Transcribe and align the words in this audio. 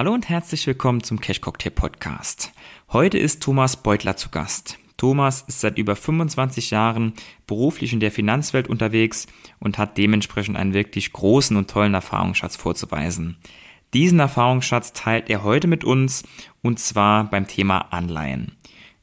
Hallo 0.00 0.14
und 0.14 0.30
herzlich 0.30 0.66
willkommen 0.66 1.02
zum 1.02 1.20
Cash 1.20 1.42
Cocktail 1.42 1.72
Podcast. 1.72 2.52
Heute 2.90 3.18
ist 3.18 3.42
Thomas 3.42 3.76
Beutler 3.76 4.16
zu 4.16 4.30
Gast. 4.30 4.78
Thomas 4.96 5.42
ist 5.46 5.60
seit 5.60 5.76
über 5.76 5.94
25 5.94 6.70
Jahren 6.70 7.12
beruflich 7.46 7.92
in 7.92 8.00
der 8.00 8.10
Finanzwelt 8.10 8.66
unterwegs 8.66 9.26
und 9.58 9.76
hat 9.76 9.98
dementsprechend 9.98 10.56
einen 10.56 10.72
wirklich 10.72 11.12
großen 11.12 11.54
und 11.54 11.68
tollen 11.68 11.92
Erfahrungsschatz 11.92 12.56
vorzuweisen. 12.56 13.36
Diesen 13.92 14.20
Erfahrungsschatz 14.20 14.94
teilt 14.94 15.28
er 15.28 15.44
heute 15.44 15.66
mit 15.66 15.84
uns 15.84 16.22
und 16.62 16.78
zwar 16.78 17.24
beim 17.24 17.46
Thema 17.46 17.92
Anleihen. 17.92 18.56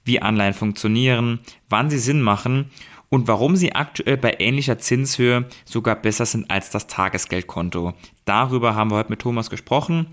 Wie 0.04 0.23
Anleihen 0.23 0.55
funktionieren, 0.55 1.41
wann 1.70 1.91
sie 1.91 2.00
Sinn 2.00 2.23
machen 2.23 2.71
und 3.09 3.27
warum 3.27 3.55
sie 3.55 3.73
aktuell 3.73 4.18
bei 4.18 4.38
ähnlicher 4.39 4.79
Zinshöhe 4.79 5.45
sogar 5.64 5.95
besser 5.95 6.25
sind 6.25 6.50
als 6.50 6.71
das 6.71 6.88
Tagesgeldkonto. 6.88 7.93
Darüber 8.25 8.73
haben 8.73 8.89
wir 8.89 8.98
heute 8.98 9.11
mit 9.11 9.20
Thomas 9.20 9.52
gesprochen. 9.52 10.07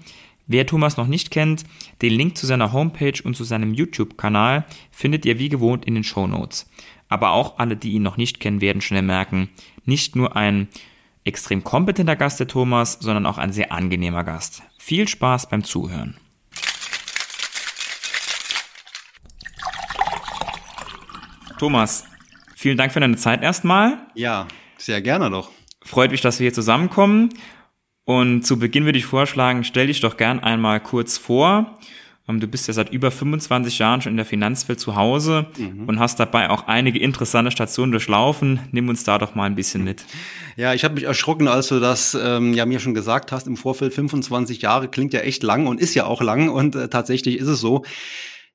Wer 0.46 0.66
Thomas 0.66 0.98
noch 0.98 1.07
nicht 1.07 1.30
kennt, 1.30 1.64
den 2.03 2.12
Link 2.12 2.36
zu 2.36 2.46
seiner 2.46 2.72
Homepage 2.72 3.22
und 3.25 3.35
zu 3.35 3.44
seinem 3.44 3.72
YouTube-Kanal 3.72 4.66
findet 4.90 5.25
ihr 5.25 5.39
wie 5.39 5.48
gewohnt 5.48 5.86
in 5.86 5.94
den 5.94 6.04
Show 6.04 6.26
Notes. 6.26 6.71
Aber 7.08 7.30
auch 7.30 7.58
alle, 7.58 7.76
die 7.76 7.93
ihn 7.93 8.02
noch 8.02 8.18
nicht 8.18 8.40
kennen, 8.40 8.61
werden 8.61 8.82
schnell 8.82 9.02
merken, 9.02 9.49
nicht 9.85 10.16
nur 10.16 10.36
ein 10.36 10.68
extrem 11.25 11.64
kompetenter 11.64 12.16
Gast 12.16 12.40
der 12.40 12.49
Thomas, 12.49 12.99
sondern 13.00 13.25
auch 13.25 13.38
ein 13.38 13.52
sehr 13.52 13.72
angenehmer 13.72 14.25
Gast. 14.25 14.62
Viel 14.79 15.08
Spaß 15.08 15.49
beim 15.49 15.64
Zuhören. 15.64 16.18
Thomas, 21.58 22.04
vielen 22.54 22.76
Dank 22.76 22.93
für 22.93 23.00
deine 23.00 23.16
Zeit 23.16 23.43
erstmal. 23.43 23.99
Ja, 24.14 24.46
sehr 24.76 25.00
gerne 25.00 25.30
doch. 25.30 25.50
Freut 25.82 26.11
mich, 26.11 26.21
dass 26.21 26.38
wir 26.38 26.44
hier 26.44 26.52
zusammenkommen. 26.52 27.30
Und 28.04 28.44
zu 28.44 28.58
Beginn 28.58 28.85
würde 28.85 28.99
ich 28.99 29.07
vorschlagen, 29.07 29.64
stell 29.64 29.86
dich 29.86 30.00
doch 30.00 30.17
gern 30.17 30.40
einmal 30.40 30.81
kurz 30.81 31.17
vor. 31.17 31.79
Ähm, 32.28 32.41
du 32.41 32.47
bist 32.47 32.69
ja 32.69 32.75
seit 32.75 32.92
über 32.92 33.10
25 33.10 33.78
Jahren 33.78 34.00
schon 34.00 34.12
in 34.12 34.16
der 34.16 34.27
Finanzwelt 34.27 34.80
zu 34.80 34.97
Hause 34.97 35.47
mhm. 35.58 35.88
und 35.88 35.98
hast 35.98 36.20
dabei 36.20 36.50
auch 36.50 36.66
einige 36.66 36.98
interessante 36.98 37.50
Stationen 37.50 37.92
durchlaufen. 37.92 38.60
Nimm 38.72 38.88
uns 38.88 39.05
da 39.05 39.19
doch 39.19 39.34
mal 39.34 39.44
ein 39.44 39.55
bisschen 39.55 39.84
mit. 39.84 40.05
Ja, 40.56 40.72
ich 40.72 40.84
habe 40.84 40.94
mich 40.94 41.02
erschrocken, 41.02 41.48
als 41.48 41.66
du 41.66 41.80
das 41.80 42.14
ähm, 42.14 42.55
ja 42.55 42.64
mir 42.64 42.78
schon 42.78 42.94
gesagt 42.94 43.32
hast 43.32 43.48
im 43.48 43.56
Vorfeld. 43.56 43.92
25 43.92 44.62
Jahre 44.62 44.86
klingt 44.86 45.12
ja 45.12 45.19
echt 45.19 45.42
lang 45.42 45.66
und 45.66 45.80
ist 45.80 45.97
ja 45.97 46.06
auch 46.06 46.22
lang 46.22 46.48
und 46.48 46.77
äh, 46.77 46.88
tatsächlich 46.88 47.38
ist 47.38 47.48
es 47.48 47.58
so. 47.58 47.82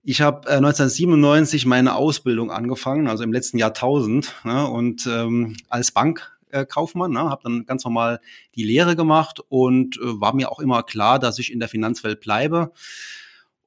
Ich 0.02 0.22
habe 0.22 0.48
äh, 0.48 0.54
1997 0.54 1.66
meine 1.66 1.96
Ausbildung 1.96 2.52
angefangen, 2.52 3.10
also 3.10 3.26
im 3.26 3.34
letzten 3.34 3.58
Jahrtausend, 3.58 4.34
ne, 4.46 4.66
und 4.66 5.08
ähm, 5.08 5.58
als 5.68 5.92
Bank 5.92 6.32
Kaufmann, 6.66 7.12
ne, 7.12 7.20
habe 7.20 7.42
dann 7.44 7.66
ganz 7.66 7.84
normal 7.84 8.20
die 8.56 8.64
Lehre 8.64 8.96
gemacht 8.96 9.40
und 9.50 9.98
äh, 9.98 10.22
war 10.22 10.36
mir 10.36 10.52
auch 10.52 10.60
immer 10.60 10.84
klar, 10.84 11.20
dass 11.20 11.40
ich 11.40 11.52
in 11.52 11.60
der 11.60 11.70
Finanzwelt 11.70 12.20
bleibe 12.20 12.72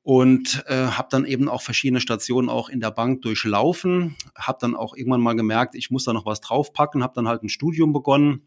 und 0.03 0.65
äh, 0.67 0.87
habe 0.87 1.09
dann 1.11 1.25
eben 1.25 1.49
auch 1.49 1.63
verschiedene 1.63 2.01
Stationen 2.01 2.49
auch 2.49 2.69
in 2.69 2.81
der 2.81 2.91
Bank 2.91 3.23
durchlaufen, 3.23 4.17
habe 4.37 4.59
dann 4.61 4.75
auch 4.75 4.97
irgendwann 4.97 5.21
mal 5.21 5.37
gemerkt, 5.37 5.75
ich 5.75 5.91
muss 5.91 6.05
da 6.05 6.13
noch 6.13 6.27
was 6.27 6.41
draufpacken, 6.41 7.03
habe 7.03 7.15
dann 7.15 7.29
halt 7.29 7.43
ein 7.43 7.49
Studium 7.49 7.93
begonnen. 7.93 8.43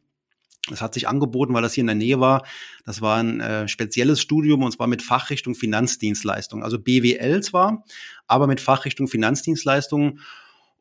Das 0.69 0.81
hat 0.81 0.95
sich 0.95 1.07
angeboten, 1.07 1.53
weil 1.53 1.61
das 1.61 1.73
hier 1.73 1.83
in 1.83 1.87
der 1.87 1.95
Nähe 1.95 2.19
war. 2.19 2.43
Das 2.85 2.99
war 2.99 3.17
ein 3.17 3.39
äh, 3.39 3.67
spezielles 3.67 4.19
Studium 4.19 4.63
und 4.63 4.71
zwar 4.71 4.87
mit 4.87 5.03
Fachrichtung 5.03 5.53
Finanzdienstleistung, 5.53 6.63
also 6.63 6.79
BWL 6.79 7.41
zwar, 7.41 7.85
aber 8.27 8.47
mit 8.47 8.59
Fachrichtung 8.59 9.07
Finanzdienstleistungen. 9.07 10.19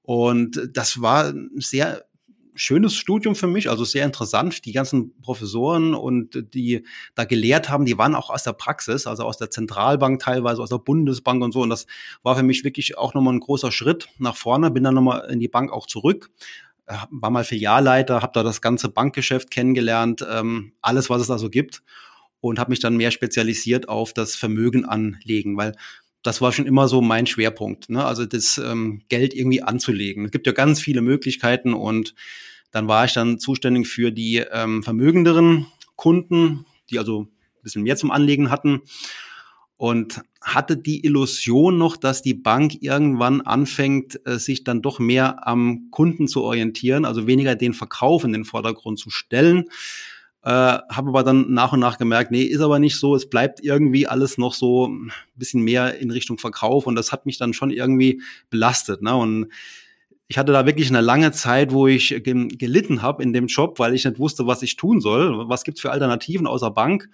Und 0.02 0.70
das 0.72 1.00
war 1.02 1.34
sehr 1.56 2.05
schönes 2.55 2.94
Studium 2.94 3.34
für 3.34 3.47
mich, 3.47 3.70
also 3.70 3.84
sehr 3.84 4.05
interessant. 4.05 4.64
Die 4.64 4.72
ganzen 4.72 5.20
Professoren 5.20 5.94
und 5.94 6.55
die 6.55 6.84
da 7.14 7.24
gelehrt 7.24 7.69
haben, 7.69 7.84
die 7.84 7.98
waren 7.98 8.14
auch 8.14 8.30
aus 8.30 8.44
der 8.44 8.52
Praxis, 8.52 9.06
also 9.06 9.24
aus 9.24 9.36
der 9.36 9.50
Zentralbank 9.50 10.20
teilweise, 10.20 10.62
aus 10.62 10.70
der 10.70 10.78
Bundesbank 10.78 11.42
und 11.42 11.52
so. 11.52 11.62
Und 11.62 11.70
das 11.70 11.86
war 12.22 12.36
für 12.36 12.42
mich 12.42 12.64
wirklich 12.64 12.97
auch 12.98 13.14
nochmal 13.14 13.34
ein 13.34 13.41
großer 13.41 13.72
Schritt 13.72 14.08
nach 14.19 14.36
vorne. 14.36 14.70
Bin 14.70 14.84
dann 14.84 14.94
nochmal 14.94 15.30
in 15.30 15.41
die 15.41 15.48
Bank 15.48 15.72
auch 15.72 15.87
zurück 15.87 16.31
äh, 16.87 16.97
war 17.10 17.31
mal 17.31 17.44
Filialleiter, 17.44 18.20
habe 18.20 18.32
da 18.34 18.42
das 18.42 18.60
ganze 18.60 18.91
Bankgeschäft 18.91 19.50
kennengelernt, 19.50 20.26
ähm, 20.31 20.72
alles, 20.82 21.09
was 21.09 21.22
es 21.22 21.28
da 21.28 21.38
so 21.38 21.48
gibt 21.48 21.82
und 22.41 22.59
habe 22.59 22.71
mich 22.71 22.81
dann 22.81 22.98
mehr 22.98 23.10
spezialisiert 23.10 23.88
auf 23.88 24.12
das 24.12 24.36
Vermögen 24.36 24.84
anlegen, 24.84 25.56
weil 25.56 25.72
das 26.24 26.40
war 26.40 26.52
schon 26.52 26.66
immer 26.66 26.88
so 26.88 27.02
mein 27.02 27.26
Schwerpunkt, 27.26 27.90
ne? 27.90 28.04
also 28.04 28.24
das 28.24 28.58
ähm, 28.58 29.02
Geld 29.08 29.34
irgendwie 29.34 29.62
anzulegen. 29.62 30.24
Es 30.24 30.30
gibt 30.30 30.46
ja 30.46 30.52
ganz 30.52 30.80
viele 30.80 31.02
Möglichkeiten 31.02 31.74
und 31.74 32.14
dann 32.72 32.88
war 32.88 33.04
ich 33.04 33.12
dann 33.12 33.38
zuständig 33.38 33.86
für 33.86 34.10
die 34.10 34.38
ähm, 34.38 34.82
vermögenderen 34.82 35.66
Kunden, 35.96 36.64
die 36.90 36.98
also 36.98 37.22
ein 37.22 37.62
bisschen 37.62 37.82
mehr 37.82 37.96
zum 37.96 38.10
Anlegen 38.10 38.50
hatten 38.50 38.80
und 39.76 40.22
hatte 40.40 40.78
die 40.78 41.04
Illusion 41.04 41.76
noch, 41.76 41.96
dass 41.96 42.22
die 42.22 42.34
Bank 42.34 42.82
irgendwann 42.82 43.42
anfängt, 43.42 44.18
äh, 44.26 44.38
sich 44.38 44.64
dann 44.64 44.80
doch 44.80 44.98
mehr 44.98 45.46
am 45.46 45.88
Kunden 45.91 46.26
zu 46.26 46.42
orientieren, 46.42 47.04
also 47.04 47.26
weniger 47.26 47.54
den 47.54 47.74
Verkauf 47.74 48.24
in 48.24 48.32
den 48.32 48.46
Vordergrund 48.46 48.98
zu 48.98 49.10
stellen. 49.10 49.66
Äh, 50.44 50.50
habe 50.50 51.09
aber 51.09 51.22
dann 51.22 51.53
nach 51.53 51.72
und 51.72 51.81
nach 51.81 51.97
gemerkt, 51.97 52.31
nee, 52.31 52.43
ist 52.43 52.60
aber 52.60 52.78
nicht 52.78 52.99
so. 52.99 53.15
Es 53.15 53.31
bleibt 53.31 53.65
irgendwie 53.65 54.06
alles 54.06 54.37
noch 54.37 54.53
so 54.53 54.88
ein 54.88 55.10
bisschen 55.37 55.62
mehr 55.62 55.99
in 55.99 56.10
Richtung 56.10 56.37
Verkauf 56.37 56.87
und 56.87 56.97
das 56.97 57.12
hat 57.12 57.25
mich 57.25 57.38
dann 57.38 57.55
schon 57.55 57.71
irgendwie 57.71 58.21
belastet. 58.50 59.00
Ne? 59.00 59.16
Und 59.16 59.49
ich 60.28 60.37
hatte 60.37 60.53
da 60.53 60.66
wirklich 60.66 60.88
eine 60.91 61.00
lange 61.00 61.33
Zeit, 61.33 61.72
wo 61.72 61.87
ich 61.87 62.09
gelitten 62.22 63.00
habe 63.00 63.22
in 63.22 63.33
dem 63.33 63.47
Job, 63.47 63.78
weil 63.78 63.94
ich 63.94 64.04
nicht 64.04 64.19
wusste, 64.19 64.47
was 64.47 64.62
ich 64.62 64.77
tun 64.77 65.00
soll. 65.00 65.49
Was 65.49 65.65
gibt's 65.65 65.81
für 65.81 65.93
Alternativen 65.93 66.47
außer 66.47 66.71
Bank? 66.71 67.09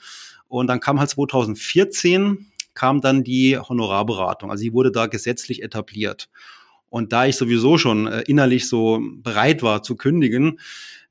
Und 0.49 0.67
dann 0.67 0.81
kam 0.81 0.99
halt 0.99 1.11
2014 1.11 2.51
kam 2.75 3.01
dann 3.01 3.23
die 3.23 3.59
Honorarberatung. 3.59 4.51
Also 4.51 4.63
sie 4.63 4.73
wurde 4.73 4.91
da 4.91 5.07
gesetzlich 5.07 5.63
etabliert. 5.63 6.29
Und 6.89 7.13
da 7.13 7.27
ich 7.27 7.37
sowieso 7.37 7.79
schon 7.79 8.07
äh, 8.07 8.23
innerlich 8.23 8.69
so 8.69 9.01
bereit 9.23 9.63
war 9.63 9.83
zu 9.83 9.97
kündigen, 9.97 10.59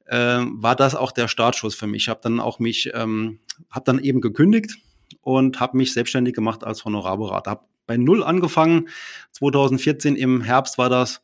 äh, 0.09 0.39
war 0.41 0.75
das 0.75 0.95
auch 0.95 1.11
der 1.11 1.27
Startschuss 1.27 1.75
für 1.75 1.87
mich. 1.87 2.03
Ich 2.03 2.09
habe 2.09 2.19
dann 2.23 2.39
auch 2.39 2.59
mich, 2.59 2.91
ähm, 2.93 3.39
habe 3.69 3.85
dann 3.85 3.99
eben 3.99 4.21
gekündigt 4.21 4.77
und 5.21 5.59
habe 5.59 5.77
mich 5.77 5.93
selbstständig 5.93 6.35
gemacht 6.35 6.63
als 6.63 6.85
Honorarberater. 6.85 7.51
Habe 7.51 7.65
bei 7.85 7.97
null 7.97 8.23
angefangen. 8.23 8.89
2014 9.31 10.15
im 10.15 10.41
Herbst 10.41 10.77
war 10.77 10.89
das 10.89 11.21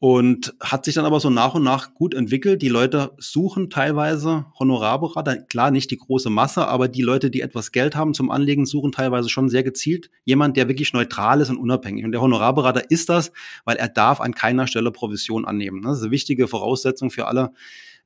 und 0.00 0.54
hat 0.60 0.86
sich 0.86 0.94
dann 0.94 1.04
aber 1.04 1.20
so 1.20 1.28
nach 1.28 1.54
und 1.54 1.62
nach 1.62 1.92
gut 1.92 2.14
entwickelt. 2.14 2.62
Die 2.62 2.70
Leute 2.70 3.12
suchen 3.18 3.68
teilweise 3.68 4.46
Honorarberater, 4.58 5.36
klar 5.42 5.70
nicht 5.70 5.90
die 5.90 5.98
große 5.98 6.30
Masse, 6.30 6.66
aber 6.66 6.88
die 6.88 7.02
Leute, 7.02 7.30
die 7.30 7.42
etwas 7.42 7.70
Geld 7.70 7.94
haben 7.94 8.14
zum 8.14 8.30
Anlegen, 8.30 8.64
suchen 8.64 8.92
teilweise 8.92 9.28
schon 9.28 9.50
sehr 9.50 9.62
gezielt 9.62 10.10
jemand, 10.24 10.56
der 10.56 10.68
wirklich 10.68 10.94
neutral 10.94 11.42
ist 11.42 11.50
und 11.50 11.58
unabhängig. 11.58 12.06
Und 12.06 12.12
der 12.12 12.22
Honorarberater 12.22 12.90
ist 12.90 13.10
das, 13.10 13.30
weil 13.66 13.76
er 13.76 13.88
darf 13.88 14.22
an 14.22 14.34
keiner 14.34 14.66
Stelle 14.66 14.90
Provision 14.90 15.44
annehmen. 15.44 15.82
Das 15.82 15.98
ist 15.98 16.04
eine 16.04 16.12
wichtige 16.12 16.48
Voraussetzung 16.48 17.10
für 17.10 17.26
alle. 17.26 17.52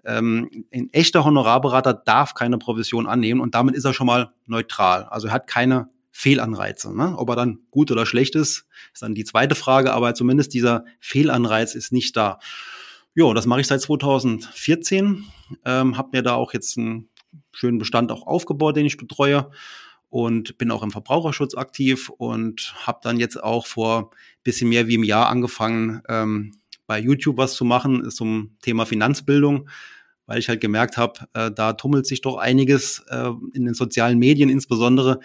Ähm, 0.05 0.65
ein 0.75 0.93
echter 0.93 1.25
Honorarberater 1.25 1.95
darf 1.95 2.35
keine 2.35 2.59
Provision 2.59 3.07
annehmen 3.07 3.41
und 3.41 3.55
damit 3.55 3.77
ist 3.77 3.85
er 3.85 3.95
schon 3.95 4.09
mal 4.09 4.33
neutral. 4.47 5.05
Also 5.05 5.29
er 5.29 5.33
hat 5.33 5.47
keine 5.47 5.89
Fehlanreize. 6.17 6.97
Ne? 6.97 7.19
Ob 7.19 7.29
er 7.29 7.37
dann 7.37 7.59
gut 7.73 7.91
oder 7.91 8.07
schlecht 8.07 8.37
ist, 8.37 8.67
ist 8.93 9.03
dann 9.03 9.17
die 9.17 9.25
zweite 9.25 9.57
Frage, 9.57 9.93
aber 9.93 10.15
zumindest 10.15 10.55
dieser 10.55 10.85
Fehlanreiz 11.01 11.75
ist 11.75 11.93
nicht 11.93 12.17
da. 12.17 12.39
Jo, 13.17 13.35
das 13.35 13.47
mache 13.47 13.61
ich 13.61 13.67
seit 13.67 13.81
2014, 13.81 15.25
ähm, 15.65 15.97
habe 15.97 16.11
mir 16.13 16.23
da 16.23 16.35
auch 16.35 16.53
jetzt 16.53 16.79
einen 16.79 17.09
schönen 17.53 17.79
Bestand 17.79 18.13
auch 18.13 18.29
aufgebaut, 18.29 18.77
den 18.77 18.87
ich 18.87 18.97
betreue 18.97 19.51
und 20.09 20.57
bin 20.57 20.71
auch 20.71 20.85
im 20.85 20.93
Verbraucherschutz 20.93 21.57
aktiv 21.57 22.11
und 22.11 22.75
habe 22.87 23.01
dann 23.03 23.19
jetzt 23.19 23.43
auch 23.43 23.67
vor 23.67 24.11
bisschen 24.45 24.69
mehr 24.69 24.87
wie 24.87 24.95
einem 24.95 25.03
Jahr 25.03 25.29
angefangen, 25.29 26.01
ähm, 26.09 26.53
bei 26.87 27.01
YouTube 27.01 27.39
was 27.39 27.55
zu 27.55 27.65
machen 27.65 28.09
zum 28.13 28.57
Thema 28.63 28.87
Finanzbildung, 28.87 29.69
weil 30.27 30.39
ich 30.39 30.49
halt 30.49 30.61
gemerkt 30.61 30.97
habe, 30.97 31.27
äh, 31.35 31.51
da 31.51 31.73
tummelt 31.73 32.07
sich 32.07 32.21
doch 32.21 32.37
einiges 32.37 33.01
äh, 33.09 33.31
in 33.53 33.65
den 33.65 33.75
sozialen 33.75 34.19
Medien 34.19 34.49
insbesondere, 34.49 35.19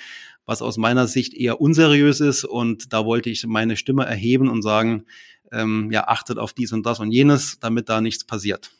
was 0.49 0.63
aus 0.63 0.77
meiner 0.77 1.07
Sicht 1.07 1.35
eher 1.35 1.61
unseriös 1.61 2.19
ist. 2.19 2.43
Und 2.43 2.91
da 2.91 3.05
wollte 3.05 3.29
ich 3.29 3.45
meine 3.45 3.77
Stimme 3.77 4.05
erheben 4.05 4.49
und 4.49 4.63
sagen, 4.63 5.05
ähm, 5.51 5.89
ja, 5.91 6.07
achtet 6.07 6.39
auf 6.39 6.53
dies 6.53 6.73
und 6.73 6.85
das 6.85 6.99
und 6.99 7.11
jenes, 7.11 7.59
damit 7.59 7.87
da 7.87 8.01
nichts 8.01 8.25
passiert. 8.25 8.71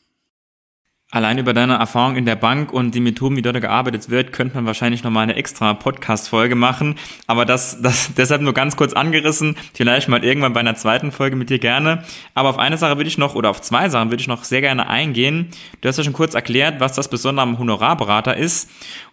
Allein 1.12 1.38
über 1.38 1.52
deine 1.52 1.74
Erfahrung 1.74 2.14
in 2.14 2.24
der 2.24 2.36
Bank 2.36 2.72
und 2.72 2.94
die 2.94 3.00
Methoden, 3.00 3.34
wie 3.34 3.42
dort 3.42 3.60
gearbeitet 3.60 4.10
wird, 4.10 4.32
könnte 4.32 4.54
man 4.54 4.66
wahrscheinlich 4.66 5.02
nochmal 5.02 5.24
eine 5.24 5.34
extra 5.34 5.74
Podcast-Folge 5.74 6.54
machen. 6.54 6.94
Aber 7.26 7.44
das, 7.44 7.82
das 7.82 8.14
deshalb 8.16 8.42
nur 8.42 8.54
ganz 8.54 8.76
kurz 8.76 8.92
angerissen. 8.92 9.56
Vielleicht 9.74 10.08
mal 10.08 10.24
irgendwann 10.24 10.52
bei 10.52 10.60
einer 10.60 10.76
zweiten 10.76 11.10
Folge 11.10 11.34
mit 11.34 11.50
dir 11.50 11.58
gerne. 11.58 12.04
Aber 12.34 12.48
auf 12.50 12.58
eine 12.58 12.78
Sache 12.78 12.96
würde 12.96 13.08
ich 13.08 13.18
noch, 13.18 13.34
oder 13.34 13.50
auf 13.50 13.60
zwei 13.60 13.88
Sachen 13.88 14.10
würde 14.10 14.20
ich 14.20 14.28
noch 14.28 14.44
sehr 14.44 14.60
gerne 14.60 14.88
eingehen. 14.88 15.48
Du 15.80 15.88
hast 15.88 15.98
ja 15.98 16.04
schon 16.04 16.12
kurz 16.12 16.34
erklärt, 16.34 16.78
was 16.78 16.94
das 16.94 17.10
Besondere 17.10 17.42
am 17.42 17.58
Honorarberater 17.58 18.36
ist. 18.36 18.70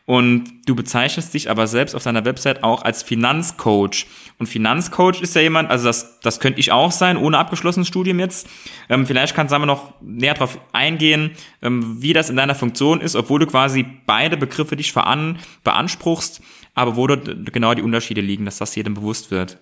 Und 0.08 0.62
du 0.66 0.74
bezeichnest 0.74 1.34
dich 1.34 1.50
aber 1.50 1.68
selbst 1.68 1.94
auf 1.94 2.02
deiner 2.02 2.24
Website 2.24 2.64
auch 2.64 2.84
als 2.84 3.04
Finanzcoach. 3.04 4.08
Und 4.40 4.48
Finanzcoach 4.48 5.22
ist 5.22 5.36
ja 5.36 5.42
jemand, 5.42 5.70
also 5.70 5.84
das, 5.84 6.22
das 6.22 6.40
könnte 6.40 6.62
ich 6.62 6.72
auch 6.72 6.94
sein, 6.94 7.18
ohne 7.18 7.38
abgeschlossenes 7.38 7.90
Studium 7.90 8.18
jetzt. 8.18 8.48
Ähm, 8.88 9.06
vielleicht 9.06 9.36
kannst 9.36 9.52
du 9.52 9.58
aber 9.58 9.66
noch 9.66 9.94
näher 10.00 10.34
darauf 10.34 10.60
eingehen, 10.72 11.32
ähm, 11.62 12.02
wie 12.02 12.14
das 12.14 12.30
in 12.30 12.38
deiner 12.38 12.56
Funktion 12.56 13.02
ist, 13.02 13.18
obwohl 13.18 13.42
du 13.42 13.48
quasi 13.48 13.86
beide 14.06 14.38
Begriffe 14.38 14.78
dich 14.78 14.94
veran, 14.94 15.40
beanspruchst, 15.66 16.42
aber 16.74 16.96
wo 16.96 17.06
dort 17.06 17.52
genau 17.52 17.74
die 17.74 17.82
Unterschiede 17.82 18.22
liegen, 18.22 18.46
dass 18.46 18.60
das 18.60 18.74
jedem 18.76 18.94
bewusst 18.94 19.30
wird. 19.30 19.58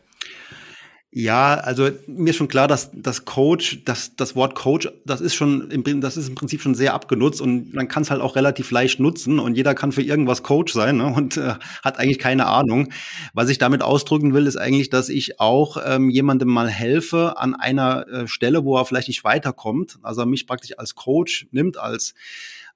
Ja, 1.17 1.53
also 1.53 1.91
mir 2.07 2.31
ist 2.31 2.35
schon 2.35 2.49
klar, 2.49 2.67
dass 2.67 2.89
das 2.91 3.23
Coach, 3.23 3.79
das, 3.85 4.17
das 4.17 4.35
Wort 4.35 4.53
Coach, 4.53 4.89
das 5.05 5.21
ist 5.21 5.33
schon 5.33 5.71
im, 5.71 6.01
das 6.01 6.17
ist 6.17 6.27
im 6.27 6.35
Prinzip 6.35 6.61
schon 6.61 6.75
sehr 6.75 6.93
abgenutzt 6.93 7.39
und 7.39 7.73
man 7.73 7.87
kann 7.87 8.03
es 8.03 8.11
halt 8.11 8.19
auch 8.19 8.35
relativ 8.35 8.69
leicht 8.69 8.99
nutzen 8.99 9.39
und 9.39 9.55
jeder 9.55 9.75
kann 9.75 9.93
für 9.93 10.01
irgendwas 10.01 10.43
Coach 10.43 10.73
sein 10.73 10.97
ne, 10.97 11.05
und 11.05 11.37
äh, 11.37 11.53
hat 11.85 11.99
eigentlich 11.99 12.19
keine 12.19 12.47
Ahnung. 12.47 12.89
Was 13.33 13.47
ich 13.47 13.57
damit 13.59 13.81
ausdrücken 13.81 14.33
will, 14.33 14.45
ist 14.45 14.57
eigentlich, 14.57 14.89
dass 14.89 15.07
ich 15.07 15.39
auch 15.39 15.77
ähm, 15.85 16.09
jemandem 16.09 16.49
mal 16.49 16.67
helfe 16.67 17.37
an 17.37 17.55
einer 17.55 18.05
äh, 18.09 18.27
Stelle, 18.27 18.65
wo 18.65 18.75
er 18.77 18.83
vielleicht 18.83 19.07
nicht 19.07 19.23
weiterkommt. 19.23 19.99
Also 20.01 20.25
mich 20.25 20.45
praktisch 20.45 20.77
als 20.77 20.95
Coach 20.95 21.47
nimmt, 21.51 21.77
als 21.77 22.13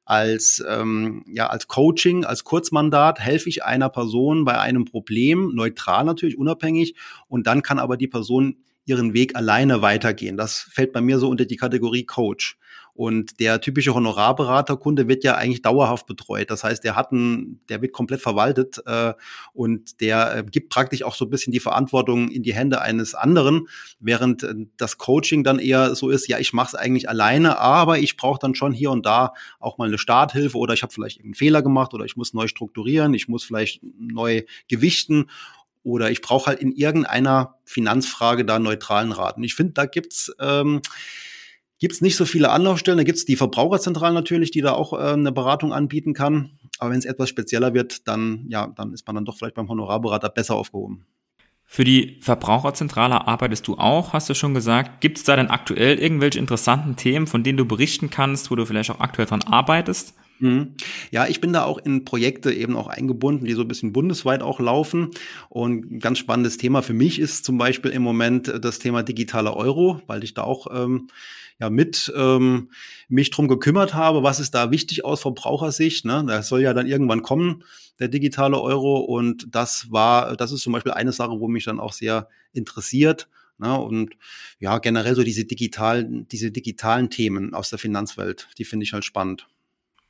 als, 0.10 0.64
ähm, 0.68 1.24
ja, 1.28 1.48
als 1.48 1.68
Coaching, 1.68 2.26
als 2.26 2.44
Kurzmandat 2.44 3.20
helfe 3.20 3.48
ich 3.48 3.64
einer 3.64 3.90
Person 3.90 4.44
bei 4.44 4.60
einem 4.60 4.86
Problem, 4.86 5.52
neutral 5.54 6.04
natürlich, 6.04 6.36
unabhängig, 6.36 6.96
und 7.28 7.46
dann 7.46 7.62
kann 7.62 7.78
aber 7.78 7.96
die 7.96 8.08
Person 8.08 8.58
ihren 8.86 9.14
Weg 9.14 9.36
alleine 9.36 9.84
weitergehen. 9.84 10.36
Das 10.36 10.68
fällt 10.72 10.94
bei 10.94 11.02
mir 11.02 11.20
so 11.20 11.30
unter 11.30 11.46
die 11.46 11.58
Kategorie 11.58 12.06
Coach. 12.06 12.58
Und 13.00 13.40
der 13.40 13.62
typische 13.62 13.94
Honorarberaterkunde 13.94 15.08
wird 15.08 15.24
ja 15.24 15.36
eigentlich 15.36 15.62
dauerhaft 15.62 16.06
betreut. 16.06 16.52
Das 16.52 16.66
heißt, 16.66 16.84
der 16.84 16.98
hat 16.98 17.14
einen, 17.14 17.62
der 17.70 17.82
wird 17.82 17.94
komplett 17.94 18.20
verwaltet 18.20 18.84
äh, 18.86 19.14
und 19.54 20.02
der 20.02 20.36
äh, 20.36 20.44
gibt 20.44 20.68
praktisch 20.68 21.04
auch 21.04 21.16
so 21.16 21.24
ein 21.24 21.30
bisschen 21.30 21.54
die 21.54 21.62
Verantwortung 21.62 22.28
in 22.28 22.44
die 22.44 22.54
Hände 22.54 22.82
eines 22.82 23.16
anderen, 23.16 23.70
während 24.02 24.44
äh, 24.44 24.54
das 24.76 24.98
Coaching 24.98 25.46
dann 25.46 25.60
eher 25.60 25.96
so 25.96 26.10
ist, 26.10 26.28
ja, 26.28 26.40
ich 26.40 26.52
mache 26.52 26.68
es 26.68 26.76
eigentlich 26.76 27.08
alleine, 27.08 27.58
aber 27.60 28.00
ich 28.00 28.18
brauche 28.18 28.40
dann 28.42 28.54
schon 28.54 28.74
hier 28.74 28.92
und 28.92 29.06
da 29.06 29.32
auch 29.62 29.78
mal 29.78 29.88
eine 29.88 29.98
Starthilfe 29.98 30.58
oder 30.58 30.74
ich 30.74 30.84
habe 30.84 30.92
vielleicht 30.92 31.24
einen 31.24 31.36
Fehler 31.36 31.62
gemacht 31.62 31.94
oder 31.94 32.04
ich 32.04 32.18
muss 32.18 32.34
neu 32.34 32.50
strukturieren, 32.50 33.14
ich 33.14 33.30
muss 33.30 33.46
vielleicht 33.46 33.82
neu 33.98 34.44
gewichten 34.68 35.30
oder 35.84 36.12
ich 36.12 36.22
brauche 36.22 36.48
halt 36.48 36.60
in 36.60 36.74
irgendeiner 36.74 37.56
Finanzfrage 37.64 38.44
da 38.44 38.60
neutralen 38.60 39.14
Rat. 39.14 39.38
Und 39.38 39.46
ich 39.46 39.56
finde, 39.56 39.72
da 39.72 39.86
gibt's 39.86 40.34
ähm, 40.42 40.82
Gibt 41.80 41.94
es 41.94 42.02
nicht 42.02 42.18
so 42.18 42.26
viele 42.26 42.50
Anlaufstellen. 42.52 42.98
Da 42.98 43.04
gibt 43.04 43.18
es 43.18 43.26
die 43.26 43.38
Verbraucherzentralen 43.38 44.14
natürlich, 44.14 44.52
die 44.52 44.62
da 44.62 44.74
auch 44.74 44.94
äh, 44.94 45.14
eine 45.14 45.32
Beratung 45.32 45.74
anbieten 45.74 46.14
kann. 46.14 46.60
Aber 46.78 46.92
wenn 46.92 47.00
es 47.00 47.06
etwas 47.06 47.30
spezieller 47.30 47.74
wird, 47.74 48.08
dann, 48.08 48.46
ja, 48.50 48.68
dann 48.68 48.94
ist 48.94 49.08
man 49.08 49.16
dann 49.16 49.26
doch 49.26 49.38
vielleicht 49.38 49.56
beim 49.56 49.70
Honorarberater 49.70 50.30
besser 50.30 50.56
aufgehoben. 50.56 51.06
Für 51.72 51.84
die 51.84 52.18
Verbraucherzentrale 52.22 53.28
arbeitest 53.28 53.68
du 53.68 53.78
auch, 53.78 54.12
hast 54.14 54.28
du 54.28 54.34
schon 54.34 54.54
gesagt. 54.54 55.02
Gibt 55.02 55.20
es 55.20 55.24
da 55.24 55.36
denn 55.36 55.52
aktuell 55.52 56.00
irgendwelche 56.00 56.40
interessanten 56.40 56.96
Themen, 56.96 57.28
von 57.28 57.44
denen 57.44 57.60
du 57.60 57.66
berichten 57.66 58.10
kannst, 58.10 58.50
wo 58.50 58.56
du 58.56 58.66
vielleicht 58.66 58.90
auch 58.90 59.00
aktuell 59.00 59.28
dran 59.28 59.44
arbeitest? 59.44 60.16
Mhm. 60.40 60.76
Ja, 61.12 61.28
ich 61.28 61.42
bin 61.42 61.52
da 61.54 61.66
auch 61.66 61.78
in 61.78 62.06
Projekte 62.06 62.52
eben 62.54 62.78
auch 62.78 62.88
eingebunden, 62.88 63.46
die 63.46 63.54
so 63.54 63.62
ein 63.62 63.68
bisschen 63.68 63.92
bundesweit 63.94 64.42
auch 64.42 64.60
laufen. 64.60 65.12
Und 65.50 65.92
ein 65.92 66.00
ganz 66.00 66.18
spannendes 66.18 66.58
Thema 66.58 66.82
für 66.82 66.94
mich 66.94 67.20
ist 67.20 67.46
zum 67.46 67.58
Beispiel 67.58 67.92
im 67.92 68.02
Moment 68.02 68.52
das 68.62 68.80
Thema 68.80 69.04
digitaler 69.04 69.56
Euro, 69.56 70.02
weil 70.08 70.24
ich 70.24 70.34
da 70.34 70.44
auch 70.44 70.68
ähm, 70.74 71.08
ja 71.60 71.70
mit 71.70 72.12
ähm, 72.16 72.70
mich 73.10 73.32
drum 73.32 73.50
gekümmert 73.50 73.94
habe, 73.94 74.24
was 74.24 74.40
ist 74.40 74.56
da 74.56 74.72
wichtig 74.72 75.04
aus 75.04 75.22
Verbrauchersicht. 75.22 76.06
Ne? 76.06 76.24
Das 76.26 76.48
soll 76.48 76.62
ja 76.62 76.74
dann 76.74 76.88
irgendwann 76.88 77.22
kommen, 77.22 77.64
der 78.00 78.08
digitale 78.08 78.62
Euro. 78.62 79.00
Und 79.00 79.48
das 79.54 79.92
war, 79.92 80.38
das 80.38 80.54
ist 80.54 80.62
zum 80.62 80.72
Beispiel 80.74 80.94
eine 80.94 81.12
Sache, 81.12 81.40
wo 81.40 81.50
mich 81.50 81.66
dann 81.66 81.82
auch 81.82 81.94
sehr 81.94 82.30
interessiert. 82.54 83.28
Ne? 83.58 83.78
Und 83.78 84.16
ja, 84.60 84.78
generell 84.78 85.16
so 85.16 85.24
diese 85.24 85.44
digitalen, 85.44 86.30
diese 86.30 86.50
digitalen 86.50 87.10
Themen 87.10 87.54
aus 87.54 87.70
der 87.70 87.80
Finanzwelt, 87.80 88.48
die 88.58 88.64
finde 88.64 88.86
ich 88.86 88.94
halt 88.94 89.04
spannend. 89.04 89.48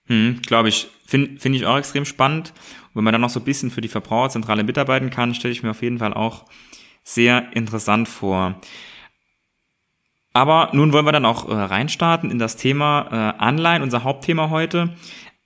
Hm, 0.10 0.42
Glaube 0.46 0.70
ich, 0.70 0.88
finde 1.06 1.40
find 1.40 1.56
ich 1.56 1.66
auch 1.66 1.78
extrem 1.78 2.06
spannend. 2.06 2.54
Und 2.90 2.96
wenn 2.96 3.04
man 3.06 3.14
dann 3.14 3.22
noch 3.22 3.30
so 3.30 3.40
ein 3.40 3.46
bisschen 3.46 3.72
für 3.72 3.82
die 3.82 3.88
Verbraucherzentrale 3.88 4.64
mitarbeiten 4.64 5.10
kann, 5.10 5.34
stelle 5.34 5.52
ich 5.52 5.64
mir 5.64 5.72
auf 5.72 5.82
jeden 5.82 6.00
Fall 6.00 6.14
auch 6.14 6.46
sehr 7.04 7.56
interessant 7.56 8.08
vor. 8.08 8.60
Aber 10.34 10.70
nun 10.74 10.94
wollen 10.94 11.06
wir 11.06 11.12
dann 11.12 11.26
auch 11.26 11.50
äh, 11.50 11.54
reinstarten 11.54 12.30
in 12.30 12.40
das 12.40 12.56
Thema 12.56 13.08
äh, 13.12 13.42
Anleihen, 13.44 13.82
unser 13.82 14.04
Hauptthema 14.04 14.50
heute. 14.50 14.96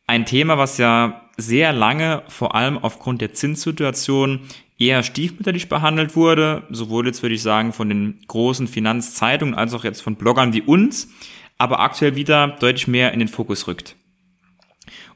Ein 0.08 0.26
Thema, 0.26 0.58
was 0.58 0.78
ja 0.78 1.30
sehr 1.38 1.72
lange, 1.74 2.24
vor 2.28 2.56
allem 2.56 2.78
aufgrund 2.78 3.22
der 3.22 3.34
Zinssituation, 3.34 4.42
eher 4.78 5.04
stiefmütterlich 5.04 5.70
behandelt 5.70 6.16
wurde. 6.16 6.64
Sowohl 6.70 7.08
jetzt 7.08 7.22
würde 7.22 7.36
ich 7.36 7.42
sagen 7.42 7.72
von 7.74 7.90
den 7.90 8.22
großen 8.28 8.68
Finanzzeitungen 8.68 9.56
als 9.56 9.74
auch 9.74 9.84
jetzt 9.84 10.02
von 10.02 10.16
Bloggern 10.16 10.54
wie 10.54 10.62
uns, 10.62 11.10
aber 11.58 11.80
aktuell 11.80 12.16
wieder 12.16 12.48
deutlich 12.48 12.88
mehr 12.88 13.14
in 13.14 13.20
den 13.20 13.30
Fokus 13.30 13.68
rückt. 13.68 13.96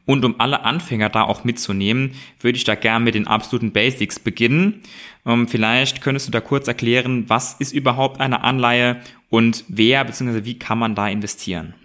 Und 0.08 0.26
um 0.26 0.40
alle 0.40 0.64
Anfänger 0.64 1.10
da 1.10 1.24
auch 1.24 1.44
mitzunehmen, 1.44 2.14
würde 2.40 2.58
ich 2.58 2.64
da 2.64 2.74
gerne 2.74 3.06
mit 3.06 3.14
den 3.14 3.28
absoluten 3.28 3.72
Basics 3.72 4.20
beginnen. 4.20 4.82
Ähm, 5.26 5.48
vielleicht 5.48 6.02
könntest 6.02 6.28
du 6.28 6.32
da 6.32 6.42
kurz 6.42 6.68
erklären, 6.68 7.26
was 7.28 7.54
ist 7.60 7.74
überhaupt 7.74 8.20
eine 8.20 8.44
Anleihe 8.44 9.02
und 9.30 9.66
wer 9.68 10.04
bzw. 10.06 10.46
wie 10.46 10.58
kann 10.58 10.80
man 10.80 10.96
da 10.96 11.08
investieren? 11.08 11.76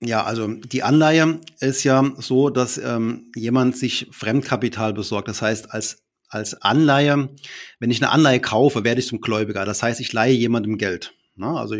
Ja, 0.00 0.24
also 0.24 0.48
die 0.48 0.82
Anleihe 0.82 1.40
ist 1.60 1.84
ja 1.84 2.04
so, 2.16 2.50
dass 2.50 2.78
ähm, 2.78 3.30
jemand 3.36 3.76
sich 3.76 4.08
Fremdkapital 4.10 4.92
besorgt. 4.92 5.28
Das 5.28 5.42
heißt, 5.42 5.72
als 5.72 6.02
als 6.30 6.60
Anleihe, 6.60 7.30
wenn 7.78 7.90
ich 7.90 8.02
eine 8.02 8.12
Anleihe 8.12 8.40
kaufe, 8.40 8.84
werde 8.84 9.00
ich 9.00 9.06
zum 9.06 9.20
Gläubiger. 9.20 9.64
Das 9.64 9.82
heißt, 9.82 10.00
ich 10.00 10.12
leihe 10.12 10.34
jemandem 10.34 10.76
Geld. 10.76 11.14
Ne? 11.36 11.46
Also 11.46 11.76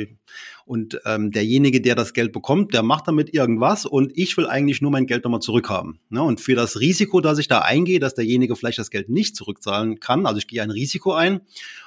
und 0.69 1.01
ähm, 1.07 1.33
derjenige, 1.33 1.81
der 1.81 1.95
das 1.95 2.13
Geld 2.13 2.31
bekommt, 2.31 2.75
der 2.75 2.83
macht 2.83 3.09
damit 3.09 3.33
irgendwas 3.33 3.87
und 3.87 4.13
ich 4.15 4.37
will 4.37 4.47
eigentlich 4.47 4.83
nur 4.83 4.91
mein 4.91 5.07
Geld 5.07 5.25
nochmal 5.25 5.41
zurückhaben. 5.41 5.99
Ne? 6.11 6.23
Und 6.23 6.43
für 6.43 6.55
das 6.55 6.79
Risiko, 6.79 7.23
dass 7.23 7.39
ich 7.39 7.49
da 7.49 7.61
eingehe, 7.61 8.01
dass 8.01 8.15
derjenige 8.15 8.55
vielleicht 8.55 8.79
das 8.79 8.91
Geld 8.91 9.09
nicht 9.09 9.35
zurückzahlen 9.35 9.99
kann, 9.99 10.27
also 10.27 10.37
ich 10.37 10.47
gehe 10.47 10.63
ein 10.63 10.71
Risiko 10.71 11.15
ein 11.15 11.41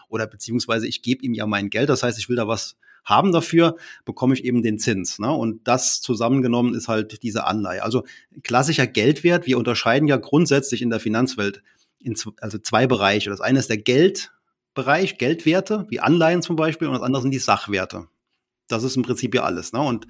oder 0.10 0.26
beziehungsweise 0.26 0.88
ich 0.88 1.04
gebe 1.04 1.24
ihm 1.24 1.36
ja 1.36 1.46
mein 1.46 1.70
Geld, 1.70 1.90
das 1.90 2.02
heißt, 2.02 2.18
ich 2.18 2.28
will 2.28 2.36
da 2.36 2.48
was 2.48 2.76
haben 3.06 3.32
dafür, 3.32 3.78
bekomme 4.04 4.34
ich 4.34 4.44
eben 4.46 4.64
den 4.64 4.80
Zins. 4.80 5.20
Ne? 5.20 5.32
Und 5.32 5.68
das 5.68 6.02
zusammengenommen 6.02 6.74
ist 6.74 6.88
halt 6.88 7.22
diese 7.22 7.46
Anleihe. 7.46 7.84
Also 7.84 8.04
klassischer 8.42 8.88
Geldwert, 8.88 9.46
wir 9.46 9.60
unterscheiden 9.60 10.08
ja 10.08 10.18
grundsätzlich 10.18 10.82
in 10.82 10.90
der 10.90 11.00
Finanzwelt 11.00 11.62
in 12.00 12.16
also 12.40 12.58
zwei 12.58 12.88
Bereiche. 12.88 13.30
Das 13.30 13.42
eine 13.42 13.60
ist 13.60 13.70
der 13.70 13.78
Geldbereich, 13.78 15.20
Geldwerte, 15.20 15.86
wie 15.90 16.00
Anleihen 16.00 16.42
zum 16.42 16.56
Beispiel, 16.56 16.88
und 16.88 16.96
das 16.96 17.04
andere 17.04 17.22
sind 17.22 17.32
die 17.32 17.38
Sachwerte. 17.38 18.08
Das 18.72 18.84
ist 18.84 18.96
im 18.96 19.04
Prinzip 19.04 19.36
ja 19.36 19.44
alles. 19.44 19.74
Ne? 19.74 19.82
Und 19.82 20.08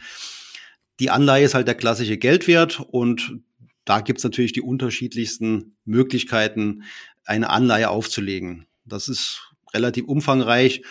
die 0.99 1.09
Anleihe 1.09 1.45
ist 1.45 1.53
halt 1.53 1.67
der 1.67 1.75
klassische 1.75 2.17
Geldwert 2.17 2.79
und 2.79 3.39
da 3.85 4.01
gibt 4.01 4.19
es 4.19 4.23
natürlich 4.23 4.53
die 4.53 4.61
unterschiedlichsten 4.61 5.75
Möglichkeiten, 5.85 6.83
eine 7.25 7.49
Anleihe 7.49 7.89
aufzulegen. 7.89 8.67
Das 8.85 9.07
ist 9.07 9.53
relativ 9.73 10.05
umfangreich. 10.05 10.83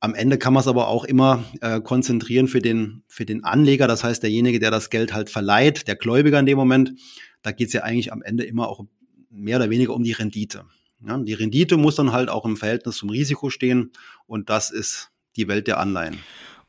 Am 0.00 0.14
Ende 0.14 0.36
kann 0.36 0.52
man 0.52 0.60
es 0.60 0.68
aber 0.68 0.88
auch 0.88 1.04
immer 1.04 1.44
äh, 1.62 1.80
konzentrieren 1.80 2.46
für 2.48 2.60
den, 2.60 3.04
für 3.08 3.24
den 3.24 3.44
Anleger, 3.44 3.88
das 3.88 4.04
heißt 4.04 4.22
derjenige, 4.22 4.58
der 4.58 4.70
das 4.70 4.90
Geld 4.90 5.14
halt 5.14 5.30
verleiht, 5.30 5.88
der 5.88 5.96
Gläubiger 5.96 6.38
in 6.38 6.46
dem 6.46 6.58
Moment. 6.58 6.92
Da 7.40 7.52
geht 7.52 7.68
es 7.68 7.72
ja 7.72 7.82
eigentlich 7.82 8.12
am 8.12 8.20
Ende 8.20 8.44
immer 8.44 8.68
auch 8.68 8.84
mehr 9.30 9.56
oder 9.56 9.70
weniger 9.70 9.94
um 9.94 10.02
die 10.02 10.12
Rendite. 10.12 10.66
Ja, 11.06 11.16
die 11.18 11.32
Rendite 11.32 11.76
muss 11.76 11.96
dann 11.96 12.12
halt 12.12 12.28
auch 12.28 12.44
im 12.44 12.56
Verhältnis 12.56 12.96
zum 12.96 13.10
Risiko 13.10 13.48
stehen 13.48 13.92
und 14.26 14.50
das 14.50 14.70
ist 14.70 15.10
die 15.36 15.48
Welt 15.48 15.66
der 15.66 15.80
Anleihen. 15.80 16.18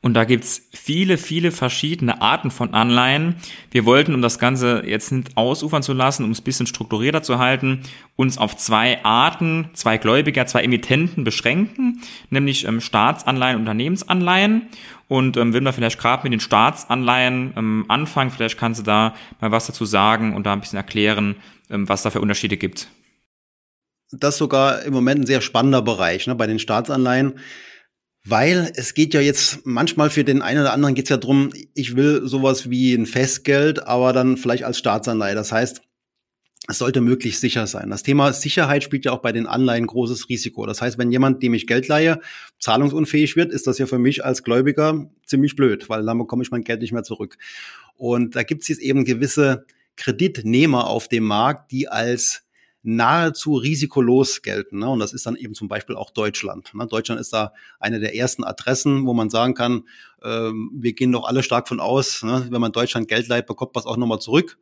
Und 0.06 0.14
da 0.14 0.22
gibt's 0.22 0.62
viele, 0.72 1.18
viele 1.18 1.50
verschiedene 1.50 2.22
Arten 2.22 2.52
von 2.52 2.74
Anleihen. 2.74 3.34
Wir 3.72 3.84
wollten, 3.86 4.14
um 4.14 4.22
das 4.22 4.38
Ganze 4.38 4.84
jetzt 4.86 5.10
nicht 5.10 5.36
ausufern 5.36 5.82
zu 5.82 5.94
lassen, 5.94 6.22
um 6.22 6.30
es 6.30 6.40
bisschen 6.40 6.68
strukturierter 6.68 7.24
zu 7.24 7.40
halten, 7.40 7.80
uns 8.14 8.38
auf 8.38 8.56
zwei 8.56 9.04
Arten, 9.04 9.68
zwei 9.72 9.98
Gläubiger, 9.98 10.46
zwei 10.46 10.62
Emittenten 10.62 11.24
beschränken, 11.24 12.02
nämlich 12.30 12.66
ähm, 12.68 12.80
Staatsanleihen, 12.80 13.58
Unternehmensanleihen. 13.58 14.68
Und 15.08 15.36
ähm, 15.38 15.52
wenn 15.52 15.64
wir 15.64 15.72
vielleicht 15.72 15.98
gerade 15.98 16.22
mit 16.22 16.32
den 16.32 16.38
Staatsanleihen 16.38 17.54
ähm, 17.56 17.84
anfangen, 17.88 18.30
vielleicht 18.30 18.58
kannst 18.58 18.78
du 18.78 18.84
da 18.84 19.12
mal 19.40 19.50
was 19.50 19.66
dazu 19.66 19.84
sagen 19.84 20.36
und 20.36 20.46
da 20.46 20.52
ein 20.52 20.60
bisschen 20.60 20.76
erklären, 20.76 21.34
ähm, 21.68 21.88
was 21.88 22.04
da 22.04 22.10
für 22.10 22.20
Unterschiede 22.20 22.56
gibt. 22.56 22.86
Das 24.12 24.36
ist 24.36 24.38
sogar 24.38 24.82
im 24.82 24.92
Moment 24.92 25.22
ein 25.22 25.26
sehr 25.26 25.40
spannender 25.40 25.82
Bereich 25.82 26.28
ne, 26.28 26.36
bei 26.36 26.46
den 26.46 26.60
Staatsanleihen 26.60 27.40
weil 28.28 28.72
es 28.74 28.94
geht 28.94 29.14
ja 29.14 29.20
jetzt 29.20 29.64
manchmal 29.64 30.10
für 30.10 30.24
den 30.24 30.42
einen 30.42 30.60
oder 30.60 30.72
anderen 30.72 30.94
geht 30.94 31.04
es 31.04 31.10
ja 31.10 31.16
drum, 31.16 31.52
ich 31.74 31.94
will 31.94 32.26
sowas 32.26 32.68
wie 32.68 32.94
ein 32.94 33.06
Festgeld, 33.06 33.86
aber 33.86 34.12
dann 34.12 34.36
vielleicht 34.36 34.64
als 34.64 34.78
Staatsanleihe. 34.78 35.34
Das 35.34 35.52
heißt, 35.52 35.80
es 36.68 36.78
sollte 36.78 37.00
möglichst 37.00 37.40
sicher 37.40 37.68
sein. 37.68 37.90
Das 37.90 38.02
Thema 38.02 38.32
Sicherheit 38.32 38.82
spielt 38.82 39.04
ja 39.04 39.12
auch 39.12 39.22
bei 39.22 39.30
den 39.30 39.46
Anleihen 39.46 39.86
großes 39.86 40.28
Risiko. 40.28 40.66
Das 40.66 40.82
heißt, 40.82 40.98
wenn 40.98 41.12
jemand, 41.12 41.42
dem 41.42 41.54
ich 41.54 41.68
Geld 41.68 41.86
leihe, 41.86 42.20
zahlungsunfähig 42.58 43.36
wird, 43.36 43.52
ist 43.52 43.68
das 43.68 43.78
ja 43.78 43.86
für 43.86 43.98
mich 43.98 44.24
als 44.24 44.42
Gläubiger 44.42 45.08
ziemlich 45.24 45.54
blöd, 45.54 45.88
weil 45.88 46.04
dann 46.04 46.18
bekomme 46.18 46.42
ich 46.42 46.50
mein 46.50 46.64
Geld 46.64 46.80
nicht 46.80 46.92
mehr 46.92 47.04
zurück. 47.04 47.38
Und 47.94 48.34
da 48.34 48.42
gibt 48.42 48.62
es 48.62 48.68
jetzt 48.68 48.82
eben 48.82 49.04
gewisse 49.04 49.64
Kreditnehmer 49.96 50.88
auf 50.88 51.06
dem 51.06 51.24
Markt, 51.24 51.70
die 51.70 51.88
als 51.88 52.45
nahezu 52.86 53.56
risikolos 53.56 54.42
gelten. 54.42 54.78
Ne? 54.78 54.88
Und 54.88 55.00
das 55.00 55.12
ist 55.12 55.26
dann 55.26 55.36
eben 55.36 55.54
zum 55.54 55.68
Beispiel 55.68 55.96
auch 55.96 56.10
Deutschland. 56.10 56.72
Ne? 56.72 56.86
Deutschland 56.86 57.20
ist 57.20 57.32
da 57.32 57.52
eine 57.80 57.98
der 57.98 58.14
ersten 58.14 58.44
Adressen, 58.44 59.06
wo 59.06 59.12
man 59.12 59.28
sagen 59.28 59.54
kann, 59.54 59.88
ähm, 60.22 60.70
wir 60.72 60.92
gehen 60.92 61.10
doch 61.12 61.26
alle 61.26 61.42
stark 61.42 61.66
von 61.66 61.80
aus, 61.80 62.22
ne? 62.22 62.46
wenn 62.50 62.60
man 62.60 62.72
Deutschland 62.72 63.08
Geld 63.08 63.26
leiht, 63.26 63.46
bekommt 63.46 63.74
man 63.74 63.82
es 63.82 63.86
auch 63.86 63.96
nochmal 63.96 64.20
zurück. 64.20 64.58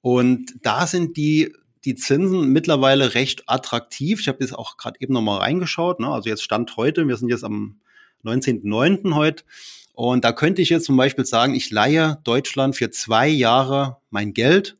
Und 0.00 0.54
da 0.62 0.86
sind 0.86 1.16
die 1.16 1.52
die 1.84 1.94
Zinsen 1.94 2.48
mittlerweile 2.52 3.14
recht 3.14 3.44
attraktiv. 3.46 4.20
Ich 4.20 4.28
habe 4.28 4.38
jetzt 4.40 4.52
auch 4.52 4.76
gerade 4.76 5.00
eben 5.00 5.14
nochmal 5.14 5.38
reingeschaut. 5.38 6.00
Ne? 6.00 6.08
Also 6.08 6.28
jetzt 6.28 6.42
Stand 6.42 6.76
heute, 6.76 7.06
wir 7.06 7.16
sind 7.16 7.28
jetzt 7.28 7.44
am 7.44 7.80
19.09. 8.24 9.14
heute. 9.14 9.44
Und 9.94 10.24
da 10.24 10.32
könnte 10.32 10.60
ich 10.60 10.68
jetzt 10.68 10.86
zum 10.86 10.96
Beispiel 10.96 11.24
sagen, 11.24 11.54
ich 11.54 11.70
leihe 11.70 12.18
Deutschland 12.24 12.76
für 12.76 12.90
zwei 12.90 13.28
Jahre 13.28 13.98
mein 14.10 14.32
Geld 14.32 14.76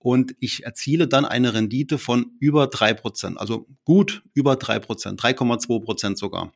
und 0.00 0.34
ich 0.40 0.64
erziele 0.64 1.06
dann 1.06 1.24
eine 1.26 1.54
Rendite 1.54 1.98
von 1.98 2.32
über 2.40 2.66
drei 2.66 2.94
Prozent, 2.94 3.38
also 3.38 3.66
gut 3.84 4.22
über 4.34 4.56
drei 4.56 4.78
Prozent, 4.78 5.20
3,2 5.20 5.84
Prozent 5.84 6.18
sogar. 6.18 6.52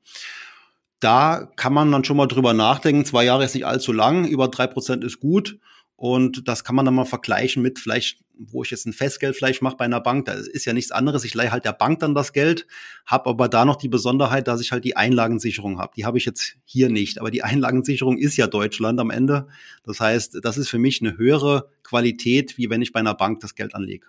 Da 0.99 1.51
kann 1.57 1.75
man 1.75 1.93
dann 1.93 2.05
schon 2.05 2.17
mal 2.17 2.27
drüber 2.27 2.55
nachdenken. 2.55 3.05
Zwei 3.05 3.25
Jahre 3.25 3.45
ist 3.45 3.55
nicht 3.55 3.67
allzu 3.67 3.93
lang, 3.93 4.27
über 4.27 4.49
drei 4.49 4.67
Prozent 4.67 5.05
ist 5.05 5.21
gut. 5.21 5.59
Und 5.97 6.49
das 6.49 6.65
kann 6.65 6.75
man 6.75 6.85
dann 6.85 6.95
mal 6.95 7.05
vergleichen 7.05 7.63
mit 7.63 7.79
vielleicht, 7.79 8.19
wo 8.37 8.65
ich 8.65 8.71
jetzt 8.71 8.85
ein 8.85 8.93
Festgeld 8.93 9.37
vielleicht 9.37 9.63
mache 9.63 9.77
bei 9.77 9.85
einer 9.85 10.01
Bank. 10.01 10.25
Da 10.25 10.33
ist 10.33 10.65
ja 10.65 10.73
nichts 10.73 10.91
anderes. 10.91 11.25
Ich 11.25 11.35
leihe 11.35 11.53
halt 11.53 11.65
der 11.65 11.73
Bank 11.73 12.01
dann 12.01 12.15
das 12.15 12.33
Geld, 12.33 12.67
habe 13.07 13.31
aber 13.31 13.49
da 13.49 13.65
noch 13.65 13.77
die 13.77 13.89
Besonderheit, 13.89 14.49
dass 14.49 14.61
ich 14.61 14.73
halt 14.73 14.85
die 14.85 14.97
Einlagensicherung 14.97 15.79
habe. 15.79 15.93
Die 15.97 16.05
habe 16.05 16.19
ich 16.19 16.25
jetzt 16.25 16.57
hier 16.65 16.89
nicht. 16.89 17.21
Aber 17.21 17.31
die 17.31 17.45
Einlagensicherung 17.45 18.19
ist 18.19 18.37
ja 18.37 18.49
Deutschland 18.49 18.99
am 18.99 19.11
Ende. 19.11 19.47
Das 19.85 20.01
heißt, 20.01 20.41
das 20.43 20.59
ist 20.59 20.69
für 20.69 20.79
mich 20.79 21.01
eine 21.01 21.17
höhere 21.17 21.71
Qualität, 21.85 22.59
wie 22.59 22.71
wenn 22.71 22.83
ich 22.83 22.93
bei 22.93 23.01
einer 23.01 23.15
Bank 23.15 23.41
das 23.41 23.55
Geld 23.55 23.75
anlege. 23.75 24.09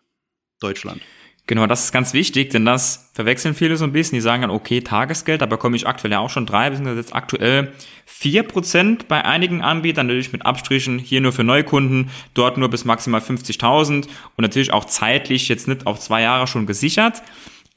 Deutschland. 0.60 1.02
Genau, 1.48 1.68
das 1.68 1.86
ist 1.86 1.92
ganz 1.92 2.14
wichtig, 2.14 2.50
denn 2.50 2.66
das 2.66 3.12
verwechseln 3.14 3.54
viele 3.54 3.78
so 3.78 3.86
ein 3.86 3.92
bisschen. 3.92 4.16
Die 4.16 4.22
sagen 4.22 4.42
dann, 4.42 4.50
okay, 4.50 4.82
Tagesgeld, 4.82 5.42
da 5.42 5.46
bekomme 5.46 5.76
ich 5.76 5.86
aktuell 5.86 6.12
ja 6.12 6.20
auch 6.20 6.32
schon 6.32 6.48
drei, 6.48 6.72
beziehungsweise 6.72 7.00
jetzt 7.00 7.14
aktuell 7.14 7.72
vier 8.04 8.42
Prozent 8.42 9.08
bei 9.08 9.24
einigen 9.24 9.62
Anbietern, 9.62 10.08
natürlich 10.08 10.34
mit 10.34 10.44
Abstrichen, 10.44 10.98
hier 10.98 11.22
nur 11.22 11.34
für 11.34 11.44
Neukunden, 11.44 12.10
dort 12.34 12.58
nur 12.58 12.70
bis 12.70 12.84
maximal 12.84 13.22
50.000 13.22 14.06
und 14.06 14.10
natürlich 14.40 14.74
auch 14.74 14.86
zeitlich 14.86 15.48
jetzt 15.48 15.68
nicht 15.68 15.86
auf 15.86 16.00
zwei 16.00 16.24
Jahre 16.24 16.48
schon 16.48 16.66
gesichert. 16.66 17.22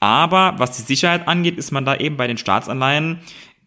Aber 0.00 0.54
was 0.56 0.76
die 0.76 0.82
Sicherheit 0.82 1.28
angeht, 1.28 1.58
ist 1.58 1.70
man 1.70 1.84
da 1.84 1.96
eben 1.96 2.16
bei 2.16 2.26
den 2.26 2.38
Staatsanleihen 2.38 3.18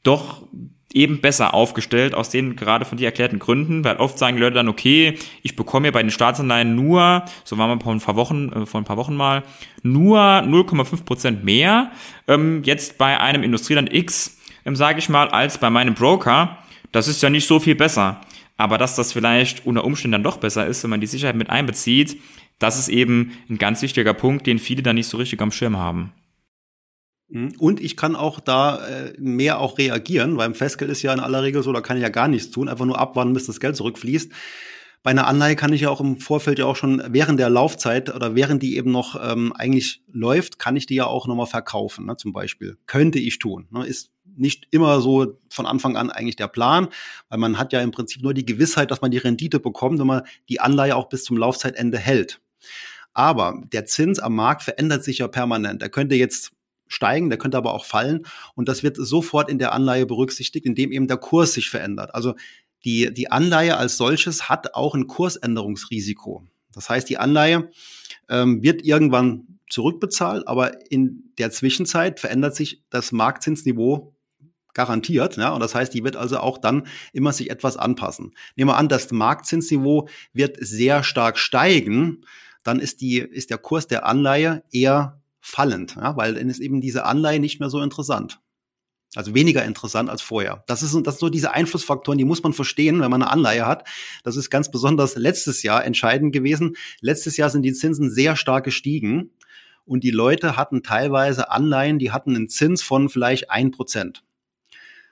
doch 0.01 0.48
eben 0.93 1.21
besser 1.21 1.53
aufgestellt, 1.53 2.13
aus 2.13 2.29
den 2.29 2.55
gerade 2.55 2.86
von 2.86 2.98
dir 2.98 3.05
erklärten 3.05 3.39
Gründen, 3.39 3.83
weil 3.83 3.98
oft 3.98 4.17
sagen 4.17 4.38
Leute 4.38 4.55
dann, 4.55 4.67
okay, 4.67 5.17
ich 5.41 5.55
bekomme 5.55 5.88
ja 5.88 5.91
bei 5.91 6.01
den 6.01 6.12
Staatsanleihen 6.12 6.75
nur, 6.75 7.24
so 7.43 7.57
waren 7.57 7.69
wir 7.69 7.83
vor 7.83 7.93
ein 7.93 8.00
paar 8.00 8.15
Wochen, 8.15 8.51
äh, 8.51 8.65
vor 8.65 8.81
ein 8.81 8.86
paar 8.86 8.98
Wochen 8.98 9.15
mal, 9.15 9.43
nur 9.83 10.19
0,5 10.19 11.05
Prozent 11.05 11.43
mehr, 11.43 11.91
ähm, 12.27 12.62
jetzt 12.63 12.98
bei 12.98 13.19
einem 13.19 13.43
Industrieland 13.43 13.93
X, 13.93 14.38
ähm, 14.65 14.75
sage 14.75 15.00
ich 15.00 15.10
mal, 15.10 15.29
als 15.29 15.57
bei 15.57 15.69
meinem 15.69 15.93
Broker, 15.93 16.57
das 16.91 17.07
ist 17.07 17.21
ja 17.24 17.29
nicht 17.29 17.48
so 17.48 17.60
viel 17.60 17.75
besser. 17.75 18.21
Aber 18.57 18.77
dass 18.77 18.95
das 18.95 19.13
vielleicht 19.13 19.65
unter 19.65 19.83
Umständen 19.83 20.13
dann 20.13 20.24
doch 20.24 20.38
besser 20.38 20.67
ist, 20.67 20.83
wenn 20.83 20.91
man 20.91 21.01
die 21.01 21.07
Sicherheit 21.07 21.36
mit 21.36 21.50
einbezieht, 21.50 22.17
das 22.60 22.77
ist 22.77 22.89
eben 22.89 23.31
ein 23.50 23.57
ganz 23.57 23.81
wichtiger 23.81 24.13
Punkt, 24.13 24.45
den 24.45 24.60
viele 24.60 24.83
dann 24.83 24.95
nicht 24.95 25.07
so 25.07 25.17
richtig 25.17 25.41
am 25.41 25.51
Schirm 25.51 25.77
haben. 25.77 26.12
Mhm. 27.32 27.54
Und 27.58 27.80
ich 27.80 27.98
kann 27.98 28.16
auch 28.16 28.40
da 28.40 28.86
äh, 28.86 29.14
mehr 29.18 29.60
auch 29.60 29.78
reagieren, 29.78 30.38
weil 30.38 30.48
im 30.48 30.56
Festgeld 30.56 30.92
ist 30.92 31.02
ja 31.02 31.14
in 31.14 31.20
aller 31.20 31.44
Regel 31.44 31.64
so, 31.64 31.72
da 31.72 31.82
kann 31.82 31.98
ich 31.98 32.04
ja 32.04 32.10
gar 32.10 32.28
nichts 32.28 32.52
tun, 32.52 32.68
einfach 32.68 32.86
nur 32.86 33.00
abwarten, 33.00 33.34
bis 33.34 33.46
das 33.46 33.60
Geld 33.60 33.76
zurückfließt. 33.76 34.32
Bei 35.04 35.12
einer 35.12 35.26
Anleihe 35.26 35.56
kann 35.56 35.74
ich 35.74 35.82
ja 35.82 35.90
auch 35.90 36.02
im 36.02 36.20
Vorfeld 36.20 36.60
ja 36.60 36.66
auch 36.66 36.76
schon 36.76 37.02
während 37.08 37.40
der 37.40 37.50
Laufzeit 37.50 38.14
oder 38.14 38.36
während 38.36 38.62
die 38.62 38.78
eben 38.78 38.92
noch 38.92 39.20
ähm, 39.20 39.52
eigentlich 39.54 40.04
läuft, 40.12 40.60
kann 40.60 40.76
ich 40.76 40.86
die 40.86 40.96
ja 40.96 41.08
auch 41.08 41.26
nochmal 41.26 41.48
verkaufen, 41.48 42.06
ne, 42.06 42.18
zum 42.18 42.34
Beispiel. 42.34 42.78
Könnte 42.86 43.18
ich 43.18 43.40
tun. 43.40 43.68
Ne, 43.72 43.88
ist 43.88 44.12
nicht 44.36 44.68
immer 44.70 45.02
so 45.02 45.40
von 45.50 45.66
Anfang 45.66 45.98
an 45.98 46.12
eigentlich 46.12 46.36
der 46.36 46.48
Plan, 46.48 46.90
weil 47.30 47.40
man 47.40 47.58
hat 47.58 47.74
ja 47.74 47.82
im 47.82 47.92
Prinzip 47.92 48.22
nur 48.22 48.34
die 48.34 48.46
Gewissheit, 48.46 48.92
dass 48.92 49.02
man 49.02 49.12
die 49.12 49.18
Rendite 49.18 49.60
bekommt, 49.60 50.00
wenn 50.00 50.08
man 50.08 50.22
die 50.50 50.60
Anleihe 50.60 50.96
auch 50.96 51.10
bis 51.10 51.24
zum 51.24 51.38
Laufzeitende 51.38 51.98
hält. 51.98 52.40
Aber 53.14 53.62
der 53.74 53.86
Zins 53.86 54.20
am 54.20 54.36
Markt 54.36 54.62
verändert 54.62 55.04
sich 55.04 55.18
ja 55.18 55.28
permanent. 55.28 55.82
Er 55.82 55.90
könnte 55.90 56.16
jetzt 56.16 56.52
steigen, 56.91 57.29
der 57.29 57.39
könnte 57.39 57.57
aber 57.57 57.74
auch 57.74 57.86
fallen. 57.86 58.25
Und 58.55 58.67
das 58.67 58.83
wird 58.83 58.98
sofort 58.98 59.50
in 59.50 59.60
der 59.60 59.74
Anleihe 59.74 60.05
berücksichtigt, 60.05 60.65
indem 60.65 60.91
eben 60.91 61.07
der 61.07 61.17
Kurs 61.17 61.53
sich 61.53 61.69
verändert. 61.69 62.13
Also 62.13 62.36
die, 62.83 63.13
die 63.13 63.31
Anleihe 63.31 63.77
als 63.77 63.98
solches 63.98 64.50
hat 64.50 64.74
auch 64.75 64.95
ein 64.95 65.07
Kursänderungsrisiko. 65.07 66.43
Das 66.74 66.89
heißt, 66.89 67.10
die 67.10 67.17
Anleihe 67.17 67.69
ähm, 68.29 68.63
wird 68.63 68.83
irgendwann 68.83 69.60
zurückbezahlt, 69.69 70.48
aber 70.48 70.91
in 70.91 71.31
der 71.38 71.51
Zwischenzeit 71.51 72.19
verändert 72.19 72.55
sich 72.55 72.83
das 72.89 73.12
Marktzinsniveau 73.12 74.13
garantiert. 74.74 75.38
Ja, 75.38 75.50
und 75.53 75.60
das 75.62 75.75
heißt, 75.75 75.93
die 75.93 76.03
wird 76.03 76.15
also 76.15 76.39
auch 76.39 76.57
dann 76.57 76.88
immer 77.13 77.33
sich 77.33 77.50
etwas 77.50 77.77
anpassen. 77.77 78.33
Nehmen 78.55 78.69
wir 78.69 78.77
an, 78.77 78.89
das 78.89 79.12
Marktzinsniveau 79.12 80.07
wird 80.33 80.57
sehr 80.60 81.03
stark 81.03 81.38
steigen, 81.38 82.25
dann 82.63 82.79
ist, 82.79 83.01
die, 83.01 83.19
ist 83.19 83.50
der 83.50 83.57
Kurs 83.57 83.88
der 83.88 84.05
Anleihe 84.05 84.63
eher 84.71 85.21
fallend, 85.41 85.95
ja, 85.95 86.15
weil 86.15 86.36
dann 86.36 86.50
ist 86.50 86.60
eben 86.60 86.79
diese 86.79 87.05
Anleihe 87.05 87.39
nicht 87.39 87.60
mehr 87.60 87.69
so 87.69 87.81
interessant. 87.81 88.39
Also 89.13 89.36
weniger 89.36 89.65
interessant 89.65 90.10
als 90.10 90.21
vorher. 90.21 90.63
Das 90.67 90.83
ist, 90.83 90.93
das 90.93 91.15
sind 91.15 91.19
so 91.19 91.29
diese 91.29 91.51
Einflussfaktoren, 91.51 92.17
die 92.17 92.24
muss 92.24 92.43
man 92.43 92.53
verstehen, 92.53 93.01
wenn 93.01 93.12
man 93.12 93.21
eine 93.21 93.31
Anleihe 93.31 93.65
hat. 93.65 93.86
Das 94.24 94.38
ist 94.38 94.50
ganz 94.50 94.71
besonders 94.71 95.17
letztes 95.17 95.63
Jahr 95.63 95.83
entscheidend 95.83 96.31
gewesen. 96.31 96.77
Letztes 97.01 97.36
Jahr 97.36 97.50
sind 97.50 97.63
die 97.63 97.74
Zinsen 97.74 98.10
sehr 98.10 98.38
stark 98.38 98.63
gestiegen 98.63 99.31
und 99.83 100.05
die 100.05 100.12
Leute 100.12 100.55
hatten 100.55 100.81
teilweise 100.81 101.51
Anleihen, 101.51 102.00
die 102.00 102.12
hatten 102.12 102.36
einen 102.36 102.48
Zins 102.48 102.81
von 102.81 103.10
vielleicht 103.10 103.51
ein 103.51 103.71
Prozent. 103.71 104.24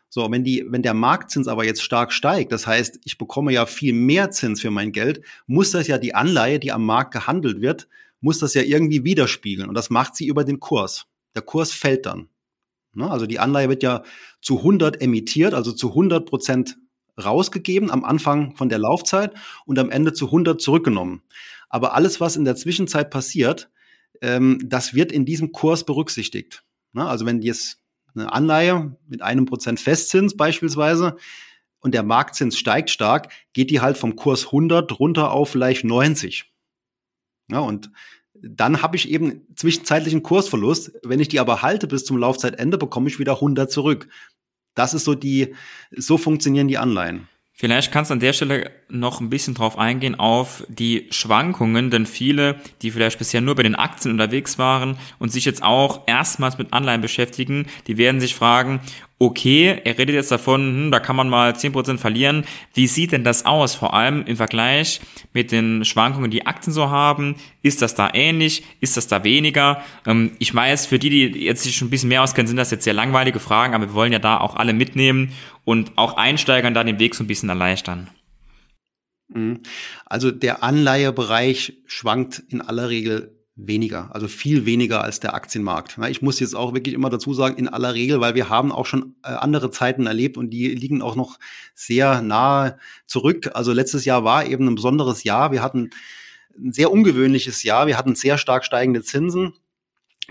So, 0.08 0.32
wenn 0.32 0.44
die, 0.44 0.66
wenn 0.68 0.82
der 0.82 0.94
Marktzins 0.94 1.48
aber 1.48 1.66
jetzt 1.66 1.84
stark 1.84 2.14
steigt, 2.14 2.52
das 2.54 2.66
heißt, 2.66 3.00
ich 3.04 3.18
bekomme 3.18 3.52
ja 3.52 3.66
viel 3.66 3.94
mehr 3.94 4.32
Zins 4.32 4.62
für 4.62 4.72
mein 4.72 4.92
Geld, 4.94 5.22
muss 5.46 5.72
das 5.72 5.88
ja 5.88 5.98
die 5.98 6.16
Anleihe, 6.16 6.60
die 6.60 6.72
am 6.72 6.86
Markt 6.86 7.14
gehandelt 7.14 7.62
wird, 7.62 7.90
muss 8.22 8.40
das 8.40 8.54
ja 8.54 8.62
irgendwie 8.62 9.04
widerspiegeln. 9.04 9.70
Und 9.70 9.76
das 9.76 9.90
macht 9.90 10.16
sie 10.16 10.28
über 10.28 10.44
den 10.44 10.60
Kurs. 10.60 11.06
Der 11.36 11.42
Kurs 11.42 11.72
fällt 11.72 12.06
dann. 12.06 12.30
Ne? 12.94 13.10
Also 13.10 13.26
die 13.26 13.40
Anleihe 13.40 13.70
wird 13.70 13.84
ja 13.84 14.04
zu 14.42 14.58
100 14.58 15.02
emittiert, 15.02 15.54
also 15.54 15.72
zu 15.72 15.90
100 15.90 16.26
Prozent 16.28 16.78
rausgegeben 17.24 17.92
am 17.92 18.04
Anfang 18.04 18.56
von 18.56 18.70
der 18.70 18.80
Laufzeit 18.80 19.34
und 19.66 19.78
am 19.78 19.90
Ende 19.90 20.14
zu 20.14 20.26
100 20.26 20.62
zurückgenommen. 20.62 21.22
Aber 21.70 21.94
alles, 21.94 22.20
was 22.20 22.36
in 22.36 22.46
der 22.46 22.56
Zwischenzeit 22.56 23.10
passiert, 23.10 23.70
ähm, 24.22 24.60
das 24.64 24.94
wird 24.94 25.12
in 25.12 25.26
diesem 25.26 25.52
Kurs 25.52 25.86
berücksichtigt. 25.86 26.64
Ne? 26.94 27.06
Also 27.06 27.26
wenn 27.26 27.42
jetzt 27.42 27.80
eine 28.16 28.34
Anleihe 28.34 28.98
mit 29.08 29.22
einem 29.22 29.46
Prozent 29.46 29.80
Festzins 29.80 30.36
beispielsweise 30.36 31.18
und 31.80 31.94
der 31.94 32.04
Marktzins 32.04 32.58
steigt 32.58 32.90
stark, 32.90 33.32
geht 33.54 33.70
die 33.70 33.82
halt 33.82 33.98
vom 33.98 34.16
Kurs 34.16 34.48
100 34.48 35.00
runter 35.00 35.32
auf 35.32 35.50
vielleicht 35.50 35.84
90. 35.84 36.52
Ja, 37.50 37.60
und 37.60 37.92
dann 38.34 38.82
habe 38.82 38.96
ich 38.96 39.10
eben 39.10 39.46
zwischenzeitlichen 39.56 40.24
Kursverlust. 40.24 40.94
Wenn 41.04 41.20
ich 41.20 41.28
die 41.28 41.40
aber 41.40 41.62
halte 41.62 41.88
bis 41.88 42.06
zum 42.06 42.18
Laufzeitende, 42.18 42.78
bekomme 42.78 43.10
ich 43.10 43.20
wieder 43.20 43.36
100 43.36 43.72
zurück. 43.72 44.08
Das 44.76 44.94
ist 44.94 45.04
so 45.04 45.16
die, 45.16 45.56
so 45.96 46.18
funktionieren 46.18 46.68
die 46.68 46.78
Anleihen. 46.78 47.28
Vielleicht 47.62 47.92
kannst 47.92 48.10
du 48.10 48.14
an 48.14 48.22
der 48.22 48.32
Stelle 48.32 48.72
noch 48.88 49.20
ein 49.20 49.30
bisschen 49.30 49.54
drauf 49.54 49.78
eingehen 49.78 50.16
auf 50.18 50.64
die 50.70 51.08
Schwankungen, 51.12 51.90
denn 51.90 52.06
viele, 52.06 52.56
die 52.82 52.90
vielleicht 52.90 53.20
bisher 53.20 53.42
nur 53.42 53.56
bei 53.56 53.64
den 53.64 53.76
Aktien 53.76 54.14
unterwegs 54.14 54.58
waren 54.58 54.98
und 55.20 55.34
sich 55.34 55.44
jetzt 55.44 55.62
auch 55.62 56.04
erstmals 56.08 56.58
mit 56.58 56.72
Anleihen 56.72 57.02
beschäftigen, 57.02 57.66
die 57.88 57.98
werden 57.98 58.22
sich 58.22 58.34
fragen, 58.34 58.80
okay, 59.22 59.82
er 59.84 59.98
redet 59.98 60.16
jetzt 60.16 60.32
davon, 60.32 60.62
hm, 60.62 60.92
da 60.92 61.02
kann 61.02 61.18
man 61.18 61.28
mal 61.28 61.52
10% 61.52 61.98
verlieren. 61.98 62.46
Wie 62.74 62.88
sieht 62.88 63.12
denn 63.12 63.26
das 63.26 63.46
aus? 63.46 63.76
Vor 63.76 63.94
allem 63.94 64.24
im 64.26 64.38
Vergleich 64.38 65.02
mit 65.34 65.52
den 65.52 65.84
Schwankungen, 65.84 66.32
die 66.32 66.48
Aktien 66.48 66.72
so 66.72 66.90
haben. 66.90 67.36
Ist 67.62 67.82
das 67.82 67.96
da 67.96 68.10
ähnlich? 68.14 68.64
Ist 68.80 68.96
das 68.96 69.08
da 69.08 69.26
weniger? 69.26 69.84
Ähm, 70.08 70.32
ich 70.40 70.56
weiß, 70.56 70.86
für 70.86 71.00
die, 71.00 71.10
die 71.32 71.44
jetzt 71.44 71.64
sich 71.64 71.76
schon 71.76 71.90
ein 71.90 71.92
bisschen 71.92 72.08
mehr 72.08 72.24
auskennen, 72.24 72.48
sind 72.48 72.56
das 72.56 72.72
jetzt 72.72 72.86
sehr 72.86 72.94
langweilige 72.94 73.42
Fragen, 73.42 73.76
aber 73.76 73.88
wir 73.88 73.94
wollen 73.94 74.14
ja 74.14 74.20
da 74.20 74.40
auch 74.40 74.56
alle 74.56 74.72
mitnehmen 74.72 75.34
und 75.70 76.00
auch 76.00 76.18
Einsteigern 76.18 76.74
da 76.74 76.84
den 76.84 76.98
Weg 76.98 77.14
so 77.14 77.24
ein 77.24 77.28
bisschen 77.28 77.48
erleichtern. 77.48 78.10
Mhm. 79.28 79.60
Also 80.04 80.32
der 80.32 80.64
Anleihebereich 80.64 81.84
schwankt 81.86 82.42
in 82.50 82.62
aller 82.62 82.90
Regel 82.90 83.38
weniger, 83.56 84.10
also 84.16 84.28
viel 84.28 84.66
weniger 84.66 85.04
als 85.04 85.20
der 85.20 85.36
Aktienmarkt. 85.36 86.00
Ich 86.10 86.24
muss 86.24 86.40
jetzt 86.40 86.56
auch 86.56 86.74
wirklich 86.74 86.96
immer 86.96 87.12
dazu 87.12 87.36
sagen, 87.36 87.58
in 87.58 87.68
aller 87.68 87.94
Regel, 87.94 88.20
weil 88.20 88.34
wir 88.34 88.50
haben 88.50 88.72
auch 88.72 88.88
schon 88.88 89.14
äh, 89.22 89.28
andere 89.28 89.70
Zeiten 89.70 90.08
erlebt 90.08 90.38
und 90.38 90.50
die 90.50 90.70
liegen 90.70 91.04
auch 91.04 91.16
noch 91.16 91.38
sehr 91.76 92.24
nahe 92.24 92.80
zurück. 93.06 93.52
Also 93.54 93.72
letztes 93.72 94.06
Jahr 94.06 94.24
war 94.24 94.48
eben 94.48 94.68
ein 94.68 94.76
besonderes 94.76 95.24
Jahr. 95.24 95.52
Wir 95.52 95.62
hatten 95.62 95.92
ein 96.58 96.74
sehr 96.74 96.92
ungewöhnliches 96.92 97.62
Jahr. 97.62 97.86
Wir 97.86 97.96
hatten 98.00 98.16
sehr 98.16 98.40
stark 98.40 98.66
steigende 98.66 99.04
Zinsen. 99.04 99.54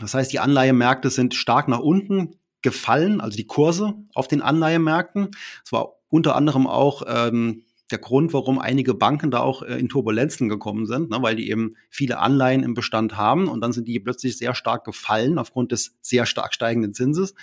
Das 0.01 0.15
heißt, 0.15 0.33
die 0.33 0.41
Anleihemärkte 0.41 1.11
sind 1.11 1.37
stark 1.37 1.69
nach 1.69 1.79
unten 1.79 2.35
gefallen, 2.63 3.21
also 3.21 3.37
die 3.37 3.47
Kurse 3.47 3.95
auf 4.15 4.29
den 4.29 4.43
Anleihemärkten. 4.43 5.29
Es 5.65 5.73
war 5.73 5.95
unter 6.09 6.35
anderem 6.35 6.67
auch 6.67 7.03
ähm, 7.07 7.65
der 7.91 7.99
Grund, 7.99 8.33
warum 8.33 8.59
einige 8.59 8.95
Banken 8.95 9.31
da 9.31 9.41
auch 9.41 9.63
äh, 9.63 9.79
in 9.79 9.89
Turbulenzen 9.89 10.49
gekommen 10.49 10.87
sind, 10.87 11.11
ne, 11.11 11.19
weil 11.21 11.37
die 11.37 11.51
eben 11.51 11.75
viele 11.89 12.19
Anleihen 12.19 12.63
im 12.63 12.75
Bestand 12.75 13.17
haben 13.17 13.49
und 13.49 13.61
dann 13.61 13.73
sind 13.73 13.89
die 13.89 13.99
plötzlich 14.01 14.37
sehr 14.37 14.55
stark 14.55 14.85
gefallen 14.85 15.39
aufgrund 15.39 15.73
des 15.73 15.97
sehr 16.01 16.27
stark 16.27 16.55
steigenden 16.55 16.93
Zinses. 16.93 17.35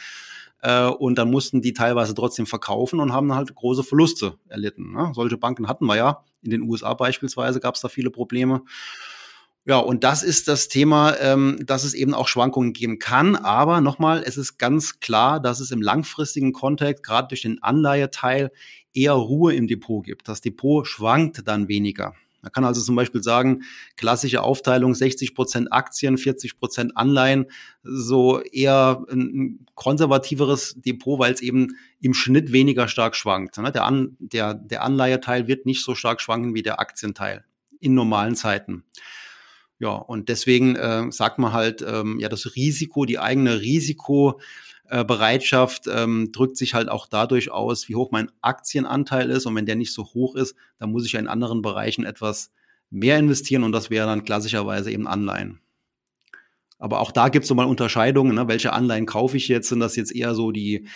Äh, 0.62 0.88
und 0.88 1.18
dann 1.18 1.32
mussten 1.32 1.62
die 1.62 1.74
teilweise 1.74 2.14
trotzdem 2.14 2.46
verkaufen 2.46 3.00
und 3.00 3.14
haben 3.14 3.34
halt 3.34 3.54
große 3.56 3.84
Verluste 3.84 4.38
erlitten. 4.48 4.94
Ne? 4.94 5.12
Solche 5.14 5.38
Banken 5.38 5.68
hatten 5.68 5.86
wir 5.86 5.96
ja. 5.96 6.24
In 6.42 6.52
den 6.52 6.62
USA 6.62 6.94
beispielsweise 6.94 7.60
gab 7.60 7.76
es 7.76 7.82
da 7.82 7.88
viele 7.88 8.12
Probleme. 8.12 8.62
Ja, 9.68 9.80
und 9.80 10.04
das 10.04 10.22
ist 10.22 10.48
das 10.48 10.68
Thema, 10.68 11.18
ähm, 11.20 11.60
dass 11.66 11.84
es 11.84 11.96
eben 11.96 12.14
auch 12.14 12.28
Schwankungen 12.28 12.72
geben 12.72 13.00
kann. 13.00 13.36
Aber 13.36 13.82
nochmal, 13.82 14.24
es 14.24 14.38
ist 14.38 14.60
ganz 14.60 15.00
klar, 15.00 15.40
dass 15.40 15.60
es 15.60 15.72
im 15.72 15.82
langfristigen 15.82 16.54
Kontext, 16.54 17.04
gerade 17.04 17.30
durch 17.30 17.42
den 17.42 17.64
Anleiheteil, 17.64 18.52
eher 18.94 19.14
Ruhe 19.14 19.56
im 19.56 19.68
Depot 19.68 20.06
gibt. 20.06 20.28
Das 20.28 20.42
Depot 20.42 20.88
schwankt 20.88 21.48
dann 21.48 21.68
weniger. 21.68 22.14
Man 22.44 22.52
kann 22.52 22.64
also 22.64 22.80
zum 22.80 22.96
Beispiel 22.96 23.24
sagen, 23.24 23.64
klassische 23.98 24.44
Aufteilung 24.44 24.94
60 24.94 25.34
Prozent 25.34 25.74
Aktien, 25.74 26.20
40 26.20 26.58
Prozent 26.58 26.96
Anleihen, 26.96 27.48
so 27.82 28.40
eher 28.42 29.04
ein 29.12 29.66
konservativeres 29.74 30.76
Depot, 30.78 31.18
weil 31.18 31.34
es 31.34 31.42
eben 31.42 31.76
im 32.02 32.14
Schnitt 32.14 32.52
weniger 32.52 32.88
stark 32.88 33.16
schwankt. 33.16 33.58
Ne? 33.58 33.72
Der, 33.72 33.86
An 33.86 34.16
der, 34.20 34.54
der 34.54 34.84
Anleiheteil 34.84 35.48
wird 35.48 35.66
nicht 35.66 35.84
so 35.84 35.96
stark 35.96 36.22
schwanken 36.22 36.54
wie 36.54 36.62
der 36.62 36.80
Aktienteil 36.80 37.46
in 37.80 37.96
normalen 37.96 38.36
Zeiten. 38.36 38.84
Ja, 39.80 39.96
und 39.96 40.30
deswegen 40.30 40.78
äh, 40.78 41.12
sagt 41.12 41.38
man 41.38 41.52
halt, 41.52 41.84
ähm, 41.86 42.18
ja, 42.20 42.30
das 42.30 42.56
Risiko, 42.56 43.04
die 43.06 43.20
eigene 43.20 43.60
Risikobereitschaft 43.60 45.88
ähm, 45.88 46.32
drückt 46.32 46.56
sich 46.58 46.74
halt 46.74 46.88
auch 46.88 47.08
dadurch 47.08 47.52
aus, 47.52 47.90
wie 47.90 47.96
hoch 47.96 48.12
mein 48.12 48.32
Aktienanteil 48.42 49.30
ist. 49.30 49.46
Und 49.46 49.56
wenn 49.56 49.66
der 49.66 49.76
nicht 49.76 49.94
so 49.94 50.06
hoch 50.06 50.36
ist, 50.36 50.56
dann 50.80 50.92
muss 50.92 51.06
ich 51.06 51.12
ja 51.12 51.20
in 51.20 51.28
anderen 51.28 51.62
Bereichen 51.62 52.06
etwas 52.06 52.54
mehr 52.90 53.20
investieren 53.20 53.64
und 53.64 53.74
das 53.74 53.90
wäre 53.90 54.08
dann 54.08 54.24
klassischerweise 54.24 54.92
eben 54.92 55.08
Anleihen. 55.08 55.60
Aber 56.78 57.00
auch 57.00 57.12
da 57.12 57.30
gibt 57.30 57.44
es 57.44 57.50
so 57.50 57.56
mal 57.56 57.66
Unterscheidungen, 57.66 58.36
ne? 58.36 58.48
welche 58.48 58.74
Anleihen 58.74 59.06
kaufe 59.06 59.38
ich 59.38 59.48
jetzt? 59.48 59.70
Sind 59.70 59.80
das 59.80 59.96
jetzt 59.96 60.16
eher 60.16 60.36
so 60.36 60.52
die 60.52 60.88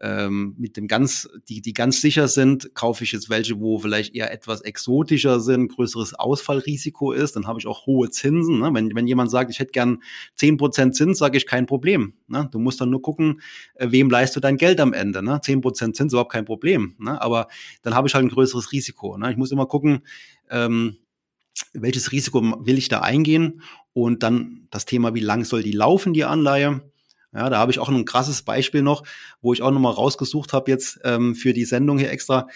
ähm, 0.00 0.54
mit 0.58 0.76
dem 0.76 0.88
ganz, 0.88 1.28
die, 1.48 1.62
die 1.62 1.72
ganz 1.72 2.00
sicher 2.00 2.28
sind, 2.28 2.74
kaufe 2.74 3.04
ich 3.04 3.12
jetzt 3.12 3.30
welche, 3.30 3.58
wo 3.60 3.78
vielleicht 3.78 4.14
eher 4.14 4.32
etwas 4.32 4.60
exotischer 4.60 5.40
sind, 5.40 5.68
größeres 5.68 6.14
Ausfallrisiko 6.14 7.12
ist, 7.12 7.36
dann 7.36 7.46
habe 7.46 7.58
ich 7.58 7.66
auch 7.66 7.86
hohe 7.86 8.10
Zinsen. 8.10 8.60
Ne? 8.60 8.70
Wenn, 8.74 8.94
wenn 8.94 9.06
jemand 9.06 9.30
sagt, 9.30 9.50
ich 9.50 9.58
hätte 9.58 9.72
gern 9.72 10.02
zehn 10.34 10.56
Prozent 10.56 10.94
Zins, 10.96 11.18
sage 11.18 11.38
ich 11.38 11.46
kein 11.46 11.66
Problem. 11.66 12.14
Ne? 12.28 12.48
Du 12.52 12.58
musst 12.58 12.80
dann 12.80 12.90
nur 12.90 13.02
gucken, 13.02 13.40
äh, 13.74 13.90
wem 13.90 14.10
leist 14.10 14.36
du 14.36 14.40
dein 14.40 14.56
Geld 14.56 14.80
am 14.80 14.92
Ende. 14.92 15.22
Ne? 15.22 15.40
10% 15.40 15.94
Zins 15.94 16.12
überhaupt 16.12 16.32
kein 16.32 16.44
Problem. 16.44 16.94
Ne? 16.98 17.20
Aber 17.20 17.48
dann 17.82 17.94
habe 17.94 18.08
ich 18.08 18.14
halt 18.14 18.24
ein 18.24 18.30
größeres 18.30 18.72
Risiko. 18.72 19.16
Ne? 19.16 19.30
Ich 19.30 19.36
muss 19.36 19.52
immer 19.52 19.66
gucken, 19.66 20.02
ähm, 20.50 20.98
welches 21.72 22.12
Risiko 22.12 22.42
will 22.66 22.76
ich 22.76 22.88
da 22.88 23.00
eingehen 23.00 23.62
und 23.92 24.22
dann 24.22 24.68
das 24.70 24.84
Thema, 24.84 25.14
wie 25.14 25.20
lang 25.20 25.44
soll 25.44 25.62
die 25.62 25.72
laufen, 25.72 26.12
die 26.12 26.24
Anleihe. 26.24 26.82
Ja, 27.36 27.50
da 27.50 27.58
habe 27.58 27.70
ich 27.70 27.78
auch 27.78 27.88
ein 27.88 28.04
krasses 28.04 28.42
Beispiel 28.42 28.82
noch, 28.82 29.02
wo 29.42 29.52
ich 29.52 29.62
auch 29.62 29.70
nochmal 29.70 29.92
rausgesucht 29.92 30.52
habe 30.52 30.70
jetzt 30.70 31.00
ähm, 31.04 31.34
für 31.34 31.52
die 31.52 31.64
Sendung 31.64 31.98
hier 31.98 32.10
extra. 32.10 32.48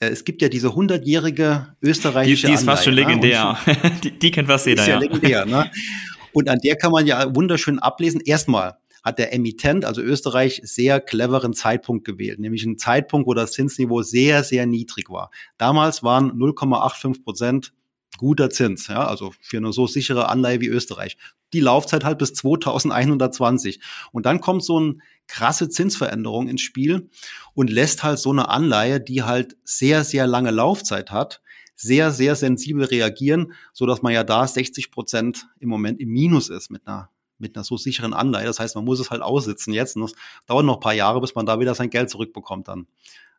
Äh, 0.00 0.08
es 0.08 0.24
gibt 0.24 0.42
ja 0.42 0.48
diese 0.48 0.74
hundertjährige 0.74 1.76
österreichische 1.80 2.48
Die, 2.48 2.52
die 2.52 2.58
ist 2.58 2.64
fast 2.64 2.84
schon 2.84 2.94
ne? 2.94 3.02
legendär. 3.02 3.58
Ne? 3.64 3.92
die, 4.02 4.18
die 4.18 4.30
kennt 4.30 4.48
fast 4.48 4.66
jeder. 4.66 4.82
Ist 4.82 4.88
ja, 4.88 4.94
ja 4.94 5.00
legendär. 5.00 5.46
Ne? 5.46 5.70
Und 6.32 6.48
an 6.48 6.58
der 6.58 6.76
kann 6.76 6.92
man 6.92 7.06
ja 7.06 7.34
wunderschön 7.34 7.78
ablesen. 7.78 8.20
Erstmal 8.20 8.78
hat 9.04 9.18
der 9.18 9.32
Emittent, 9.32 9.84
also 9.84 10.02
Österreich, 10.02 10.60
sehr 10.64 11.00
cleveren 11.00 11.54
Zeitpunkt 11.54 12.04
gewählt, 12.04 12.40
nämlich 12.40 12.64
einen 12.64 12.78
Zeitpunkt, 12.78 13.26
wo 13.28 13.34
das 13.34 13.52
Zinsniveau 13.52 14.02
sehr, 14.02 14.44
sehr 14.44 14.66
niedrig 14.66 15.08
war. 15.10 15.30
Damals 15.56 16.02
waren 16.02 16.32
0,85 16.32 17.22
Prozent 17.22 17.72
guter 18.18 18.50
Zins, 18.50 18.88
ja, 18.88 19.06
also 19.06 19.32
für 19.40 19.58
eine 19.58 19.72
so 19.72 19.86
sichere 19.86 20.28
Anleihe 20.28 20.60
wie 20.60 20.66
Österreich 20.66 21.16
die 21.52 21.60
Laufzeit 21.60 22.04
halt 22.04 22.18
bis 22.18 22.34
2120. 22.34 23.80
Und 24.12 24.26
dann 24.26 24.40
kommt 24.40 24.64
so 24.64 24.78
eine 24.78 24.96
krasse 25.26 25.68
Zinsveränderung 25.68 26.48
ins 26.48 26.62
Spiel 26.62 27.10
und 27.54 27.70
lässt 27.70 28.02
halt 28.02 28.18
so 28.18 28.30
eine 28.30 28.48
Anleihe, 28.48 29.00
die 29.00 29.22
halt 29.22 29.56
sehr, 29.64 30.04
sehr 30.04 30.26
lange 30.26 30.50
Laufzeit 30.50 31.10
hat, 31.10 31.42
sehr, 31.74 32.10
sehr 32.10 32.34
sensibel 32.34 32.84
reagieren, 32.84 33.52
so 33.72 33.86
dass 33.86 34.02
man 34.02 34.12
ja 34.12 34.24
da 34.24 34.46
60 34.46 34.90
Prozent 34.90 35.48
im 35.60 35.68
Moment 35.68 36.00
im 36.00 36.08
Minus 36.08 36.48
ist 36.48 36.70
mit 36.70 36.86
einer 36.86 37.10
mit 37.40 37.56
einer 37.56 37.64
so 37.64 37.76
sicheren 37.76 38.14
Anleihe. 38.14 38.46
Das 38.46 38.58
heißt, 38.58 38.74
man 38.74 38.84
muss 38.84 38.98
es 38.98 39.10
halt 39.12 39.22
aussitzen 39.22 39.72
jetzt. 39.72 39.94
Und 39.94 40.02
das 40.02 40.12
dauert 40.46 40.64
noch 40.64 40.78
ein 40.78 40.80
paar 40.80 40.94
Jahre, 40.94 41.20
bis 41.20 41.36
man 41.36 41.46
da 41.46 41.60
wieder 41.60 41.74
sein 41.74 41.88
Geld 41.88 42.10
zurückbekommt 42.10 42.66
dann. 42.66 42.88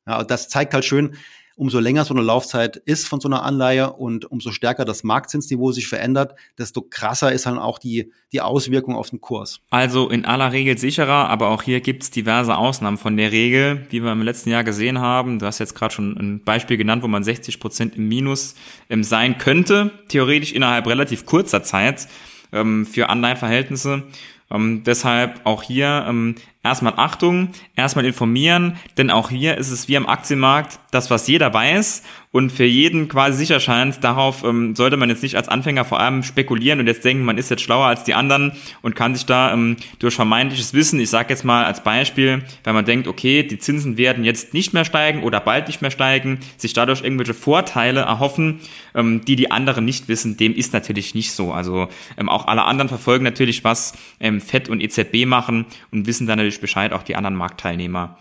Ja, 0.07 0.23
das 0.23 0.47
zeigt 0.47 0.73
halt 0.73 0.85
schön, 0.85 1.15
umso 1.59 1.79
länger 1.79 2.05
so 2.05 2.13
eine 2.13 2.23
Laufzeit 2.23 2.77
ist 2.77 3.07
von 3.07 3.19
so 3.19 3.27
einer 3.27 3.43
Anleihe 3.43 3.91
und 3.91 4.31
umso 4.31 4.51
stärker 4.51 4.85
das 4.85 5.03
Marktzinsniveau 5.03 5.73
sich 5.73 5.89
verändert, 5.89 6.35
desto 6.57 6.81
krasser 6.81 7.33
ist 7.33 7.45
dann 7.45 7.59
auch 7.59 7.79
die, 7.79 8.13
die 8.31 8.39
Auswirkung 8.39 8.95
auf 8.95 9.09
den 9.09 9.19
Kurs. 9.19 9.59
Also 9.69 10.09
in 10.09 10.23
aller 10.23 10.53
Regel 10.53 10.77
sicherer, 10.77 11.29
aber 11.29 11.49
auch 11.49 11.61
hier 11.61 11.81
gibt 11.81 12.03
es 12.03 12.11
diverse 12.11 12.55
Ausnahmen 12.57 12.97
von 12.97 13.17
der 13.17 13.33
Regel, 13.33 13.85
wie 13.89 14.01
wir 14.01 14.13
im 14.13 14.21
letzten 14.21 14.51
Jahr 14.51 14.63
gesehen 14.63 14.99
haben. 14.99 15.39
Du 15.39 15.45
hast 15.45 15.59
jetzt 15.59 15.75
gerade 15.75 15.93
schon 15.93 16.17
ein 16.17 16.43
Beispiel 16.45 16.77
genannt, 16.77 17.03
wo 17.03 17.09
man 17.09 17.25
60 17.25 17.59
Prozent 17.59 17.97
im 17.97 18.07
Minus 18.07 18.55
ähm, 18.89 19.03
sein 19.03 19.37
könnte, 19.37 19.91
theoretisch 20.07 20.53
innerhalb 20.53 20.87
relativ 20.87 21.25
kurzer 21.25 21.61
Zeit 21.61 22.07
ähm, 22.53 22.85
für 22.85 23.09
Anleihenverhältnisse. 23.09 24.03
Ähm, 24.51 24.83
deshalb 24.83 25.41
auch 25.45 25.63
hier 25.63 26.05
ähm, 26.07 26.35
erstmal 26.63 26.93
Achtung, 26.97 27.49
erstmal 27.75 28.05
informieren, 28.05 28.77
denn 28.97 29.11
auch 29.11 29.29
hier 29.29 29.57
ist 29.57 29.71
es 29.71 29.87
wie 29.87 29.97
am 29.97 30.07
Aktienmarkt 30.07 30.79
das, 30.91 31.09
was 31.09 31.27
jeder 31.27 31.53
weiß 31.53 32.03
und 32.31 32.51
für 32.51 32.65
jeden 32.65 33.07
quasi 33.07 33.37
sicher 33.37 33.59
scheint. 33.59 34.03
Darauf 34.03 34.43
ähm, 34.43 34.75
sollte 34.75 34.97
man 34.97 35.09
jetzt 35.09 35.23
nicht 35.23 35.35
als 35.35 35.49
Anfänger 35.49 35.83
vor 35.83 35.99
allem 35.99 36.21
spekulieren 36.21 36.79
und 36.79 36.85
jetzt 36.85 37.03
denken, 37.03 37.23
man 37.25 37.39
ist 37.39 37.49
jetzt 37.49 37.63
schlauer 37.63 37.87
als 37.87 38.03
die 38.03 38.13
anderen 38.13 38.51
und 38.81 38.95
kann 38.95 39.15
sich 39.15 39.25
da 39.25 39.51
ähm, 39.51 39.77
durch 39.97 40.13
vermeintliches 40.13 40.73
Wissen, 40.73 40.99
ich 40.99 41.09
sage 41.09 41.29
jetzt 41.29 41.43
mal 41.43 41.65
als 41.65 41.83
Beispiel, 41.83 42.43
wenn 42.63 42.75
man 42.75 42.85
denkt, 42.85 43.07
okay, 43.07 43.41
die 43.43 43.57
Zinsen 43.57 43.97
werden 43.97 44.23
jetzt 44.23 44.53
nicht 44.53 44.73
mehr 44.73 44.85
steigen 44.85 45.23
oder 45.23 45.39
bald 45.39 45.67
nicht 45.67 45.81
mehr 45.81 45.91
steigen, 45.91 46.39
sich 46.57 46.73
dadurch 46.73 47.03
irgendwelche 47.03 47.33
Vorteile 47.33 48.01
erhoffen, 48.01 48.59
ähm, 48.93 49.21
die 49.25 49.35
die 49.35 49.49
anderen 49.49 49.85
nicht 49.85 50.07
wissen, 50.07 50.37
dem 50.37 50.53
ist 50.53 50.73
natürlich 50.73 51.15
nicht 51.15 51.31
so. 51.31 51.51
Also 51.51 51.87
ähm, 52.17 52.29
auch 52.29 52.45
alle 52.45 52.63
anderen 52.63 52.89
verfolgen 52.89 53.23
natürlich, 53.23 53.63
was 53.63 53.93
ähm, 54.19 54.39
FED 54.39 54.69
und 54.69 54.81
EZB 54.81 55.25
machen 55.25 55.65
und 55.91 56.05
wissen 56.05 56.27
dann 56.27 56.37
natürlich 56.37 56.61
Bescheid, 56.61 56.93
auch 56.93 57.03
die 57.03 57.15
anderen 57.15 57.35
Marktteilnehmer. 57.35 58.19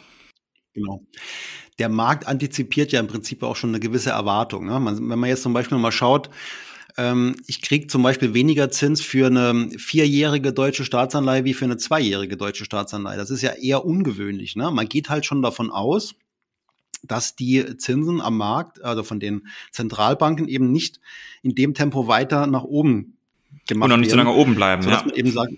Genau 0.72 1.02
der 1.78 1.88
Markt 1.88 2.26
antizipiert 2.26 2.92
ja 2.92 3.00
im 3.00 3.06
Prinzip 3.06 3.42
auch 3.42 3.56
schon 3.56 3.70
eine 3.70 3.80
gewisse 3.80 4.10
Erwartung. 4.10 4.66
Ne? 4.66 4.80
Man, 4.80 4.96
wenn 5.08 5.18
man 5.18 5.28
jetzt 5.28 5.42
zum 5.42 5.52
Beispiel 5.52 5.78
mal 5.78 5.92
schaut, 5.92 6.30
ähm, 6.96 7.36
ich 7.46 7.62
kriege 7.62 7.86
zum 7.86 8.02
Beispiel 8.02 8.34
weniger 8.34 8.70
Zins 8.70 9.00
für 9.00 9.26
eine 9.26 9.70
vierjährige 9.78 10.52
deutsche 10.52 10.84
Staatsanleihe 10.84 11.44
wie 11.44 11.54
für 11.54 11.64
eine 11.64 11.76
zweijährige 11.76 12.36
deutsche 12.36 12.64
Staatsanleihe. 12.64 13.16
Das 13.16 13.30
ist 13.30 13.42
ja 13.42 13.52
eher 13.52 13.84
ungewöhnlich. 13.84 14.56
Ne? 14.56 14.70
Man 14.70 14.88
geht 14.88 15.08
halt 15.08 15.24
schon 15.24 15.40
davon 15.40 15.70
aus, 15.70 16.16
dass 17.04 17.36
die 17.36 17.76
Zinsen 17.76 18.20
am 18.20 18.36
Markt, 18.36 18.82
also 18.82 19.04
von 19.04 19.20
den 19.20 19.46
Zentralbanken 19.70 20.48
eben 20.48 20.72
nicht 20.72 21.00
in 21.42 21.54
dem 21.54 21.74
Tempo 21.74 22.08
weiter 22.08 22.48
nach 22.48 22.64
oben 22.64 23.16
gemacht 23.68 23.68
werden. 23.68 23.82
Und 23.82 23.90
noch 23.90 23.96
nicht 23.98 24.10
so 24.10 24.16
lange 24.16 24.32
oben 24.32 24.56
bleiben. 24.56 24.82
Sodass 24.82 25.02
ja. 25.02 25.06
man 25.06 25.14
eben 25.14 25.30
sagt, 25.30 25.52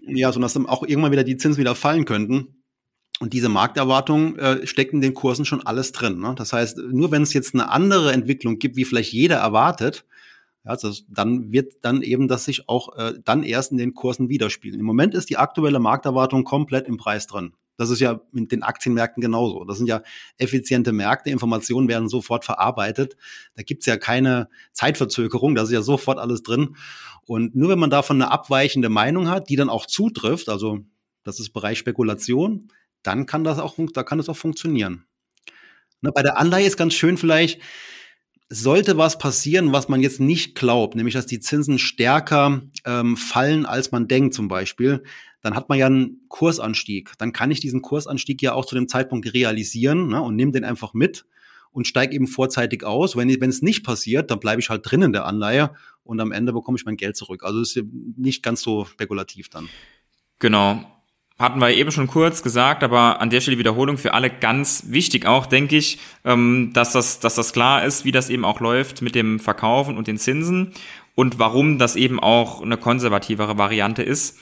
ja, 0.00 0.32
sondern 0.32 0.46
dass 0.46 0.54
dann 0.54 0.66
auch 0.66 0.82
irgendwann 0.82 1.12
wieder 1.12 1.24
die 1.24 1.36
Zinsen 1.36 1.60
wieder 1.60 1.76
fallen 1.76 2.04
könnten. 2.04 2.57
Und 3.20 3.32
diese 3.32 3.48
Markterwartung 3.48 4.36
äh, 4.36 4.66
steckt 4.66 4.92
in 4.92 5.00
den 5.00 5.14
Kursen 5.14 5.44
schon 5.44 5.66
alles 5.66 5.92
drin. 5.92 6.20
Ne? 6.20 6.34
Das 6.36 6.52
heißt, 6.52 6.78
nur 6.78 7.10
wenn 7.10 7.22
es 7.22 7.32
jetzt 7.32 7.54
eine 7.54 7.68
andere 7.68 8.12
Entwicklung 8.12 8.58
gibt, 8.58 8.76
wie 8.76 8.84
vielleicht 8.84 9.12
jeder 9.12 9.36
erwartet, 9.36 10.04
ja, 10.64 10.76
das, 10.76 11.04
dann 11.08 11.50
wird 11.50 11.76
dann 11.82 12.02
eben 12.02 12.28
das 12.28 12.44
sich 12.44 12.68
auch 12.68 12.96
äh, 12.96 13.14
dann 13.24 13.42
erst 13.42 13.72
in 13.72 13.78
den 13.78 13.94
Kursen 13.94 14.28
widerspiegeln. 14.28 14.80
Im 14.80 14.86
Moment 14.86 15.14
ist 15.14 15.30
die 15.30 15.36
aktuelle 15.36 15.80
Markterwartung 15.80 16.44
komplett 16.44 16.86
im 16.86 16.96
Preis 16.96 17.26
drin. 17.26 17.54
Das 17.78 17.90
ist 17.90 18.00
ja 18.00 18.20
mit 18.32 18.50
den 18.50 18.64
Aktienmärkten 18.64 19.20
genauso. 19.20 19.64
Das 19.64 19.78
sind 19.78 19.86
ja 19.86 20.02
effiziente 20.36 20.92
Märkte, 20.92 21.30
Informationen 21.30 21.88
werden 21.88 22.08
sofort 22.08 22.44
verarbeitet. 22.44 23.16
Da 23.54 23.62
gibt's 23.62 23.86
ja 23.86 23.96
keine 23.96 24.48
Zeitverzögerung, 24.72 25.54
da 25.54 25.62
ist 25.62 25.70
ja 25.70 25.82
sofort 25.82 26.18
alles 26.18 26.42
drin. 26.42 26.76
Und 27.24 27.54
nur 27.54 27.68
wenn 27.70 27.78
man 27.78 27.90
davon 27.90 28.20
eine 28.20 28.32
abweichende 28.32 28.88
Meinung 28.88 29.28
hat, 29.30 29.48
die 29.48 29.56
dann 29.56 29.70
auch 29.70 29.86
zutrifft, 29.86 30.48
also 30.48 30.80
das 31.22 31.38
ist 31.40 31.50
Bereich 31.50 31.78
Spekulation, 31.78 32.68
dann 33.08 33.24
kann 33.24 33.42
das 33.42 33.58
auch, 33.58 33.76
da 33.94 34.02
kann 34.02 34.18
das 34.18 34.28
auch 34.28 34.36
funktionieren. 34.36 35.06
Ne, 36.02 36.12
bei 36.12 36.22
der 36.22 36.36
Anleihe 36.36 36.66
ist 36.66 36.76
ganz 36.76 36.92
schön 36.92 37.16
vielleicht, 37.16 37.58
sollte 38.50 38.98
was 38.98 39.18
passieren, 39.18 39.72
was 39.72 39.88
man 39.88 40.02
jetzt 40.02 40.20
nicht 40.20 40.54
glaubt, 40.54 40.94
nämlich 40.94 41.14
dass 41.14 41.24
die 41.24 41.40
Zinsen 41.40 41.78
stärker 41.78 42.62
ähm, 42.84 43.16
fallen, 43.16 43.64
als 43.64 43.92
man 43.92 44.08
denkt 44.08 44.34
zum 44.34 44.48
Beispiel, 44.48 45.02
dann 45.40 45.54
hat 45.54 45.70
man 45.70 45.78
ja 45.78 45.86
einen 45.86 46.20
Kursanstieg. 46.28 47.12
Dann 47.16 47.32
kann 47.32 47.50
ich 47.50 47.60
diesen 47.60 47.80
Kursanstieg 47.80 48.42
ja 48.42 48.52
auch 48.52 48.66
zu 48.66 48.74
dem 48.74 48.88
Zeitpunkt 48.88 49.32
realisieren 49.32 50.08
ne, 50.08 50.20
und 50.20 50.36
nehme 50.36 50.52
den 50.52 50.64
einfach 50.64 50.92
mit 50.92 51.24
und 51.70 51.86
steige 51.86 52.14
eben 52.14 52.26
vorzeitig 52.26 52.84
aus. 52.84 53.16
Wenn, 53.16 53.30
es 53.30 53.62
nicht 53.62 53.84
passiert, 53.84 54.30
dann 54.30 54.40
bleibe 54.40 54.60
ich 54.60 54.68
halt 54.68 54.82
drin 54.84 55.00
in 55.00 55.12
der 55.14 55.24
Anleihe 55.24 55.72
und 56.02 56.20
am 56.20 56.32
Ende 56.32 56.52
bekomme 56.52 56.76
ich 56.76 56.84
mein 56.84 56.98
Geld 56.98 57.16
zurück. 57.16 57.42
Also 57.42 57.62
ist 57.62 57.80
nicht 58.16 58.42
ganz 58.42 58.60
so 58.60 58.84
spekulativ 58.84 59.48
dann. 59.48 59.70
Genau 60.38 60.97
hatten 61.38 61.60
wir 61.60 61.70
eben 61.70 61.92
schon 61.92 62.08
kurz 62.08 62.42
gesagt, 62.42 62.82
aber 62.82 63.20
an 63.20 63.30
der 63.30 63.40
Stelle 63.40 63.58
Wiederholung 63.58 63.96
für 63.96 64.12
alle 64.12 64.28
ganz 64.28 64.84
wichtig 64.88 65.24
auch, 65.26 65.46
denke 65.46 65.76
ich, 65.76 65.98
ähm, 66.24 66.70
dass 66.72 66.92
das, 66.92 67.20
dass 67.20 67.36
das 67.36 67.52
klar 67.52 67.84
ist, 67.84 68.04
wie 68.04 68.12
das 68.12 68.28
eben 68.28 68.44
auch 68.44 68.60
läuft 68.60 69.02
mit 69.02 69.14
dem 69.14 69.38
Verkaufen 69.38 69.96
und 69.96 70.08
den 70.08 70.18
Zinsen 70.18 70.72
und 71.14 71.38
warum 71.38 71.78
das 71.78 71.96
eben 71.96 72.18
auch 72.18 72.60
eine 72.62 72.76
konservativere 72.76 73.56
Variante 73.56 74.02
ist. 74.02 74.38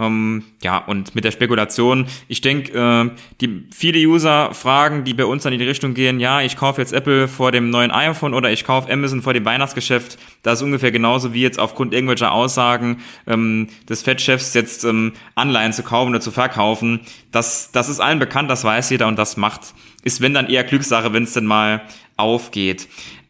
Ähm, 0.00 0.44
ja, 0.62 0.78
und 0.78 1.14
mit 1.14 1.24
der 1.24 1.30
Spekulation, 1.30 2.06
ich 2.26 2.40
denke, 2.40 2.72
äh, 2.72 3.10
die 3.42 3.66
viele 3.70 3.98
User 3.98 4.54
fragen, 4.54 5.04
die 5.04 5.12
bei 5.12 5.26
uns 5.26 5.42
dann 5.42 5.52
in 5.52 5.58
die 5.58 5.66
Richtung 5.66 5.92
gehen, 5.92 6.18
ja, 6.20 6.40
ich 6.40 6.56
kaufe 6.56 6.80
jetzt 6.80 6.94
Apple 6.94 7.28
vor 7.28 7.52
dem 7.52 7.68
neuen 7.68 7.90
iPhone 7.90 8.32
oder 8.32 8.50
ich 8.50 8.64
kaufe 8.64 8.90
Amazon 8.90 9.20
vor 9.20 9.34
dem 9.34 9.44
Weihnachtsgeschäft. 9.44 10.18
Das 10.42 10.60
ist 10.60 10.62
ungefähr 10.62 10.90
genauso 10.90 11.34
wie 11.34 11.42
jetzt 11.42 11.58
aufgrund 11.58 11.92
irgendwelcher 11.92 12.32
Aussagen 12.32 13.02
ähm, 13.26 13.68
des 13.88 14.02
Fed-Chefs 14.02 14.54
jetzt 14.54 14.84
ähm, 14.84 15.12
Anleihen 15.34 15.74
zu 15.74 15.82
kaufen 15.82 16.10
oder 16.10 16.20
zu 16.20 16.30
verkaufen. 16.30 17.00
Das, 17.30 17.70
das 17.70 17.90
ist 17.90 18.00
allen 18.00 18.18
bekannt, 18.18 18.50
das 18.50 18.64
weiß 18.64 18.88
jeder 18.88 19.06
und 19.06 19.18
das 19.18 19.36
macht, 19.36 19.74
ist 20.02 20.22
wenn 20.22 20.32
dann 20.32 20.48
eher 20.48 20.64
Glückssache, 20.64 21.12
wenn 21.12 21.24
es 21.24 21.34
denn 21.34 21.44
mal 21.44 21.82
aufgeht. 22.16 22.88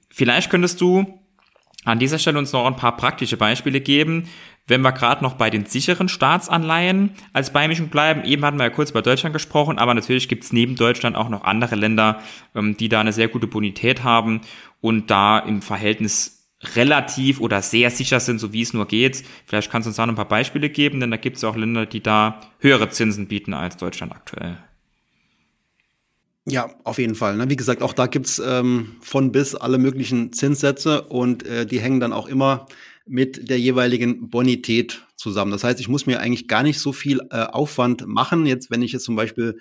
Vielleicht 0.09 0.50
könntest 0.50 0.80
du 0.80 1.19
an 1.84 1.98
dieser 1.98 2.18
Stelle 2.18 2.38
uns 2.38 2.52
noch 2.52 2.66
ein 2.66 2.76
paar 2.76 2.96
praktische 2.96 3.36
Beispiele 3.36 3.80
geben, 3.80 4.28
wenn 4.66 4.82
wir 4.82 4.92
gerade 4.92 5.22
noch 5.24 5.34
bei 5.34 5.50
den 5.50 5.66
sicheren 5.66 6.08
Staatsanleihen 6.08 7.10
als 7.32 7.52
Beimischung 7.52 7.88
bleiben, 7.88 8.24
eben 8.24 8.44
hatten 8.44 8.58
wir 8.58 8.64
ja 8.64 8.70
kurz 8.70 8.90
über 8.90 9.02
Deutschland 9.02 9.32
gesprochen, 9.32 9.78
aber 9.78 9.94
natürlich 9.94 10.28
gibt 10.28 10.44
es 10.44 10.52
neben 10.52 10.76
Deutschland 10.76 11.16
auch 11.16 11.28
noch 11.28 11.44
andere 11.44 11.74
Länder, 11.74 12.20
ähm, 12.54 12.76
die 12.76 12.88
da 12.88 13.00
eine 13.00 13.12
sehr 13.12 13.28
gute 13.28 13.46
Bonität 13.46 14.04
haben 14.04 14.42
und 14.80 15.10
da 15.10 15.38
im 15.38 15.62
Verhältnis 15.62 16.40
relativ 16.74 17.40
oder 17.40 17.62
sehr 17.62 17.90
sicher 17.90 18.20
sind, 18.20 18.38
so 18.38 18.52
wie 18.52 18.62
es 18.62 18.74
nur 18.74 18.86
geht. 18.86 19.24
Vielleicht 19.46 19.70
kannst 19.70 19.86
du 19.86 19.90
uns 19.90 19.96
da 19.96 20.04
noch 20.04 20.12
ein 20.12 20.16
paar 20.16 20.28
Beispiele 20.28 20.68
geben, 20.68 21.00
denn 21.00 21.10
da 21.10 21.16
gibt 21.16 21.38
es 21.38 21.44
auch 21.44 21.56
Länder, 21.56 21.86
die 21.86 22.02
da 22.02 22.40
höhere 22.58 22.90
Zinsen 22.90 23.28
bieten 23.28 23.54
als 23.54 23.78
Deutschland 23.78 24.12
aktuell. 24.12 24.58
Ja, 26.46 26.74
auf 26.85 26.98
jeden 26.98 27.14
Fall. 27.14 27.37
Ne? 27.37 27.50
Wie 27.50 27.57
gesagt, 27.57 27.83
auch 27.83 27.92
da 27.92 28.07
gibt's 28.07 28.40
ähm, 28.44 28.96
von 29.03 29.31
bis 29.31 29.55
alle 29.55 29.79
möglichen 29.79 30.33
Zinssätze 30.33 31.03
und 31.03 31.46
äh, 31.46 31.66
die 31.66 31.81
hängen 31.81 32.00
dann 32.00 32.12
auch 32.12 32.26
immer 32.26 32.66
mit 33.07 33.50
der 33.50 33.59
jeweiligen 33.59 34.31
Bonität 34.31 35.07
zusammen. 35.16 35.50
Das 35.53 35.64
heißt, 35.64 35.81
ich 35.81 35.88
muss 35.88 36.07
mir 36.07 36.20
eigentlich 36.20 36.48
gar 36.48 36.62
nicht 36.62 36.79
so 36.79 36.92
viel 36.92 37.20
äh, 37.31 37.42
Aufwand 37.42 38.07
machen. 38.07 38.46
Jetzt, 38.46 38.70
wenn 38.70 38.83
ich 38.83 38.92
jetzt 38.92 39.05
zum 39.05 39.16
Beispiel 39.16 39.59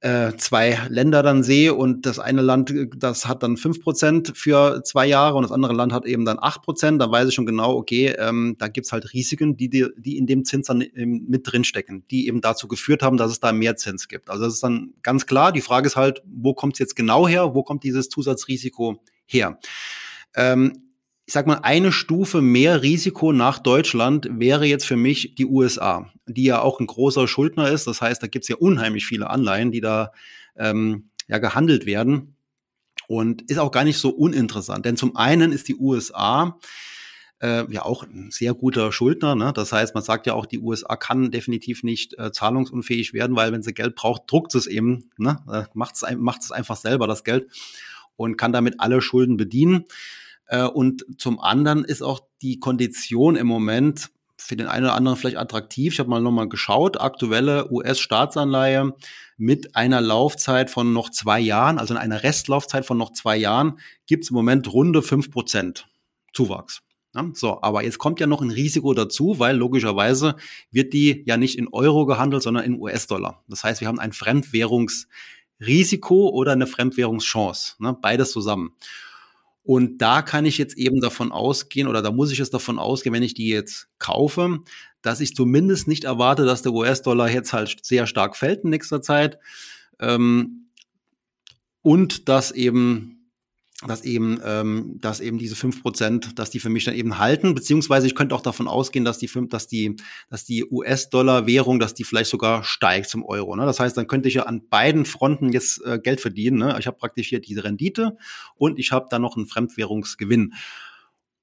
äh, 0.00 0.36
zwei 0.36 0.78
Länder 0.88 1.24
dann 1.24 1.42
sehe 1.42 1.74
und 1.74 2.06
das 2.06 2.20
eine 2.20 2.40
Land, 2.40 2.72
das 2.96 3.26
hat 3.26 3.42
dann 3.42 3.56
fünf 3.56 3.80
Prozent 3.80 4.32
für 4.36 4.82
zwei 4.84 5.06
Jahre 5.06 5.36
und 5.36 5.42
das 5.42 5.50
andere 5.50 5.72
Land 5.72 5.92
hat 5.92 6.06
eben 6.06 6.24
dann 6.24 6.38
acht 6.40 6.62
Prozent, 6.62 7.02
dann 7.02 7.10
weiß 7.10 7.28
ich 7.28 7.34
schon 7.34 7.46
genau, 7.46 7.74
okay, 7.74 8.14
ähm, 8.16 8.54
da 8.58 8.68
gibt's 8.68 8.92
halt 8.92 9.12
Risiken, 9.12 9.56
die, 9.56 9.68
die, 9.68 9.86
die 9.96 10.16
in 10.16 10.26
dem 10.26 10.44
Zins 10.44 10.68
dann 10.68 10.84
mit 10.94 11.50
drinstecken, 11.50 12.04
die 12.10 12.28
eben 12.28 12.40
dazu 12.40 12.68
geführt 12.68 13.02
haben, 13.02 13.16
dass 13.16 13.32
es 13.32 13.40
da 13.40 13.52
mehr 13.52 13.76
Zins 13.76 14.06
gibt. 14.06 14.30
Also 14.30 14.44
das 14.44 14.54
ist 14.54 14.62
dann 14.62 14.94
ganz 15.02 15.26
klar. 15.26 15.50
Die 15.50 15.62
Frage 15.62 15.88
ist 15.88 15.96
halt, 15.96 16.22
wo 16.26 16.54
kommt's 16.54 16.78
jetzt 16.78 16.94
genau 16.94 17.26
her? 17.26 17.54
Wo 17.54 17.64
kommt 17.64 17.82
dieses 17.82 18.08
Zusatzrisiko 18.08 19.02
her? 19.26 19.58
Ähm, 20.36 20.87
ich 21.28 21.34
sag 21.34 21.46
mal, 21.46 21.60
eine 21.62 21.92
Stufe 21.92 22.40
mehr 22.40 22.82
Risiko 22.82 23.34
nach 23.34 23.58
Deutschland 23.58 24.30
wäre 24.32 24.64
jetzt 24.64 24.86
für 24.86 24.96
mich 24.96 25.34
die 25.34 25.44
USA, 25.44 26.10
die 26.26 26.44
ja 26.44 26.62
auch 26.62 26.80
ein 26.80 26.86
großer 26.86 27.28
Schuldner 27.28 27.68
ist. 27.68 27.86
Das 27.86 28.00
heißt, 28.00 28.22
da 28.22 28.28
gibt's 28.28 28.48
ja 28.48 28.56
unheimlich 28.56 29.04
viele 29.04 29.28
Anleihen, 29.28 29.70
die 29.70 29.82
da 29.82 30.12
ähm, 30.56 31.10
ja 31.26 31.36
gehandelt 31.36 31.84
werden. 31.84 32.34
Und 33.08 33.42
ist 33.42 33.58
auch 33.58 33.72
gar 33.72 33.84
nicht 33.84 33.98
so 33.98 34.08
uninteressant. 34.08 34.86
Denn 34.86 34.96
zum 34.96 35.16
einen 35.16 35.52
ist 35.52 35.68
die 35.68 35.76
USA 35.76 36.58
äh, 37.42 37.70
ja 37.70 37.84
auch 37.84 38.04
ein 38.04 38.30
sehr 38.30 38.54
guter 38.54 38.90
Schuldner. 38.90 39.34
Ne? 39.34 39.52
Das 39.54 39.70
heißt, 39.70 39.94
man 39.94 40.02
sagt 40.02 40.26
ja 40.26 40.32
auch, 40.32 40.46
die 40.46 40.60
USA 40.60 40.96
kann 40.96 41.30
definitiv 41.30 41.82
nicht 41.82 42.18
äh, 42.18 42.32
zahlungsunfähig 42.32 43.12
werden, 43.12 43.36
weil 43.36 43.52
wenn 43.52 43.62
sie 43.62 43.74
Geld 43.74 43.96
braucht, 43.96 44.22
druckt 44.28 44.54
es 44.54 44.66
eben, 44.66 45.10
ne? 45.18 45.36
äh, 45.52 45.64
macht 45.74 45.94
es 45.94 46.06
macht 46.16 46.40
es 46.40 46.52
einfach 46.52 46.76
selber 46.76 47.06
das 47.06 47.22
Geld 47.22 47.50
und 48.16 48.38
kann 48.38 48.54
damit 48.54 48.76
alle 48.78 49.02
Schulden 49.02 49.36
bedienen. 49.36 49.84
Äh, 50.48 50.64
und 50.64 51.04
zum 51.18 51.40
anderen 51.40 51.84
ist 51.84 52.02
auch 52.02 52.20
die 52.42 52.58
Kondition 52.58 53.36
im 53.36 53.46
Moment 53.46 54.10
für 54.36 54.56
den 54.56 54.66
einen 54.66 54.86
oder 54.86 54.94
anderen 54.94 55.18
vielleicht 55.18 55.36
attraktiv. 55.36 55.92
Ich 55.92 55.98
habe 55.98 56.10
mal 56.10 56.20
nochmal 56.20 56.48
geschaut, 56.48 57.00
aktuelle 57.00 57.70
US-Staatsanleihe 57.70 58.94
mit 59.36 59.76
einer 59.76 60.00
Laufzeit 60.00 60.70
von 60.70 60.92
noch 60.92 61.10
zwei 61.10 61.40
Jahren, 61.40 61.78
also 61.78 61.94
in 61.94 62.00
einer 62.00 62.22
Restlaufzeit 62.22 62.86
von 62.86 62.98
noch 62.98 63.12
zwei 63.12 63.36
Jahren, 63.36 63.78
gibt 64.06 64.24
es 64.24 64.30
im 64.30 64.36
Moment 64.36 64.72
runde 64.72 65.02
fünf 65.02 65.30
Prozent 65.30 65.86
Zuwachs. 66.32 66.82
Ja, 67.14 67.30
so, 67.34 67.62
aber 67.62 67.84
jetzt 67.84 67.98
kommt 67.98 68.20
ja 68.20 68.26
noch 68.26 68.42
ein 68.42 68.50
Risiko 68.50 68.92
dazu, 68.94 69.38
weil 69.38 69.56
logischerweise 69.56 70.36
wird 70.70 70.92
die 70.92 71.24
ja 71.26 71.36
nicht 71.36 71.58
in 71.58 71.68
Euro 71.68 72.06
gehandelt, 72.06 72.42
sondern 72.42 72.64
in 72.64 72.78
US-Dollar. 72.78 73.42
Das 73.48 73.64
heißt, 73.64 73.80
wir 73.80 73.88
haben 73.88 73.98
ein 73.98 74.12
Fremdwährungsrisiko 74.12 76.28
oder 76.28 76.52
eine 76.52 76.66
Fremdwährungschance, 76.66 77.76
ne, 77.78 77.96
beides 78.00 78.30
zusammen. 78.30 78.76
Und 79.68 79.98
da 79.98 80.22
kann 80.22 80.46
ich 80.46 80.56
jetzt 80.56 80.78
eben 80.78 81.02
davon 81.02 81.30
ausgehen, 81.30 81.88
oder 81.88 82.00
da 82.00 82.10
muss 82.10 82.32
ich 82.32 82.40
es 82.40 82.48
davon 82.48 82.78
ausgehen, 82.78 83.12
wenn 83.14 83.22
ich 83.22 83.34
die 83.34 83.50
jetzt 83.50 83.88
kaufe, 83.98 84.60
dass 85.02 85.20
ich 85.20 85.34
zumindest 85.34 85.86
nicht 85.86 86.04
erwarte, 86.04 86.46
dass 86.46 86.62
der 86.62 86.72
US-Dollar 86.72 87.28
jetzt 87.30 87.52
halt 87.52 87.76
sehr 87.82 88.06
stark 88.06 88.34
fällt 88.34 88.64
in 88.64 88.70
nächster 88.70 89.02
Zeit. 89.02 89.38
Ähm, 90.00 90.70
und 91.82 92.30
dass 92.30 92.50
eben 92.50 93.17
dass 93.86 94.02
eben, 94.02 94.40
ähm, 94.44 94.96
dass 95.00 95.20
eben 95.20 95.38
diese 95.38 95.54
fünf 95.54 95.82
Prozent, 95.82 96.36
dass 96.38 96.50
die 96.50 96.58
für 96.58 96.68
mich 96.68 96.84
dann 96.84 96.94
eben 96.94 97.18
halten, 97.18 97.54
beziehungsweise 97.54 98.08
ich 98.08 98.16
könnte 98.16 98.34
auch 98.34 98.40
davon 98.40 98.66
ausgehen, 98.66 99.04
dass 99.04 99.18
die 99.18 99.28
fünf, 99.28 99.50
dass 99.50 99.68
die, 99.68 99.94
dass 100.28 100.44
die 100.44 100.64
US-Dollar-Währung, 100.68 101.78
dass 101.78 101.94
die 101.94 102.02
vielleicht 102.02 102.30
sogar 102.30 102.64
steigt 102.64 103.08
zum 103.08 103.24
Euro. 103.24 103.54
Ne? 103.54 103.66
Das 103.66 103.78
heißt, 103.78 103.96
dann 103.96 104.08
könnte 104.08 104.28
ich 104.28 104.34
ja 104.34 104.44
an 104.44 104.68
beiden 104.68 105.04
Fronten 105.04 105.52
jetzt 105.52 105.80
äh, 105.84 106.00
Geld 106.00 106.20
verdienen. 106.20 106.58
Ne? 106.58 106.76
Ich 106.80 106.88
habe 106.88 106.96
praktisch 106.96 107.28
hier 107.28 107.40
diese 107.40 107.62
Rendite 107.62 108.16
und 108.56 108.80
ich 108.80 108.90
habe 108.90 109.06
dann 109.10 109.22
noch 109.22 109.36
einen 109.36 109.46
Fremdwährungsgewinn. 109.46 110.54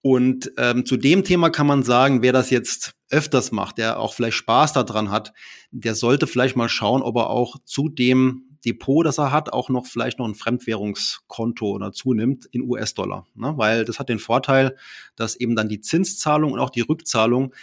Und 0.01 0.51
ähm, 0.57 0.85
zu 0.85 0.97
dem 0.97 1.23
Thema 1.23 1.49
kann 1.49 1.65
man 1.65 1.83
sagen, 1.83 2.21
wer 2.21 2.33
das 2.33 2.49
jetzt 2.49 2.95
öfters 3.09 3.51
macht, 3.51 3.77
der 3.77 3.99
auch 3.99 4.13
vielleicht 4.13 4.37
Spaß 4.37 4.73
daran 4.73 5.09
hat, 5.09 5.33
der 5.71 5.95
sollte 5.95 6.27
vielleicht 6.27 6.55
mal 6.55 6.69
schauen, 6.69 7.01
ob 7.01 7.15
er 7.15 7.29
auch 7.29 7.57
zu 7.63 7.89
dem 7.89 8.44
Depot, 8.65 9.05
das 9.05 9.17
er 9.17 9.31
hat, 9.31 9.53
auch 9.53 9.69
noch 9.69 9.85
vielleicht 9.85 10.19
noch 10.19 10.27
ein 10.27 10.35
Fremdwährungskonto 10.35 11.77
dazu 11.77 12.13
nimmt 12.13 12.45
in 12.47 12.61
US-Dollar. 12.61 13.25
Ne? 13.35 13.53
Weil 13.57 13.85
das 13.85 13.99
hat 13.99 14.09
den 14.09 14.19
Vorteil, 14.19 14.75
dass 15.15 15.35
eben 15.35 15.55
dann 15.55 15.69
die 15.69 15.81
Zinszahlung 15.81 16.51
und 16.51 16.59
auch 16.59 16.69
die 16.69 16.81
Rückzahlung 16.81 17.53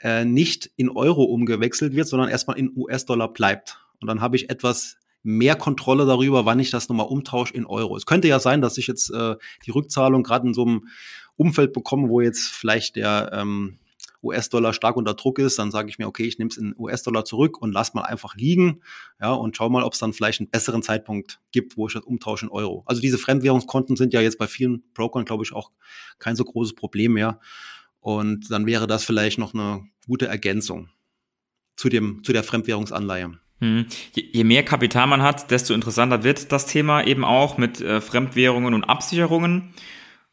äh, 0.00 0.24
nicht 0.24 0.70
in 0.76 0.90
Euro 0.90 1.24
umgewechselt 1.24 1.94
wird, 1.94 2.06
sondern 2.06 2.28
erstmal 2.28 2.58
in 2.58 2.72
US-Dollar 2.76 3.32
bleibt. 3.32 3.78
Und 4.00 4.08
dann 4.08 4.20
habe 4.20 4.36
ich 4.36 4.50
etwas 4.50 4.96
mehr 5.22 5.54
Kontrolle 5.54 6.04
darüber, 6.06 6.44
wann 6.44 6.60
ich 6.60 6.70
das 6.70 6.88
nochmal 6.88 7.06
umtausche 7.06 7.54
in 7.54 7.64
Euro. 7.64 7.96
Es 7.96 8.06
könnte 8.06 8.28
ja 8.28 8.40
sein, 8.40 8.60
dass 8.60 8.78
ich 8.78 8.86
jetzt 8.86 9.10
äh, 9.10 9.36
die 9.64 9.70
Rückzahlung 9.70 10.22
gerade 10.22 10.48
in 10.48 10.54
so 10.54 10.64
einem 10.64 10.88
Umfeld 11.36 11.72
bekomme, 11.72 12.08
wo 12.08 12.20
jetzt 12.20 12.48
vielleicht 12.48 12.96
der 12.96 13.30
ähm, 13.32 13.78
US-Dollar 14.22 14.72
stark 14.72 14.96
unter 14.96 15.14
Druck 15.14 15.38
ist, 15.38 15.58
dann 15.58 15.70
sage 15.70 15.88
ich 15.88 15.98
mir, 15.98 16.06
okay, 16.06 16.24
ich 16.24 16.38
nehme 16.38 16.48
es 16.50 16.56
in 16.56 16.74
US-Dollar 16.78 17.24
zurück 17.24 17.60
und 17.60 17.72
lass 17.72 17.94
mal 17.94 18.02
einfach 18.02 18.34
liegen, 18.36 18.82
ja, 19.20 19.32
und 19.32 19.56
schau 19.56 19.68
mal, 19.68 19.82
ob 19.82 19.92
es 19.94 19.98
dann 19.98 20.12
vielleicht 20.12 20.40
einen 20.40 20.50
besseren 20.50 20.82
Zeitpunkt 20.82 21.40
gibt, 21.50 21.76
wo 21.76 21.86
ich 21.86 21.94
das 21.94 22.04
umtausche 22.04 22.46
in 22.46 22.52
Euro. 22.52 22.82
Also 22.86 23.00
diese 23.00 23.18
Fremdwährungskonten 23.18 23.96
sind 23.96 24.12
ja 24.12 24.20
jetzt 24.20 24.38
bei 24.38 24.46
vielen 24.46 24.84
Brokern, 24.94 25.24
glaube 25.24 25.44
ich, 25.44 25.52
auch 25.52 25.70
kein 26.18 26.36
so 26.36 26.44
großes 26.44 26.74
Problem 26.74 27.12
mehr. 27.12 27.40
Und 28.00 28.50
dann 28.50 28.66
wäre 28.66 28.86
das 28.86 29.04
vielleicht 29.04 29.38
noch 29.38 29.54
eine 29.54 29.84
gute 30.06 30.26
Ergänzung 30.26 30.88
zu 31.76 31.88
dem, 31.88 32.22
zu 32.24 32.32
der 32.32 32.42
Fremdwährungsanleihe. 32.42 33.38
Hm. 33.62 33.86
Je, 34.14 34.42
mehr 34.42 34.64
Kapital 34.64 35.06
man 35.06 35.22
hat, 35.22 35.52
desto 35.52 35.72
interessanter 35.72 36.24
wird 36.24 36.50
das 36.50 36.66
Thema 36.66 37.06
eben 37.06 37.24
auch 37.24 37.58
mit 37.58 37.80
äh, 37.80 38.00
Fremdwährungen 38.00 38.74
und 38.74 38.82
Absicherungen. 38.82 39.72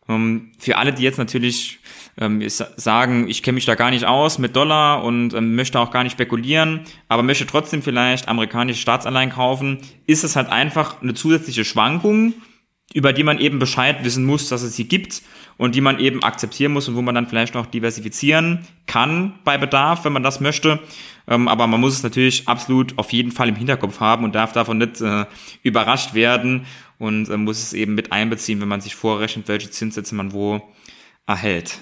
Ähm, 0.10 0.52
für 0.58 0.78
alle, 0.78 0.92
die 0.92 1.04
jetzt 1.04 1.20
natürlich 1.20 1.80
ähm, 2.18 2.44
sagen, 2.48 3.30
ich 3.30 3.44
kenne 3.44 3.56
mich 3.56 3.66
da 3.66 3.76
gar 3.76 3.92
nicht 3.92 4.06
aus 4.06 4.40
mit 4.40 4.56
Dollar 4.56 5.04
und 5.04 5.34
ähm, 5.34 5.56
möchte 5.56 5.80
auch 5.80 5.92
gar 5.92 6.04
nicht 6.04 6.14
spekulieren, 6.14 6.82
aber 7.08 7.24
möchte 7.24 7.46
trotzdem 7.46 7.82
vielleicht 7.82 8.28
amerikanische 8.28 8.82
Staatsanleihen 8.82 9.30
kaufen, 9.30 9.78
ist 10.08 10.24
es 10.24 10.36
halt 10.36 10.50
einfach 10.50 11.02
eine 11.02 11.14
zusätzliche 11.14 11.64
Schwankung, 11.64 12.34
über 12.94 13.14
die 13.14 13.24
man 13.24 13.38
eben 13.38 13.60
Bescheid 13.60 14.04
wissen 14.04 14.26
muss, 14.26 14.50
dass 14.50 14.64
es 14.64 14.76
sie 14.76 14.88
gibt 14.88 15.22
und 15.58 15.76
die 15.76 15.82
man 15.82 16.00
eben 16.00 16.24
akzeptieren 16.24 16.74
muss 16.74 16.88
und 16.88 16.96
wo 16.96 17.04
man 17.04 17.14
dann 17.14 17.28
vielleicht 17.28 17.54
noch 17.54 17.68
diversifizieren 17.68 18.66
kann 18.88 19.36
bei 19.44 19.60
Bedarf, 19.60 20.06
wenn 20.06 20.14
man 20.14 20.24
das 20.24 20.40
möchte. 20.40 20.80
Aber 21.28 21.68
man 21.68 21.80
muss 21.80 21.94
es 21.94 22.02
natürlich 22.02 22.48
absolut 22.48 22.98
auf 22.98 23.14
jeden 23.14 23.32
Fall 23.32 23.50
im 23.50 23.56
Hinterkopf 23.56 24.00
haben 24.00 24.24
und 24.24 24.34
darf 24.34 24.54
davon 24.54 24.80
nicht 24.80 25.00
äh, 25.02 25.26
überrascht 25.62 26.16
werden 26.16 26.66
und 27.00 27.30
äh, 27.30 27.38
muss 27.38 27.64
es 27.64 27.74
eben 27.74 27.96
mit 27.96 28.12
einbeziehen, 28.12 28.62
wenn 28.62 28.68
man 28.68 28.82
sich 28.82 28.94
vorrechnet, 28.94 29.48
welche 29.48 29.72
Zinssätze 29.72 30.14
man 30.14 30.34
wo 30.34 30.62
erhält. 31.26 31.80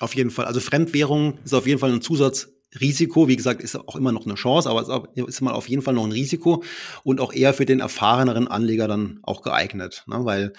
Auf 0.00 0.14
jeden 0.14 0.30
Fall. 0.30 0.46
Also 0.46 0.60
Fremdwährung 0.60 1.38
ist 1.44 1.52
auf 1.52 1.66
jeden 1.66 1.78
Fall 1.78 1.92
ein 1.92 2.00
Zusatzrisiko. 2.00 3.28
Wie 3.28 3.36
gesagt, 3.36 3.62
ist 3.62 3.76
auch 3.76 3.96
immer 3.96 4.12
noch 4.12 4.24
eine 4.24 4.36
Chance, 4.36 4.70
aber 4.70 5.08
es 5.14 5.24
ist 5.26 5.40
mal 5.42 5.52
auf 5.52 5.68
jeden 5.68 5.82
Fall 5.82 5.94
noch 5.94 6.04
ein 6.04 6.12
Risiko 6.12 6.62
und 7.04 7.20
auch 7.20 7.32
eher 7.32 7.52
für 7.52 7.66
den 7.66 7.80
erfahreneren 7.80 8.48
Anleger 8.48 8.88
dann 8.88 9.20
auch 9.22 9.42
geeignet, 9.42 10.04
ne? 10.06 10.24
weil 10.24 10.52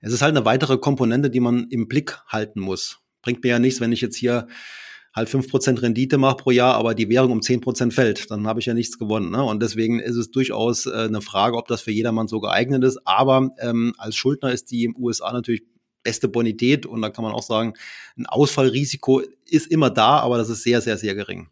es 0.00 0.12
ist 0.12 0.22
halt 0.22 0.36
eine 0.36 0.44
weitere 0.44 0.78
Komponente, 0.78 1.30
die 1.30 1.40
man 1.40 1.68
im 1.68 1.86
Blick 1.86 2.18
halten 2.26 2.60
muss. 2.60 2.98
Bringt 3.22 3.44
mir 3.44 3.50
ja 3.50 3.58
nichts, 3.60 3.80
wenn 3.80 3.92
ich 3.92 4.00
jetzt 4.00 4.16
hier 4.16 4.48
halt 5.14 5.28
fünf 5.28 5.48
Prozent 5.48 5.82
Rendite 5.82 6.18
mache 6.18 6.36
pro 6.36 6.50
Jahr, 6.50 6.74
aber 6.74 6.94
die 6.94 7.08
Währung 7.08 7.32
um 7.32 7.42
zehn 7.42 7.60
Prozent 7.60 7.92
fällt, 7.92 8.30
dann 8.30 8.46
habe 8.46 8.60
ich 8.60 8.66
ja 8.66 8.74
nichts 8.74 8.98
gewonnen. 8.98 9.30
Ne? 9.30 9.42
Und 9.42 9.62
deswegen 9.62 10.00
ist 10.00 10.16
es 10.16 10.30
durchaus 10.30 10.86
äh, 10.86 10.92
eine 10.92 11.20
Frage, 11.20 11.56
ob 11.56 11.68
das 11.68 11.82
für 11.82 11.90
jedermann 11.90 12.28
so 12.28 12.40
geeignet 12.40 12.82
ist. 12.84 12.98
Aber 13.04 13.50
ähm, 13.60 13.94
als 13.98 14.16
Schuldner 14.16 14.52
ist 14.52 14.70
die 14.70 14.84
im 14.84 14.96
USA 14.96 15.32
natürlich 15.32 15.62
beste 16.02 16.28
Bonität 16.28 16.84
und 16.86 17.00
da 17.02 17.10
kann 17.10 17.24
man 17.24 17.32
auch 17.32 17.42
sagen, 17.42 17.74
ein 18.16 18.26
Ausfallrisiko 18.26 19.22
ist 19.48 19.70
immer 19.70 19.90
da, 19.90 20.18
aber 20.18 20.38
das 20.38 20.48
ist 20.48 20.64
sehr, 20.64 20.80
sehr, 20.80 20.96
sehr 20.96 21.14
gering. 21.14 21.48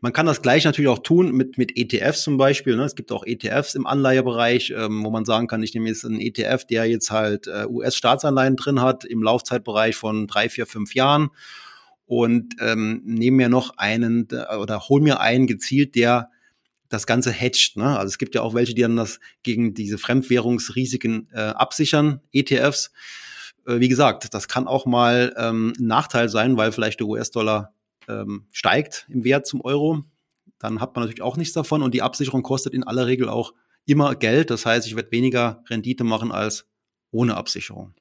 Man 0.00 0.12
kann 0.12 0.26
das 0.26 0.42
gleich 0.42 0.64
natürlich 0.64 0.88
auch 0.88 1.00
tun 1.00 1.32
mit, 1.32 1.58
mit 1.58 1.76
ETFs 1.76 2.22
zum 2.22 2.36
Beispiel. 2.36 2.76
Ne? 2.76 2.84
Es 2.84 2.94
gibt 2.94 3.10
auch 3.10 3.24
ETFs 3.26 3.74
im 3.74 3.86
Anleihebereich, 3.86 4.72
ähm, 4.76 5.04
wo 5.04 5.10
man 5.10 5.24
sagen 5.24 5.48
kann, 5.48 5.62
ich 5.62 5.74
nehme 5.74 5.88
jetzt 5.88 6.04
einen 6.04 6.20
ETF, 6.20 6.64
der 6.64 6.84
jetzt 6.86 7.10
halt 7.10 7.48
äh, 7.48 7.66
US-Staatsanleihen 7.66 8.56
drin 8.56 8.80
hat 8.80 9.04
im 9.04 9.22
Laufzeitbereich 9.22 9.96
von 9.96 10.26
drei, 10.26 10.48
vier, 10.48 10.66
fünf 10.66 10.94
Jahren 10.94 11.30
und 12.08 12.56
ähm, 12.58 13.02
nehme 13.04 13.36
mir 13.36 13.48
noch 13.50 13.76
einen 13.76 14.26
oder 14.58 14.88
hol 14.88 15.02
mir 15.02 15.20
einen 15.20 15.46
gezielt, 15.46 15.94
der 15.94 16.30
das 16.88 17.06
Ganze 17.06 17.30
hedgt. 17.30 17.76
Ne? 17.76 17.98
Also 17.98 18.06
es 18.06 18.18
gibt 18.18 18.34
ja 18.34 18.40
auch 18.40 18.54
welche, 18.54 18.74
die 18.74 18.80
dann 18.80 18.96
das 18.96 19.20
gegen 19.42 19.74
diese 19.74 19.98
Fremdwährungsrisiken 19.98 21.28
äh, 21.32 21.38
absichern, 21.38 22.22
ETFs. 22.32 22.92
Äh, 23.66 23.80
wie 23.80 23.88
gesagt, 23.88 24.32
das 24.32 24.48
kann 24.48 24.66
auch 24.66 24.86
mal 24.86 25.34
ähm, 25.36 25.74
ein 25.78 25.86
Nachteil 25.86 26.30
sein, 26.30 26.56
weil 26.56 26.72
vielleicht 26.72 27.00
der 27.00 27.06
US-Dollar 27.06 27.74
ähm, 28.08 28.46
steigt 28.52 29.06
im 29.10 29.22
Wert 29.22 29.46
zum 29.46 29.60
Euro. 29.60 30.02
Dann 30.58 30.80
hat 30.80 30.96
man 30.96 31.04
natürlich 31.04 31.22
auch 31.22 31.36
nichts 31.36 31.52
davon 31.52 31.82
und 31.82 31.92
die 31.92 32.02
Absicherung 32.02 32.42
kostet 32.42 32.72
in 32.72 32.84
aller 32.84 33.06
Regel 33.06 33.28
auch 33.28 33.52
immer 33.84 34.14
Geld. 34.14 34.48
Das 34.48 34.64
heißt, 34.64 34.86
ich 34.86 34.96
werde 34.96 35.12
weniger 35.12 35.62
Rendite 35.68 36.04
machen 36.04 36.32
als 36.32 36.66
ohne 37.10 37.36
Absicherung. 37.36 37.92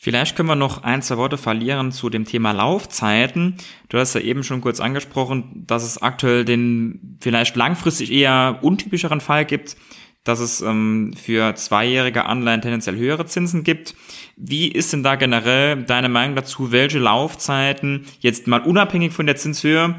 Vielleicht 0.00 0.36
können 0.36 0.48
wir 0.48 0.54
noch 0.54 0.84
ein, 0.84 1.02
zwei 1.02 1.16
Worte 1.16 1.36
verlieren 1.36 1.90
zu 1.90 2.08
dem 2.08 2.24
Thema 2.24 2.52
Laufzeiten. 2.52 3.56
Du 3.88 3.98
hast 3.98 4.14
ja 4.14 4.20
eben 4.20 4.44
schon 4.44 4.60
kurz 4.60 4.78
angesprochen, 4.78 5.64
dass 5.66 5.82
es 5.82 6.00
aktuell 6.00 6.44
den 6.44 7.18
vielleicht 7.20 7.56
langfristig 7.56 8.12
eher 8.12 8.60
untypischeren 8.62 9.20
Fall 9.20 9.44
gibt, 9.44 9.76
dass 10.22 10.38
es 10.38 10.60
ähm, 10.60 11.14
für 11.20 11.56
zweijährige 11.56 12.26
Anleihen 12.26 12.60
tendenziell 12.60 12.96
höhere 12.96 13.26
Zinsen 13.26 13.64
gibt. 13.64 13.96
Wie 14.36 14.68
ist 14.68 14.92
denn 14.92 15.02
da 15.02 15.16
generell 15.16 15.82
deine 15.82 16.08
Meinung 16.08 16.36
dazu, 16.36 16.70
welche 16.70 17.00
Laufzeiten 17.00 18.06
jetzt 18.20 18.46
mal 18.46 18.60
unabhängig 18.60 19.12
von 19.12 19.26
der 19.26 19.34
Zinshöhe 19.34 19.96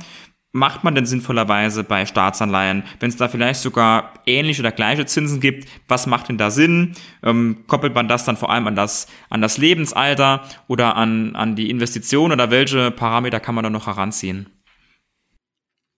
macht 0.52 0.84
man 0.84 0.96
denn 0.96 1.06
sinnvollerweise 1.06 1.84
bei 1.84 2.06
Staatsanleihen, 2.06 2.84
wenn 3.00 3.10
es 3.10 3.18
da 3.18 3.28
vielleicht 3.28 3.62
sogar 3.62 4.14
ähnliche 4.26 4.62
oder 4.62 4.72
gleiche 4.72 5.06
Zinsen 5.06 5.40
gibt? 5.40 5.70
Was 5.88 6.08
macht 6.08 6.30
denn 6.30 6.38
da 6.38 6.50
Sinn? 6.50 6.96
Ähm, 7.24 7.66
koppelt 7.68 7.94
man 7.94 8.08
das 8.08 8.26
dann 8.26 8.38
vor 8.38 8.50
allem 8.50 8.68
an 8.68 8.76
das, 8.76 9.08
an 9.30 9.42
das 9.42 9.58
Lebensalter 9.58 10.44
oder 10.68 10.96
an, 10.96 11.36
an 11.36 11.56
die 11.56 11.70
Investition 11.70 12.32
oder 12.32 12.50
welche 12.52 12.92
Parameter 12.92 13.40
kann 13.40 13.56
man 13.56 13.64
da 13.64 13.70
noch 13.70 13.88
heranziehen? 13.88 14.48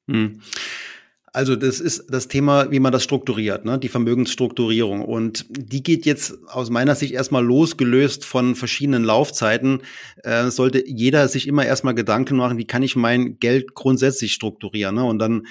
Hm. 0.09 0.41
Also 1.33 1.55
das 1.55 1.79
ist 1.79 2.07
das 2.09 2.27
Thema, 2.27 2.71
wie 2.71 2.81
man 2.81 2.91
das 2.91 3.05
strukturiert, 3.05 3.63
ne? 3.63 3.79
die 3.79 3.87
Vermögensstrukturierung. 3.87 5.05
Und 5.05 5.45
die 5.49 5.81
geht 5.81 6.05
jetzt 6.05 6.37
aus 6.47 6.69
meiner 6.69 6.93
Sicht 6.93 7.13
erstmal 7.13 7.45
losgelöst 7.45 8.25
von 8.25 8.53
verschiedenen 8.55 9.05
Laufzeiten. 9.05 9.81
Äh, 10.23 10.49
sollte 10.49 10.85
jeder 10.85 11.29
sich 11.29 11.47
immer 11.47 11.65
erstmal 11.65 11.95
Gedanken 11.95 12.35
machen, 12.35 12.57
wie 12.57 12.65
kann 12.65 12.83
ich 12.83 12.97
mein 12.97 13.39
Geld 13.39 13.75
grundsätzlich 13.75 14.33
strukturieren. 14.33 14.95
Ne? 14.95 15.05
Und 15.05 15.19
dann 15.19 15.47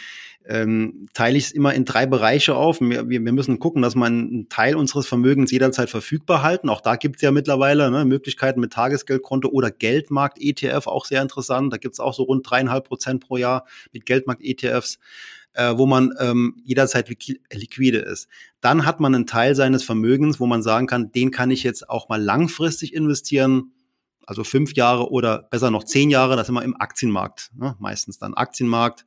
ähm, 0.47 1.07
teile 1.15 1.39
ich 1.39 1.45
es 1.45 1.53
immer 1.53 1.73
in 1.73 1.87
drei 1.87 2.05
Bereiche 2.05 2.57
auf. 2.57 2.83
Wir, 2.83 3.09
wir, 3.09 3.25
wir 3.25 3.33
müssen 3.33 3.59
gucken, 3.59 3.81
dass 3.81 3.95
man 3.95 4.13
einen 4.13 4.49
Teil 4.51 4.77
unseres 4.77 5.07
Vermögens 5.07 5.51
jederzeit 5.51 5.89
verfügbar 5.89 6.43
halten. 6.43 6.69
Auch 6.69 6.83
da 6.83 6.97
gibt 6.97 7.17
es 7.17 7.23
ja 7.23 7.31
mittlerweile 7.31 7.91
ne, 7.91 8.05
Möglichkeiten 8.05 8.61
mit 8.61 8.75
Tagesgeldkonto 8.75 9.49
oder 9.49 9.71
Geldmarkt-ETF, 9.71 10.87
auch 10.89 11.07
sehr 11.07 11.23
interessant. 11.23 11.73
Da 11.73 11.79
gibt 11.79 11.95
es 11.95 12.01
auch 12.01 12.13
so 12.13 12.25
rund 12.25 12.49
dreieinhalb 12.51 12.87
Prozent 12.87 13.27
pro 13.27 13.39
Jahr 13.39 13.65
mit 13.93 14.05
Geldmarkt-ETFs 14.05 14.99
äh, 15.55 15.77
wo 15.77 15.87
man 15.87 16.13
ähm, 16.19 16.61
jederzeit 16.65 17.09
liquide 17.09 17.99
ist. 17.99 18.29
Dann 18.61 18.87
hat 18.87 19.01
man 19.01 19.15
einen 19.15 19.27
Teil 19.27 19.55
seines 19.55 19.83
Vermögens, 19.83 20.41
wo 20.41 20.47
man 20.47 20.63
sagen 20.63 20.87
kann, 20.87 21.13
den 21.13 21.31
kann 21.31 21.51
ich 21.51 21.63
jetzt 21.63 21.89
auch 21.89 22.09
mal 22.09 22.23
langfristig 22.23 22.95
investieren, 22.95 23.73
also 24.27 24.45
fünf 24.45 24.75
Jahre 24.75 25.11
oder 25.11 25.49
besser 25.51 25.71
noch 25.71 25.85
zehn 25.85 26.11
Jahre, 26.11 26.37
das 26.37 26.49
immer 26.49 26.63
im 26.63 26.81
Aktienmarkt, 26.81 27.51
ne? 27.57 27.77
meistens 27.81 28.19
dann 28.19 28.35
Aktienmarkt. 28.35 29.05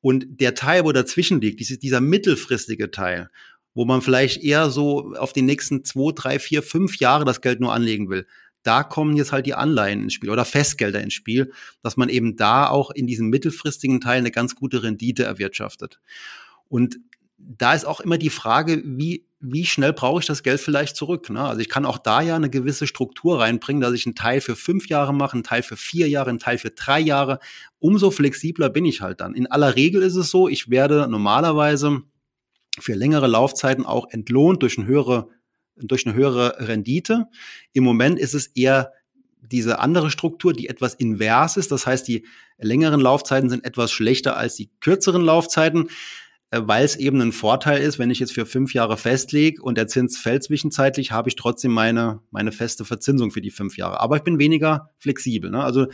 Und 0.00 0.40
der 0.40 0.54
Teil, 0.54 0.84
wo 0.84 0.92
dazwischen 0.92 1.40
liegt, 1.40 1.60
dieser 1.82 2.00
mittelfristige 2.00 2.90
Teil, 2.90 3.28
wo 3.74 3.84
man 3.84 4.00
vielleicht 4.00 4.42
eher 4.42 4.70
so 4.70 5.14
auf 5.16 5.34
die 5.34 5.42
nächsten 5.42 5.84
zwei, 5.84 6.12
drei, 6.14 6.38
vier, 6.38 6.62
fünf 6.62 6.96
Jahre 6.98 7.26
das 7.26 7.42
Geld 7.42 7.60
nur 7.60 7.74
anlegen 7.74 8.08
will, 8.08 8.26
da 8.66 8.82
kommen 8.82 9.16
jetzt 9.16 9.32
halt 9.32 9.46
die 9.46 9.54
Anleihen 9.54 10.02
ins 10.02 10.14
Spiel 10.14 10.30
oder 10.30 10.44
Festgelder 10.44 11.00
ins 11.00 11.14
Spiel, 11.14 11.52
dass 11.82 11.96
man 11.96 12.08
eben 12.08 12.36
da 12.36 12.68
auch 12.68 12.90
in 12.90 13.06
diesem 13.06 13.28
mittelfristigen 13.28 14.00
Teil 14.00 14.18
eine 14.18 14.30
ganz 14.30 14.54
gute 14.54 14.82
Rendite 14.82 15.24
erwirtschaftet. 15.24 16.00
Und 16.68 16.98
da 17.38 17.74
ist 17.74 17.84
auch 17.84 18.00
immer 18.00 18.18
die 18.18 18.30
Frage, 18.30 18.82
wie, 18.84 19.26
wie 19.40 19.66
schnell 19.66 19.92
brauche 19.92 20.20
ich 20.20 20.26
das 20.26 20.42
Geld 20.42 20.60
vielleicht 20.60 20.96
zurück? 20.96 21.30
Ne? 21.30 21.42
Also 21.42 21.60
ich 21.60 21.68
kann 21.68 21.84
auch 21.84 21.98
da 21.98 22.22
ja 22.22 22.34
eine 22.34 22.50
gewisse 22.50 22.86
Struktur 22.86 23.40
reinbringen, 23.40 23.80
dass 23.80 23.92
ich 23.92 24.06
einen 24.06 24.14
Teil 24.14 24.40
für 24.40 24.56
fünf 24.56 24.88
Jahre 24.88 25.14
mache, 25.14 25.34
einen 25.34 25.44
Teil 25.44 25.62
für 25.62 25.76
vier 25.76 26.08
Jahre, 26.08 26.30
einen 26.30 26.38
Teil 26.38 26.58
für 26.58 26.70
drei 26.70 26.98
Jahre. 26.98 27.38
Umso 27.78 28.10
flexibler 28.10 28.70
bin 28.70 28.84
ich 28.84 29.00
halt 29.00 29.20
dann. 29.20 29.34
In 29.34 29.46
aller 29.46 29.76
Regel 29.76 30.02
ist 30.02 30.16
es 30.16 30.30
so, 30.30 30.48
ich 30.48 30.70
werde 30.70 31.06
normalerweise 31.08 32.02
für 32.78 32.94
längere 32.94 33.26
Laufzeiten 33.26 33.86
auch 33.86 34.08
entlohnt 34.10 34.62
durch 34.62 34.78
eine 34.78 34.86
höhere 34.86 35.28
durch 35.76 36.06
eine 36.06 36.14
höhere 36.14 36.56
Rendite. 36.58 37.26
Im 37.72 37.84
Moment 37.84 38.18
ist 38.18 38.34
es 38.34 38.48
eher 38.48 38.92
diese 39.40 39.78
andere 39.78 40.10
Struktur, 40.10 40.52
die 40.52 40.68
etwas 40.68 40.94
invers 40.94 41.56
ist. 41.56 41.70
Das 41.70 41.86
heißt, 41.86 42.06
die 42.08 42.26
längeren 42.58 43.00
Laufzeiten 43.00 43.50
sind 43.50 43.64
etwas 43.64 43.92
schlechter 43.92 44.36
als 44.36 44.56
die 44.56 44.70
kürzeren 44.80 45.22
Laufzeiten, 45.22 45.88
äh, 46.50 46.60
weil 46.64 46.84
es 46.84 46.96
eben 46.96 47.20
ein 47.20 47.32
Vorteil 47.32 47.82
ist, 47.82 47.98
wenn 47.98 48.10
ich 48.10 48.18
jetzt 48.18 48.32
für 48.32 48.46
fünf 48.46 48.74
Jahre 48.74 48.96
festlege 48.96 49.62
und 49.62 49.76
der 49.76 49.88
Zins 49.88 50.18
fällt 50.18 50.44
zwischenzeitlich, 50.44 51.12
habe 51.12 51.28
ich 51.28 51.36
trotzdem 51.36 51.72
meine, 51.72 52.20
meine 52.30 52.52
feste 52.52 52.84
Verzinsung 52.84 53.30
für 53.30 53.40
die 53.40 53.50
fünf 53.50 53.76
Jahre. 53.76 54.00
Aber 54.00 54.16
ich 54.16 54.22
bin 54.22 54.38
weniger 54.38 54.90
flexibel. 54.98 55.50
Ne? 55.50 55.62
Also 55.62 55.86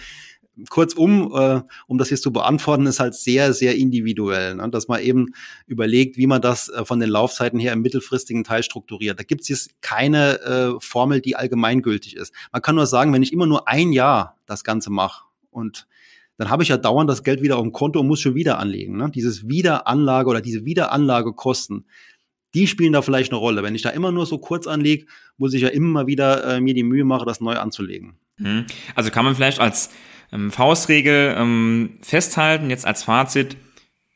kurzum, 0.68 1.32
äh, 1.34 1.62
um 1.86 1.98
das 1.98 2.10
jetzt 2.10 2.22
zu 2.22 2.32
beantworten, 2.32 2.86
ist 2.86 3.00
halt 3.00 3.14
sehr, 3.14 3.52
sehr 3.52 3.76
individuell, 3.76 4.54
ne? 4.54 4.68
dass 4.70 4.88
man 4.88 5.00
eben 5.00 5.32
überlegt, 5.66 6.16
wie 6.16 6.26
man 6.26 6.42
das 6.42 6.68
äh, 6.68 6.84
von 6.84 7.00
den 7.00 7.08
Laufzeiten 7.08 7.58
her 7.58 7.72
im 7.72 7.82
mittelfristigen 7.82 8.44
Teil 8.44 8.62
strukturiert. 8.62 9.18
Da 9.18 9.24
gibt 9.24 9.42
es 9.42 9.48
jetzt 9.48 9.80
keine 9.80 10.40
äh, 10.40 10.80
Formel, 10.80 11.20
die 11.20 11.36
allgemeingültig 11.36 12.16
ist. 12.16 12.34
Man 12.52 12.62
kann 12.62 12.74
nur 12.74 12.86
sagen, 12.86 13.12
wenn 13.12 13.22
ich 13.22 13.32
immer 13.32 13.46
nur 13.46 13.68
ein 13.68 13.92
Jahr 13.92 14.36
das 14.46 14.64
Ganze 14.64 14.90
mache 14.90 15.24
und 15.50 15.86
dann 16.38 16.50
habe 16.50 16.62
ich 16.62 16.70
ja 16.70 16.76
dauernd 16.76 17.08
das 17.08 17.22
Geld 17.22 17.42
wieder 17.42 17.56
auf 17.56 17.62
dem 17.62 17.72
Konto 17.72 18.00
und 18.00 18.08
muss 18.08 18.20
schon 18.20 18.34
wieder 18.34 18.58
anlegen. 18.58 18.96
Ne? 18.96 19.10
Dieses 19.14 19.48
Wiederanlage 19.48 20.28
oder 20.28 20.40
diese 20.40 20.64
Wiederanlagekosten, 20.64 21.86
die 22.54 22.66
spielen 22.66 22.92
da 22.92 23.02
vielleicht 23.02 23.32
eine 23.32 23.38
Rolle. 23.38 23.62
Wenn 23.62 23.74
ich 23.74 23.82
da 23.82 23.90
immer 23.90 24.12
nur 24.12 24.26
so 24.26 24.38
kurz 24.38 24.66
anlege, 24.66 25.06
muss 25.36 25.54
ich 25.54 25.62
ja 25.62 25.68
immer 25.68 26.06
wieder 26.06 26.56
äh, 26.56 26.60
mir 26.60 26.74
die 26.74 26.82
Mühe 26.82 27.04
machen, 27.04 27.26
das 27.26 27.40
neu 27.40 27.56
anzulegen. 27.56 28.16
Mhm. 28.38 28.66
Also 28.94 29.10
kann 29.10 29.24
man 29.24 29.34
vielleicht 29.34 29.60
als 29.60 29.90
ähm, 30.32 30.50
Faustregel 30.50 31.34
ähm, 31.38 31.98
festhalten, 32.02 32.70
jetzt 32.70 32.86
als 32.86 33.04
Fazit, 33.04 33.56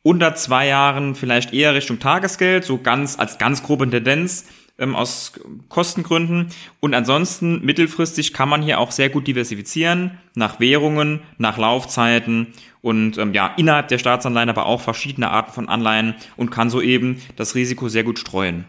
unter 0.02 0.34
zwei 0.34 0.68
Jahren 0.68 1.14
vielleicht 1.14 1.52
eher 1.52 1.74
Richtung 1.74 1.98
Tagesgeld, 1.98 2.64
so 2.64 2.78
ganz 2.78 3.18
als 3.18 3.38
ganz 3.38 3.62
grobe 3.62 3.90
Tendenz 3.90 4.46
ähm, 4.78 4.94
aus 4.94 5.32
Kostengründen. 5.68 6.48
Und 6.80 6.94
ansonsten 6.94 7.64
mittelfristig 7.64 8.32
kann 8.32 8.48
man 8.48 8.62
hier 8.62 8.78
auch 8.78 8.92
sehr 8.92 9.10
gut 9.10 9.26
diversifizieren 9.26 10.18
nach 10.34 10.60
Währungen, 10.60 11.20
nach 11.38 11.58
Laufzeiten 11.58 12.48
und 12.82 13.18
ähm, 13.18 13.34
ja 13.34 13.52
innerhalb 13.56 13.88
der 13.88 13.98
Staatsanleihen, 13.98 14.48
aber 14.48 14.66
auch 14.66 14.80
verschiedene 14.80 15.30
Arten 15.30 15.52
von 15.52 15.68
Anleihen 15.68 16.14
und 16.36 16.50
kann 16.50 16.70
so 16.70 16.80
eben 16.80 17.20
das 17.36 17.54
Risiko 17.54 17.88
sehr 17.88 18.04
gut 18.04 18.18
streuen. 18.18 18.64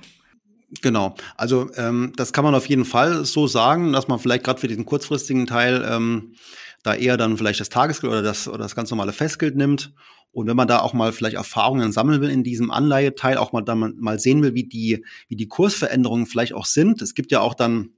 Genau, 0.81 1.15
also 1.37 1.69
ähm, 1.77 2.11
das 2.17 2.33
kann 2.33 2.43
man 2.43 2.53
auf 2.53 2.67
jeden 2.67 2.83
Fall 2.83 3.23
so 3.23 3.47
sagen, 3.47 3.93
dass 3.93 4.09
man 4.09 4.19
vielleicht 4.19 4.43
gerade 4.43 4.59
für 4.59 4.67
diesen 4.67 4.85
kurzfristigen 4.85 5.45
Teil 5.45 5.87
ähm, 5.89 6.33
da 6.83 6.93
eher 6.95 7.17
dann 7.17 7.37
vielleicht 7.37 7.59
das 7.59 7.69
Tagesgeld 7.69 8.11
oder 8.11 8.21
das, 8.21 8.47
oder 8.47 8.59
das 8.59 8.75
ganz 8.75 8.89
normale 8.89 9.13
Festgeld 9.13 9.55
nimmt. 9.55 9.93
Und 10.31 10.47
wenn 10.47 10.55
man 10.55 10.67
da 10.67 10.79
auch 10.79 10.93
mal 10.93 11.11
vielleicht 11.13 11.35
Erfahrungen 11.35 11.91
sammeln 11.91 12.21
will 12.21 12.29
in 12.29 12.43
diesem 12.43 12.69
Anleiheteil, 12.69 13.37
auch 13.37 13.53
mal 13.53 13.61
dann 13.61 13.95
mal 13.97 14.19
sehen 14.19 14.43
will, 14.43 14.53
wie 14.53 14.65
die, 14.65 15.03
wie 15.27 15.35
die 15.35 15.47
Kursveränderungen 15.47 16.27
vielleicht 16.27 16.53
auch 16.53 16.65
sind. 16.65 17.01
Es 17.01 17.15
gibt 17.15 17.31
ja 17.31 17.39
auch 17.39 17.55
dann 17.55 17.89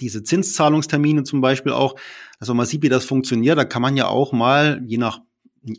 diese 0.00 0.22
Zinszahlungstermine 0.22 1.24
zum 1.24 1.40
Beispiel 1.40 1.72
auch, 1.72 1.94
dass 2.38 2.48
man 2.48 2.58
mal 2.58 2.66
sieht, 2.66 2.82
wie 2.82 2.88
das 2.88 3.04
funktioniert. 3.04 3.56
Da 3.56 3.64
kann 3.64 3.82
man 3.82 3.96
ja 3.96 4.08
auch 4.08 4.32
mal, 4.32 4.82
je 4.86 4.98
nach 4.98 5.20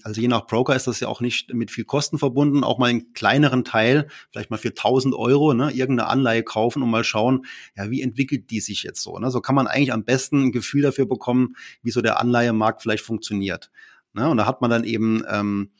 also 0.03 0.21
je 0.21 0.27
nach 0.27 0.45
Broker 0.45 0.75
ist 0.75 0.87
das 0.87 0.99
ja 0.99 1.07
auch 1.07 1.21
nicht 1.21 1.53
mit 1.53 1.71
viel 1.71 1.85
Kosten 1.85 2.17
verbunden, 2.17 2.63
auch 2.63 2.77
mal 2.77 2.89
einen 2.89 3.13
kleineren 3.13 3.63
Teil, 3.63 4.07
vielleicht 4.31 4.49
mal 4.49 4.57
für 4.57 4.69
1000 4.69 5.15
Euro, 5.15 5.53
ne, 5.53 5.71
irgendeine 5.71 6.09
Anleihe 6.09 6.43
kaufen 6.43 6.83
und 6.83 6.89
mal 6.89 7.03
schauen, 7.03 7.45
ja, 7.75 7.89
wie 7.89 8.01
entwickelt 8.01 8.49
die 8.49 8.59
sich 8.59 8.83
jetzt 8.83 9.01
so. 9.01 9.17
Ne? 9.17 9.31
So 9.31 9.41
kann 9.41 9.55
man 9.55 9.67
eigentlich 9.67 9.93
am 9.93 10.03
besten 10.03 10.45
ein 10.45 10.51
Gefühl 10.51 10.81
dafür 10.81 11.05
bekommen, 11.05 11.55
wie 11.83 11.91
so 11.91 12.01
der 12.01 12.19
Anleihemarkt 12.19 12.81
vielleicht 12.81 13.03
funktioniert. 13.03 13.71
Ne? 14.13 14.29
Und 14.29 14.37
da 14.37 14.45
hat 14.45 14.61
man 14.61 14.69
dann 14.69 14.83
eben 14.83 15.23
ähm, 15.29 15.71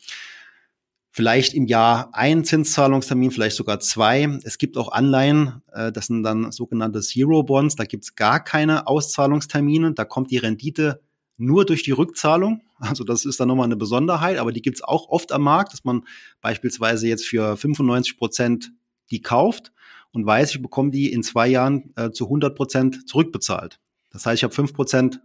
vielleicht 1.11 1.55
im 1.55 1.65
Jahr 1.65 2.09
ein 2.13 2.45
Zinszahlungstermin, 2.45 3.31
vielleicht 3.31 3.55
sogar 3.55 3.79
zwei. 3.79 4.37
Es 4.43 4.59
gibt 4.59 4.77
auch 4.77 4.91
Anleihen, 4.91 5.63
äh, 5.73 5.91
das 5.91 6.07
sind 6.07 6.21
dann 6.21 6.51
sogenannte 6.51 7.01
Zero 7.01 7.41
Bonds, 7.41 7.75
da 7.75 7.85
gibt's 7.85 8.15
gar 8.15 8.43
keine 8.43 8.85
Auszahlungstermine, 8.85 9.93
da 9.93 10.05
kommt 10.05 10.29
die 10.29 10.37
Rendite 10.37 11.01
nur 11.37 11.65
durch 11.65 11.83
die 11.83 11.91
Rückzahlung. 11.91 12.61
Also 12.79 13.03
das 13.03 13.25
ist 13.25 13.39
dann 13.39 13.47
nochmal 13.47 13.65
eine 13.65 13.75
Besonderheit, 13.75 14.37
aber 14.37 14.51
die 14.51 14.61
gibt's 14.61 14.83
auch 14.83 15.09
oft 15.09 15.31
am 15.31 15.43
Markt, 15.43 15.73
dass 15.73 15.83
man 15.83 16.03
beispielsweise 16.41 17.07
jetzt 17.07 17.25
für 17.25 17.55
95 17.57 18.17
Prozent 18.17 18.71
die 19.09 19.21
kauft 19.21 19.71
und 20.11 20.25
weiß, 20.25 20.55
ich 20.55 20.61
bekomme 20.61 20.91
die 20.91 21.11
in 21.11 21.23
zwei 21.23 21.47
Jahren 21.47 21.93
äh, 21.95 22.11
zu 22.11 22.25
100 22.25 22.55
Prozent 22.55 23.07
zurückbezahlt. 23.07 23.79
Das 24.11 24.25
heißt, 24.25 24.39
ich 24.39 24.43
habe 24.43 24.53
5 24.53 24.73
Prozent 24.73 25.21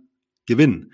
Gewinn. 0.47 0.93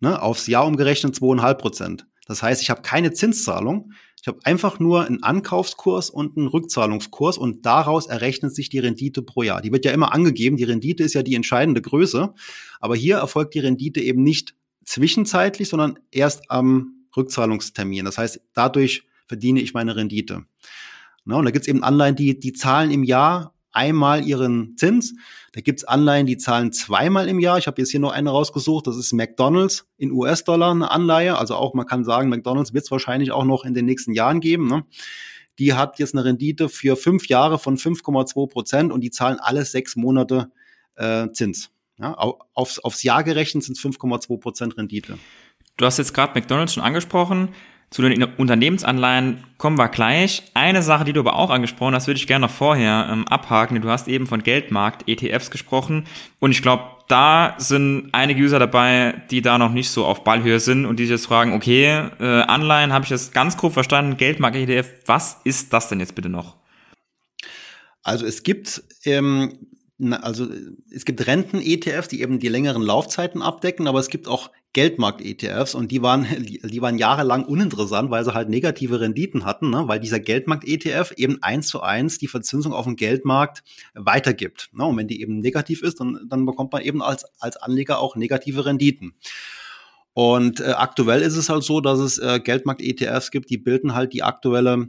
Ne? 0.00 0.20
Aufs 0.20 0.46
Jahr 0.46 0.66
umgerechnet 0.66 1.14
2,5 1.14 1.54
Prozent. 1.54 2.06
Das 2.26 2.42
heißt, 2.42 2.62
ich 2.62 2.70
habe 2.70 2.82
keine 2.82 3.12
Zinszahlung. 3.12 3.92
Ich 4.20 4.28
habe 4.28 4.38
einfach 4.44 4.80
nur 4.80 5.06
einen 5.06 5.22
Ankaufskurs 5.22 6.10
und 6.10 6.36
einen 6.36 6.48
Rückzahlungskurs 6.48 7.38
und 7.38 7.64
daraus 7.64 8.06
errechnet 8.06 8.54
sich 8.54 8.68
die 8.68 8.78
Rendite 8.78 9.22
pro 9.22 9.42
Jahr. 9.42 9.62
Die 9.62 9.72
wird 9.72 9.84
ja 9.84 9.92
immer 9.92 10.12
angegeben. 10.12 10.56
Die 10.56 10.64
Rendite 10.64 11.04
ist 11.04 11.14
ja 11.14 11.22
die 11.22 11.34
entscheidende 11.34 11.80
Größe. 11.80 12.34
Aber 12.80 12.96
hier 12.96 13.18
erfolgt 13.18 13.54
die 13.54 13.60
Rendite 13.60 14.00
eben 14.00 14.22
nicht 14.22 14.54
zwischenzeitlich, 14.84 15.68
sondern 15.68 15.98
erst 16.10 16.50
am 16.50 17.06
Rückzahlungstermin. 17.16 18.04
Das 18.04 18.18
heißt, 18.18 18.40
dadurch 18.52 19.04
verdiene 19.26 19.60
ich 19.60 19.74
meine 19.74 19.96
Rendite. 19.96 20.44
Na, 21.24 21.36
und 21.36 21.44
da 21.44 21.50
gibt 21.50 21.64
es 21.64 21.68
eben 21.68 21.82
Anleihen, 21.82 22.16
die, 22.16 22.38
die 22.38 22.52
zahlen 22.52 22.90
im 22.90 23.02
Jahr 23.02 23.55
einmal 23.76 24.26
ihren 24.26 24.76
Zins. 24.76 25.14
Da 25.52 25.60
gibt's 25.60 25.84
Anleihen, 25.84 26.26
die 26.26 26.36
zahlen 26.36 26.72
zweimal 26.72 27.28
im 27.28 27.38
Jahr. 27.38 27.58
Ich 27.58 27.66
habe 27.66 27.80
jetzt 27.80 27.90
hier 27.90 28.00
noch 28.00 28.12
eine 28.12 28.30
rausgesucht. 28.30 28.86
Das 28.86 28.96
ist 28.96 29.12
McDonald's 29.12 29.86
in 29.96 30.10
US-Dollar 30.10 30.72
eine 30.72 30.90
Anleihe. 30.90 31.38
Also 31.38 31.54
auch, 31.54 31.74
man 31.74 31.86
kann 31.86 32.04
sagen, 32.04 32.28
McDonald's 32.28 32.74
wird 32.74 32.84
es 32.84 32.90
wahrscheinlich 32.90 33.30
auch 33.30 33.44
noch 33.44 33.64
in 33.64 33.74
den 33.74 33.84
nächsten 33.84 34.12
Jahren 34.12 34.40
geben. 34.40 34.66
Ne? 34.66 34.84
Die 35.58 35.74
hat 35.74 35.98
jetzt 35.98 36.14
eine 36.14 36.24
Rendite 36.24 36.68
für 36.68 36.96
fünf 36.96 37.28
Jahre 37.28 37.58
von 37.58 37.76
5,2 37.76 38.48
Prozent 38.48 38.92
und 38.92 39.02
die 39.02 39.10
zahlen 39.10 39.38
alle 39.40 39.64
sechs 39.64 39.96
Monate 39.96 40.50
äh, 40.96 41.28
Zins. 41.32 41.70
Ja, 41.98 42.12
aufs, 42.52 42.78
aufs 42.78 43.02
Jahr 43.02 43.24
gerechnet 43.24 43.64
sind 43.64 43.78
es 43.78 43.82
5,2 43.82 44.38
Prozent 44.38 44.76
Rendite. 44.76 45.18
Du 45.76 45.84
hast 45.86 45.98
jetzt 45.98 46.12
gerade 46.12 46.38
McDonald's 46.38 46.74
schon 46.74 46.82
angesprochen. 46.82 47.50
Zu 47.90 48.02
den 48.02 48.24
Unternehmensanleihen 48.24 49.44
kommen 49.58 49.78
wir 49.78 49.88
gleich. 49.88 50.42
Eine 50.54 50.82
Sache, 50.82 51.04
die 51.04 51.12
du 51.12 51.20
aber 51.20 51.36
auch 51.36 51.50
angesprochen 51.50 51.94
hast, 51.94 52.08
würde 52.08 52.18
ich 52.18 52.26
gerne 52.26 52.46
noch 52.46 52.52
vorher 52.52 53.08
ähm, 53.10 53.26
abhaken. 53.28 53.80
Du 53.80 53.88
hast 53.88 54.08
eben 54.08 54.26
von 54.26 54.42
Geldmarkt, 54.42 55.08
ETFs 55.08 55.50
gesprochen. 55.50 56.04
Und 56.40 56.50
ich 56.50 56.62
glaube, 56.62 56.84
da 57.08 57.54
sind 57.58 58.08
einige 58.12 58.42
User 58.42 58.58
dabei, 58.58 59.22
die 59.30 59.40
da 59.40 59.58
noch 59.58 59.70
nicht 59.70 59.90
so 59.90 60.04
auf 60.04 60.24
Ballhöhe 60.24 60.58
sind 60.58 60.84
und 60.84 60.98
die 60.98 61.04
sich 61.04 61.12
jetzt 61.12 61.26
fragen, 61.26 61.52
okay, 61.52 62.08
äh, 62.18 62.24
Anleihen 62.42 62.92
habe 62.92 63.04
ich 63.04 63.10
das 63.10 63.30
ganz 63.30 63.56
grob 63.56 63.72
verstanden, 63.72 64.16
Geldmarkt, 64.16 64.56
ETF, 64.56 64.88
was 65.06 65.40
ist 65.44 65.72
das 65.72 65.88
denn 65.88 66.00
jetzt 66.00 66.16
bitte 66.16 66.28
noch? 66.28 66.56
Also 68.02 68.26
es 68.26 68.42
gibt 68.42 68.82
ähm, 69.04 69.52
also 69.98 70.46
es 70.90 71.04
gibt 71.04 71.26
Renten-ETFs, 71.26 72.08
die 72.08 72.20
eben 72.20 72.38
die 72.38 72.48
längeren 72.48 72.82
Laufzeiten 72.82 73.40
abdecken, 73.40 73.86
aber 73.86 73.98
es 73.98 74.10
gibt 74.10 74.28
auch 74.28 74.50
Geldmarkt-ETFs 74.74 75.74
und 75.74 75.90
die 75.90 76.02
waren, 76.02 76.26
die 76.38 76.82
waren 76.82 76.98
jahrelang 76.98 77.44
uninteressant, 77.44 78.10
weil 78.10 78.24
sie 78.24 78.34
halt 78.34 78.50
negative 78.50 79.00
Renditen 79.00 79.46
hatten, 79.46 79.70
ne? 79.70 79.84
weil 79.86 79.98
dieser 79.98 80.20
Geldmarkt-ETF 80.20 81.12
eben 81.16 81.42
eins 81.42 81.68
zu 81.68 81.80
eins 81.80 82.18
die 82.18 82.28
Verzinsung 82.28 82.74
auf 82.74 82.84
dem 82.84 82.96
Geldmarkt 82.96 83.62
weitergibt. 83.94 84.68
Ne? 84.74 84.84
Und 84.84 84.98
wenn 84.98 85.08
die 85.08 85.22
eben 85.22 85.38
negativ 85.38 85.82
ist, 85.82 86.00
dann, 86.00 86.20
dann 86.28 86.44
bekommt 86.44 86.72
man 86.72 86.82
eben 86.82 87.02
als, 87.02 87.24
als 87.40 87.56
Anleger 87.56 87.98
auch 87.98 88.16
negative 88.16 88.66
Renditen. 88.66 89.14
Und 90.12 90.60
äh, 90.60 90.72
aktuell 90.72 91.20
ist 91.20 91.36
es 91.36 91.50
halt 91.50 91.62
so, 91.62 91.82
dass 91.82 91.98
es 91.98 92.18
äh, 92.18 92.40
Geldmarkt-ETFs 92.40 93.30
gibt, 93.30 93.50
die 93.50 93.58
bilden 93.58 93.94
halt 93.94 94.14
die 94.14 94.22
aktuelle 94.22 94.88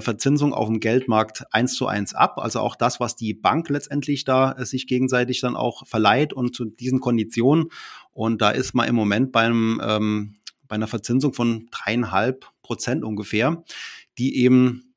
Verzinsung 0.00 0.54
auf 0.54 0.68
dem 0.68 0.80
Geldmarkt 0.80 1.44
eins 1.52 1.74
zu 1.74 1.86
eins 1.86 2.14
ab. 2.14 2.38
Also 2.38 2.60
auch 2.60 2.76
das, 2.76 3.00
was 3.00 3.16
die 3.16 3.34
Bank 3.34 3.68
letztendlich 3.68 4.24
da 4.24 4.52
äh, 4.52 4.64
sich 4.64 4.86
gegenseitig 4.86 5.40
dann 5.40 5.56
auch 5.56 5.86
verleiht 5.86 6.32
und 6.32 6.54
zu 6.54 6.64
diesen 6.64 7.00
Konditionen. 7.00 7.68
Und 8.12 8.42
da 8.42 8.50
ist 8.50 8.74
man 8.74 8.88
im 8.88 8.94
Moment 8.94 9.32
beim, 9.32 9.80
ähm, 9.84 10.34
bei 10.68 10.76
einer 10.76 10.86
Verzinsung 10.86 11.34
von 11.34 11.68
dreieinhalb 11.70 12.46
Prozent 12.62 13.04
ungefähr, 13.04 13.62
die 14.18 14.38
eben 14.38 14.91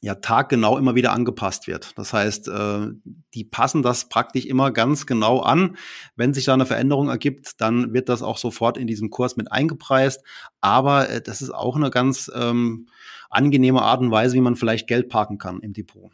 ja 0.00 0.14
taggenau 0.14 0.78
immer 0.78 0.94
wieder 0.94 1.12
angepasst 1.12 1.66
wird. 1.66 1.98
Das 1.98 2.12
heißt, 2.12 2.48
äh, 2.48 2.88
die 3.34 3.44
passen 3.44 3.82
das 3.82 4.08
praktisch 4.08 4.46
immer 4.46 4.70
ganz 4.70 5.06
genau 5.06 5.40
an. 5.40 5.76
Wenn 6.14 6.34
sich 6.34 6.44
da 6.44 6.54
eine 6.54 6.66
Veränderung 6.66 7.08
ergibt, 7.08 7.60
dann 7.60 7.92
wird 7.92 8.08
das 8.08 8.22
auch 8.22 8.38
sofort 8.38 8.78
in 8.78 8.86
diesem 8.86 9.10
Kurs 9.10 9.36
mit 9.36 9.50
eingepreist. 9.50 10.22
Aber 10.60 11.08
äh, 11.10 11.20
das 11.20 11.42
ist 11.42 11.50
auch 11.50 11.76
eine 11.76 11.90
ganz 11.90 12.30
ähm, 12.34 12.86
angenehme 13.28 13.82
Art 13.82 14.00
und 14.00 14.10
Weise, 14.10 14.34
wie 14.34 14.40
man 14.40 14.56
vielleicht 14.56 14.86
Geld 14.86 15.08
parken 15.08 15.38
kann 15.38 15.60
im 15.60 15.72
Depot. 15.72 16.10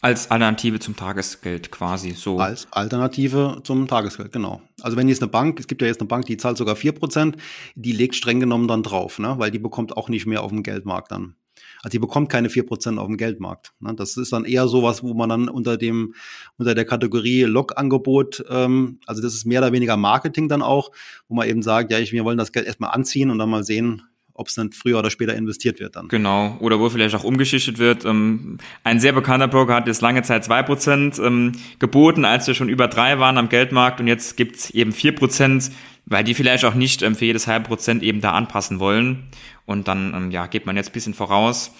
Als 0.00 0.32
Alternative 0.32 0.80
zum 0.80 0.96
Tagesgeld 0.96 1.70
quasi 1.70 2.10
so. 2.10 2.40
Als 2.40 2.66
Alternative 2.72 3.60
zum 3.62 3.86
Tagesgeld, 3.86 4.32
genau. 4.32 4.60
Also 4.80 4.96
wenn 4.96 5.06
jetzt 5.06 5.22
eine 5.22 5.30
Bank, 5.30 5.60
es 5.60 5.68
gibt 5.68 5.80
ja 5.80 5.86
jetzt 5.86 6.00
eine 6.00 6.08
Bank, 6.08 6.26
die 6.26 6.36
zahlt 6.36 6.56
sogar 6.56 6.74
vier 6.74 6.90
Prozent, 6.90 7.36
die 7.76 7.92
legt 7.92 8.16
streng 8.16 8.40
genommen 8.40 8.66
dann 8.66 8.82
drauf, 8.82 9.20
ne? 9.20 9.34
weil 9.38 9.52
die 9.52 9.60
bekommt 9.60 9.96
auch 9.96 10.08
nicht 10.08 10.26
mehr 10.26 10.42
auf 10.42 10.50
dem 10.50 10.64
Geldmarkt 10.64 11.12
dann. 11.12 11.36
Also 11.78 11.90
die 11.90 11.98
bekommt 11.98 12.28
keine 12.28 12.50
vier 12.50 12.64
Prozent 12.66 12.98
auf 12.98 13.06
dem 13.06 13.16
Geldmarkt. 13.16 13.72
Ne? 13.80 13.94
Das 13.94 14.16
ist 14.16 14.32
dann 14.32 14.44
eher 14.44 14.68
sowas, 14.68 15.02
wo 15.02 15.14
man 15.14 15.28
dann 15.28 15.48
unter 15.48 15.76
dem, 15.76 16.14
unter 16.58 16.74
der 16.74 16.84
Kategorie 16.84 17.42
Log-Angebot, 17.42 18.44
ähm, 18.48 18.98
also 19.06 19.22
das 19.22 19.34
ist 19.34 19.44
mehr 19.44 19.60
oder 19.60 19.72
weniger 19.72 19.96
Marketing 19.96 20.48
dann 20.48 20.62
auch, 20.62 20.90
wo 21.28 21.34
man 21.34 21.48
eben 21.48 21.62
sagt, 21.62 21.90
ja, 21.90 21.98
ich, 21.98 22.12
wir 22.12 22.24
wollen 22.24 22.38
das 22.38 22.52
Geld 22.52 22.66
erstmal 22.66 22.90
anziehen 22.90 23.30
und 23.30 23.38
dann 23.38 23.50
mal 23.50 23.64
sehen, 23.64 24.02
ob 24.34 24.48
es 24.48 24.54
dann 24.54 24.72
früher 24.72 24.98
oder 24.98 25.10
später 25.10 25.34
investiert 25.34 25.80
wird 25.80 25.96
dann. 25.96 26.08
Genau, 26.08 26.56
oder 26.60 26.80
wo 26.80 26.88
vielleicht 26.88 27.14
auch 27.14 27.24
umgeschichtet 27.24 27.78
wird. 27.78 28.04
Ähm, 28.04 28.58
ein 28.84 29.00
sehr 29.00 29.12
bekannter 29.12 29.48
Broker 29.48 29.74
hat 29.74 29.86
jetzt 29.86 30.00
lange 30.00 30.22
Zeit 30.22 30.44
zwei 30.44 30.62
Prozent 30.62 31.18
ähm, 31.18 31.52
geboten, 31.78 32.24
als 32.24 32.46
wir 32.46 32.54
schon 32.54 32.68
über 32.68 32.88
drei 32.88 33.18
waren 33.18 33.38
am 33.38 33.48
Geldmarkt 33.48 34.00
und 34.00 34.06
jetzt 34.06 34.36
gibt's 34.36 34.70
eben 34.70 34.92
vier 34.92 35.14
Prozent, 35.14 35.70
weil 36.06 36.24
die 36.24 36.34
vielleicht 36.34 36.64
auch 36.64 36.74
nicht 36.74 37.02
ähm, 37.02 37.14
für 37.14 37.26
jedes 37.26 37.46
halbe 37.46 37.66
Prozent 37.66 38.02
eben 38.02 38.20
da 38.20 38.32
anpassen 38.32 38.80
wollen. 38.80 39.24
Und 39.66 39.88
dann 39.88 40.30
ja, 40.30 40.46
geht 40.46 40.66
man 40.66 40.76
jetzt 40.76 40.92
bisschen 40.92 41.14
voraus. 41.14 41.72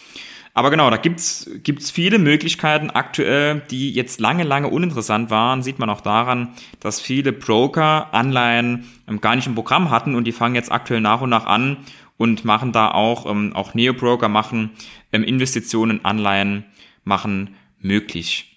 Aber 0.54 0.70
genau, 0.70 0.90
da 0.90 0.98
gibt's 0.98 1.50
gibt's 1.62 1.90
viele 1.90 2.18
Möglichkeiten 2.18 2.90
aktuell, 2.90 3.62
die 3.70 3.90
jetzt 3.90 4.20
lange, 4.20 4.44
lange 4.44 4.68
uninteressant 4.68 5.30
waren. 5.30 5.62
Sieht 5.62 5.78
man 5.78 5.88
auch 5.88 6.02
daran, 6.02 6.50
dass 6.78 7.00
viele 7.00 7.32
Broker 7.32 8.12
Anleihen 8.12 8.86
ähm, 9.08 9.20
gar 9.20 9.34
nicht 9.34 9.46
im 9.46 9.54
Programm 9.54 9.90
hatten 9.90 10.14
und 10.14 10.24
die 10.24 10.32
fangen 10.32 10.54
jetzt 10.54 10.70
aktuell 10.70 11.00
nach 11.00 11.22
und 11.22 11.30
nach 11.30 11.46
an 11.46 11.78
und 12.18 12.44
machen 12.44 12.72
da 12.72 12.90
auch, 12.90 13.24
ähm, 13.24 13.54
auch 13.54 13.72
Neo-Broker 13.72 14.28
machen 14.28 14.70
ähm, 15.12 15.24
Investitionen, 15.24 16.04
Anleihen 16.04 16.66
machen 17.02 17.56
möglich. 17.80 18.52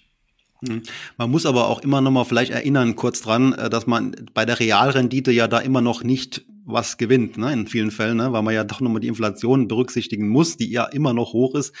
Hm. 0.66 0.82
Man 1.16 1.30
muss 1.30 1.46
aber 1.46 1.68
auch 1.68 1.80
immer 1.80 2.02
noch 2.02 2.10
mal 2.10 2.24
vielleicht 2.24 2.52
erinnern, 2.52 2.94
kurz 2.94 3.22
dran, 3.22 3.54
äh, 3.54 3.70
dass 3.70 3.86
man 3.86 4.14
bei 4.34 4.44
der 4.44 4.60
Realrendite 4.60 5.32
ja 5.32 5.48
da 5.48 5.58
immer 5.58 5.80
noch 5.80 6.04
nicht 6.04 6.44
was 6.66 6.98
gewinnt, 6.98 7.38
ne, 7.38 7.52
in 7.52 7.66
vielen 7.66 7.90
Fällen, 7.90 8.18
ne, 8.18 8.32
weil 8.32 8.42
man 8.42 8.54
ja 8.54 8.64
doch 8.64 8.80
nochmal 8.80 9.00
die 9.00 9.08
Inflation 9.08 9.68
berücksichtigen 9.68 10.28
muss, 10.28 10.56
die 10.56 10.70
ja 10.70 10.84
immer 10.84 11.14
noch 11.14 11.32
hoch 11.32 11.54
ist. 11.54 11.74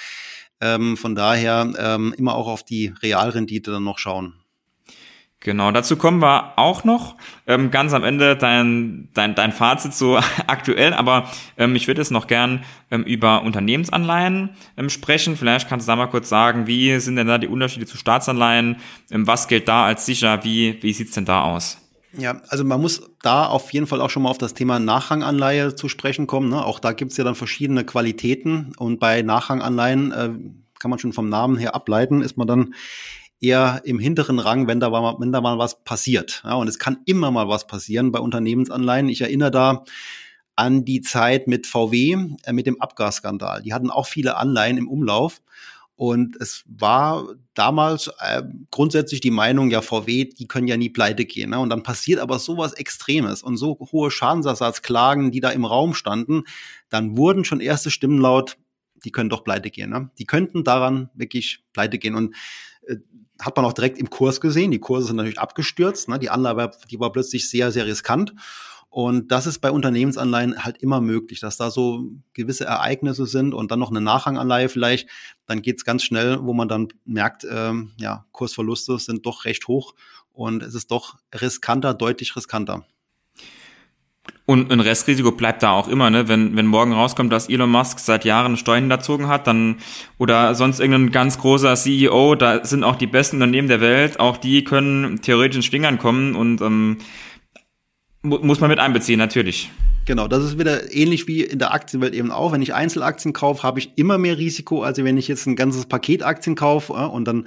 Ähm, 0.60 0.96
von 0.96 1.14
daher 1.14 1.70
ähm, 1.78 2.14
immer 2.16 2.34
auch 2.34 2.46
auf 2.46 2.62
die 2.62 2.94
Realrendite 3.02 3.72
dann 3.72 3.84
noch 3.84 3.98
schauen. 3.98 4.34
Genau, 5.40 5.70
dazu 5.70 5.96
kommen 5.96 6.22
wir 6.22 6.58
auch 6.58 6.82
noch. 6.84 7.14
Ähm, 7.46 7.70
ganz 7.70 7.92
am 7.92 8.04
Ende 8.04 8.36
dein, 8.36 9.10
dein, 9.12 9.34
dein 9.34 9.52
Fazit 9.52 9.92
so 9.92 10.18
aktuell, 10.46 10.94
aber 10.94 11.30
ähm, 11.58 11.76
ich 11.76 11.86
würde 11.86 12.00
jetzt 12.00 12.10
noch 12.10 12.26
gern 12.26 12.64
ähm, 12.90 13.04
über 13.04 13.42
Unternehmensanleihen 13.42 14.50
ähm, 14.76 14.88
sprechen. 14.88 15.36
Vielleicht 15.36 15.68
kannst 15.68 15.86
du 15.86 15.92
da 15.92 15.96
mal 15.96 16.06
kurz 16.06 16.28
sagen, 16.30 16.66
wie 16.66 16.98
sind 17.00 17.16
denn 17.16 17.26
da 17.26 17.36
die 17.38 17.48
Unterschiede 17.48 17.86
zu 17.86 17.98
Staatsanleihen? 17.98 18.76
Ähm, 19.10 19.26
was 19.26 19.46
gilt 19.46 19.68
da 19.68 19.84
als 19.84 20.06
sicher? 20.06 20.42
Wie, 20.42 20.82
wie 20.82 20.92
sieht's 20.92 21.12
denn 21.12 21.26
da 21.26 21.42
aus? 21.42 21.85
Ja, 22.18 22.40
also 22.48 22.64
man 22.64 22.80
muss 22.80 23.02
da 23.22 23.46
auf 23.46 23.72
jeden 23.72 23.86
Fall 23.86 24.00
auch 24.00 24.10
schon 24.10 24.22
mal 24.22 24.30
auf 24.30 24.38
das 24.38 24.54
Thema 24.54 24.78
Nachranganleihe 24.78 25.74
zu 25.74 25.88
sprechen 25.88 26.26
kommen. 26.26 26.48
Ne? 26.48 26.64
Auch 26.64 26.78
da 26.78 26.92
gibt's 26.92 27.16
ja 27.16 27.24
dann 27.24 27.34
verschiedene 27.34 27.84
Qualitäten 27.84 28.72
und 28.78 28.98
bei 28.98 29.22
Nachranganleihen 29.22 30.12
äh, 30.12 30.30
kann 30.78 30.90
man 30.90 30.98
schon 30.98 31.12
vom 31.12 31.28
Namen 31.28 31.56
her 31.56 31.74
ableiten, 31.74 32.22
ist 32.22 32.36
man 32.36 32.46
dann 32.46 32.74
eher 33.40 33.82
im 33.84 33.98
hinteren 33.98 34.38
Rang, 34.38 34.66
wenn 34.66 34.80
da 34.80 34.88
mal, 34.88 35.16
wenn 35.18 35.32
da 35.32 35.40
mal 35.40 35.58
was 35.58 35.84
passiert. 35.84 36.42
Ja, 36.44 36.54
und 36.54 36.68
es 36.68 36.78
kann 36.78 36.98
immer 37.04 37.30
mal 37.30 37.48
was 37.48 37.66
passieren 37.66 38.12
bei 38.12 38.18
Unternehmensanleihen. 38.18 39.08
Ich 39.08 39.20
erinnere 39.20 39.50
da 39.50 39.84
an 40.54 40.86
die 40.86 41.02
Zeit 41.02 41.46
mit 41.48 41.66
VW, 41.66 42.16
äh, 42.44 42.52
mit 42.52 42.66
dem 42.66 42.80
Abgasskandal. 42.80 43.62
Die 43.62 43.74
hatten 43.74 43.90
auch 43.90 44.06
viele 44.06 44.36
Anleihen 44.36 44.78
im 44.78 44.88
Umlauf. 44.88 45.42
Und 45.96 46.36
es 46.40 46.62
war 46.66 47.26
damals 47.54 48.10
äh, 48.18 48.42
grundsätzlich 48.70 49.22
die 49.22 49.30
Meinung, 49.30 49.70
ja, 49.70 49.80
VW, 49.80 50.26
die 50.26 50.46
können 50.46 50.68
ja 50.68 50.76
nie 50.76 50.90
pleite 50.90 51.24
gehen. 51.24 51.50
Ne? 51.50 51.58
Und 51.58 51.70
dann 51.70 51.82
passiert 51.82 52.20
aber 52.20 52.38
sowas 52.38 52.74
Extremes 52.74 53.42
und 53.42 53.56
so 53.56 53.78
hohe 53.92 54.10
Schadensersatzklagen, 54.10 55.30
die 55.30 55.40
da 55.40 55.50
im 55.50 55.64
Raum 55.64 55.94
standen, 55.94 56.44
dann 56.90 57.16
wurden 57.16 57.44
schon 57.44 57.60
erste 57.60 57.90
Stimmen 57.90 58.18
laut, 58.18 58.58
die 59.04 59.10
können 59.10 59.30
doch 59.30 59.42
pleite 59.42 59.70
gehen. 59.70 59.88
Ne? 59.88 60.10
Die 60.18 60.26
könnten 60.26 60.64
daran 60.64 61.08
wirklich 61.14 61.64
pleite 61.72 61.98
gehen. 61.98 62.14
Und 62.14 62.34
äh, 62.86 62.96
hat 63.40 63.56
man 63.56 63.64
auch 63.64 63.72
direkt 63.72 63.98
im 63.98 64.10
Kurs 64.10 64.40
gesehen. 64.40 64.70
Die 64.70 64.80
Kurse 64.80 65.08
sind 65.08 65.16
natürlich 65.16 65.38
abgestürzt. 65.38 66.08
Ne? 66.08 66.18
Die 66.18 66.30
Anleihe, 66.30 66.70
die 66.90 67.00
war 67.00 67.10
plötzlich 67.10 67.48
sehr, 67.48 67.72
sehr 67.72 67.86
riskant. 67.86 68.34
Und 68.96 69.30
das 69.30 69.46
ist 69.46 69.58
bei 69.58 69.70
Unternehmensanleihen 69.70 70.64
halt 70.64 70.78
immer 70.78 71.02
möglich, 71.02 71.38
dass 71.40 71.58
da 71.58 71.70
so 71.70 72.12
gewisse 72.32 72.64
Ereignisse 72.64 73.26
sind 73.26 73.52
und 73.52 73.70
dann 73.70 73.78
noch 73.78 73.90
eine 73.90 74.00
Nachranganleihe 74.00 74.70
vielleicht, 74.70 75.06
dann 75.44 75.60
geht's 75.60 75.84
ganz 75.84 76.02
schnell, 76.02 76.38
wo 76.40 76.54
man 76.54 76.66
dann 76.66 76.88
merkt, 77.04 77.46
ähm, 77.46 77.90
ja, 77.98 78.24
Kursverluste 78.32 78.98
sind 78.98 79.26
doch 79.26 79.44
recht 79.44 79.68
hoch 79.68 79.92
und 80.32 80.62
es 80.62 80.74
ist 80.74 80.90
doch 80.90 81.16
riskanter, 81.38 81.92
deutlich 81.92 82.36
riskanter. 82.36 82.86
Und 84.46 84.72
ein 84.72 84.80
Restrisiko 84.80 85.30
bleibt 85.30 85.62
da 85.62 85.72
auch 85.72 85.88
immer, 85.88 86.08
ne? 86.08 86.28
Wenn, 86.28 86.56
wenn 86.56 86.66
morgen 86.66 86.94
rauskommt, 86.94 87.30
dass 87.30 87.50
Elon 87.50 87.68
Musk 87.68 87.98
seit 87.98 88.24
Jahren 88.24 88.56
Steuern 88.56 88.84
hinterzogen 88.84 89.28
hat, 89.28 89.46
dann 89.46 89.76
oder 90.16 90.54
sonst 90.54 90.80
irgendein 90.80 91.12
ganz 91.12 91.36
großer 91.38 91.74
CEO, 91.74 92.34
da 92.34 92.64
sind 92.64 92.82
auch 92.82 92.96
die 92.96 93.06
besten 93.06 93.36
Unternehmen 93.36 93.68
der 93.68 93.82
Welt, 93.82 94.20
auch 94.20 94.38
die 94.38 94.64
können 94.64 95.20
theoretisch 95.20 95.56
in 95.56 95.62
Schwingern 95.62 95.98
kommen 95.98 96.34
und 96.34 96.62
ähm, 96.62 96.96
muss 98.26 98.60
man 98.60 98.70
mit 98.70 98.78
einbeziehen, 98.78 99.18
natürlich. 99.18 99.70
Genau, 100.06 100.28
das 100.28 100.44
ist 100.44 100.58
wieder 100.58 100.94
ähnlich 100.94 101.26
wie 101.26 101.42
in 101.42 101.58
der 101.58 101.74
Aktienwelt 101.74 102.14
eben 102.14 102.30
auch. 102.30 102.52
Wenn 102.52 102.62
ich 102.62 102.74
Einzelaktien 102.74 103.32
kaufe, 103.32 103.64
habe 103.64 103.80
ich 103.80 103.92
immer 103.96 104.18
mehr 104.18 104.38
Risiko, 104.38 104.82
als 104.82 105.02
wenn 105.02 105.16
ich 105.16 105.26
jetzt 105.26 105.46
ein 105.46 105.56
ganzes 105.56 105.86
Paket 105.86 106.22
Aktien 106.22 106.54
kaufe 106.54 106.92
und 106.92 107.24
dann 107.26 107.46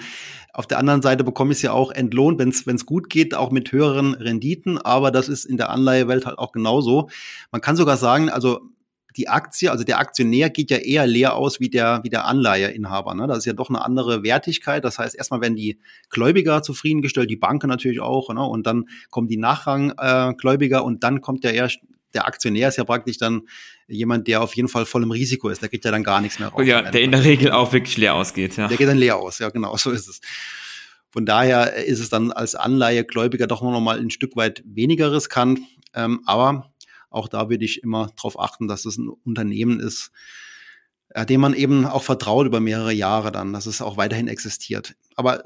auf 0.52 0.68
der 0.68 0.78
anderen 0.78 1.02
Seite 1.02 1.24
bekomme 1.24 1.52
ich 1.52 1.60
es 1.60 1.62
ja 1.62 1.72
auch 1.72 1.92
entlohnt, 1.92 2.38
wenn 2.38 2.50
es 2.50 2.86
gut 2.86 3.10
geht, 3.10 3.34
auch 3.34 3.52
mit 3.52 3.72
höheren 3.72 4.14
Renditen. 4.14 4.78
Aber 4.78 5.10
das 5.10 5.30
ist 5.30 5.46
in 5.46 5.56
der 5.56 5.70
Anleihewelt 5.70 6.26
halt 6.26 6.38
auch 6.38 6.52
genauso. 6.52 7.10
Man 7.52 7.62
kann 7.62 7.78
sogar 7.78 7.96
sagen, 7.96 8.30
also 8.30 8.62
die 9.20 9.28
Aktie, 9.28 9.70
also 9.70 9.84
der 9.84 10.00
Aktionär 10.00 10.50
geht 10.50 10.72
ja 10.72 10.78
eher 10.78 11.06
leer 11.06 11.36
aus 11.36 11.60
wie 11.60 11.70
der, 11.70 12.00
wie 12.04 12.10
der 12.10 12.26
Anleiheinhaber. 12.26 13.14
Ne? 13.14 13.28
Das 13.28 13.40
ist 13.40 13.46
ja 13.46 13.54
doch 13.54 13.70
eine 13.70 13.84
andere 13.84 14.24
Wertigkeit. 14.24 14.86
Das 14.86 14.98
heißt, 14.98 15.14
erstmal 15.14 15.42
werden 15.42 15.58
die 15.58 15.78
Gläubiger 16.10 16.64
zufriedengestellt, 16.64 17.30
die 17.30 17.36
Banken 17.36 17.68
natürlich 17.68 18.00
auch, 18.00 18.34
ne? 18.34 18.42
und 18.42 18.66
dann 18.66 18.86
kommen 19.10 19.28
die 19.28 19.38
Nachranggläubiger 19.38 20.78
äh, 20.78 20.82
und 20.82 21.04
dann 21.04 21.20
kommt 21.20 21.44
der 21.44 21.54
erst 21.54 21.80
der 22.16 22.26
Aktionär 22.26 22.70
ist 22.70 22.78
ja 22.78 22.86
praktisch 22.86 23.20
dann 23.20 23.44
jemand, 23.88 24.28
der 24.28 24.42
auf 24.42 24.56
jeden 24.56 24.68
Fall 24.68 24.88
voll 24.88 25.04
im 25.04 25.12
Risiko 25.12 25.50
ist. 25.50 25.62
Der 25.62 25.70
kriegt 25.70 25.86
ja 25.86 25.92
dann 25.92 26.04
gar 26.04 26.22
nichts 26.22 26.40
mehr 26.40 26.48
raus. 26.48 26.66
Ja, 26.66 26.82
der 26.82 27.02
in 27.02 27.12
der 27.12 27.24
Regel 27.24 27.52
auch 27.52 27.72
wirklich 27.72 27.98
leer 27.98 28.16
ausgeht. 28.16 28.58
Ja. 28.58 28.68
Der 28.68 28.78
geht 28.78 28.88
dann 28.88 28.98
leer 28.98 29.18
aus, 29.18 29.38
ja 29.38 29.50
genau, 29.50 29.78
so 29.78 29.92
ist 29.92 30.08
es. 30.08 30.20
Von 31.12 31.28
daher 31.28 31.76
ist 31.76 32.00
es 32.00 32.10
dann 32.10 32.32
als 32.32 32.56
Anleihegläubiger 32.56 33.46
doch 33.46 33.62
noch 33.62 33.80
mal 33.80 34.00
ein 34.00 34.10
Stück 34.10 34.36
weit 34.36 34.64
weniger 34.66 35.12
riskant. 35.12 35.60
Ähm, 35.94 36.22
aber 36.26 36.72
auch 37.10 37.28
da 37.28 37.50
würde 37.50 37.66
ich 37.66 37.84
immer 37.84 38.12
darauf 38.16 38.40
achten, 38.40 38.68
dass 38.68 38.86
es 38.86 38.98
ein 38.98 39.10
Unternehmen 39.10 39.80
ist, 39.80 40.12
äh, 41.10 41.26
dem 41.26 41.42
man 41.42 41.54
eben 41.54 41.86
auch 41.86 42.04
vertraut 42.04 42.46
über 42.46 42.60
mehrere 42.60 42.94
Jahre 42.94 43.32
dann, 43.32 43.54
dass 43.54 43.66
es 43.66 43.82
auch 43.82 43.98
weiterhin 43.98 44.28
existiert. 44.28 44.96
Aber 45.16 45.44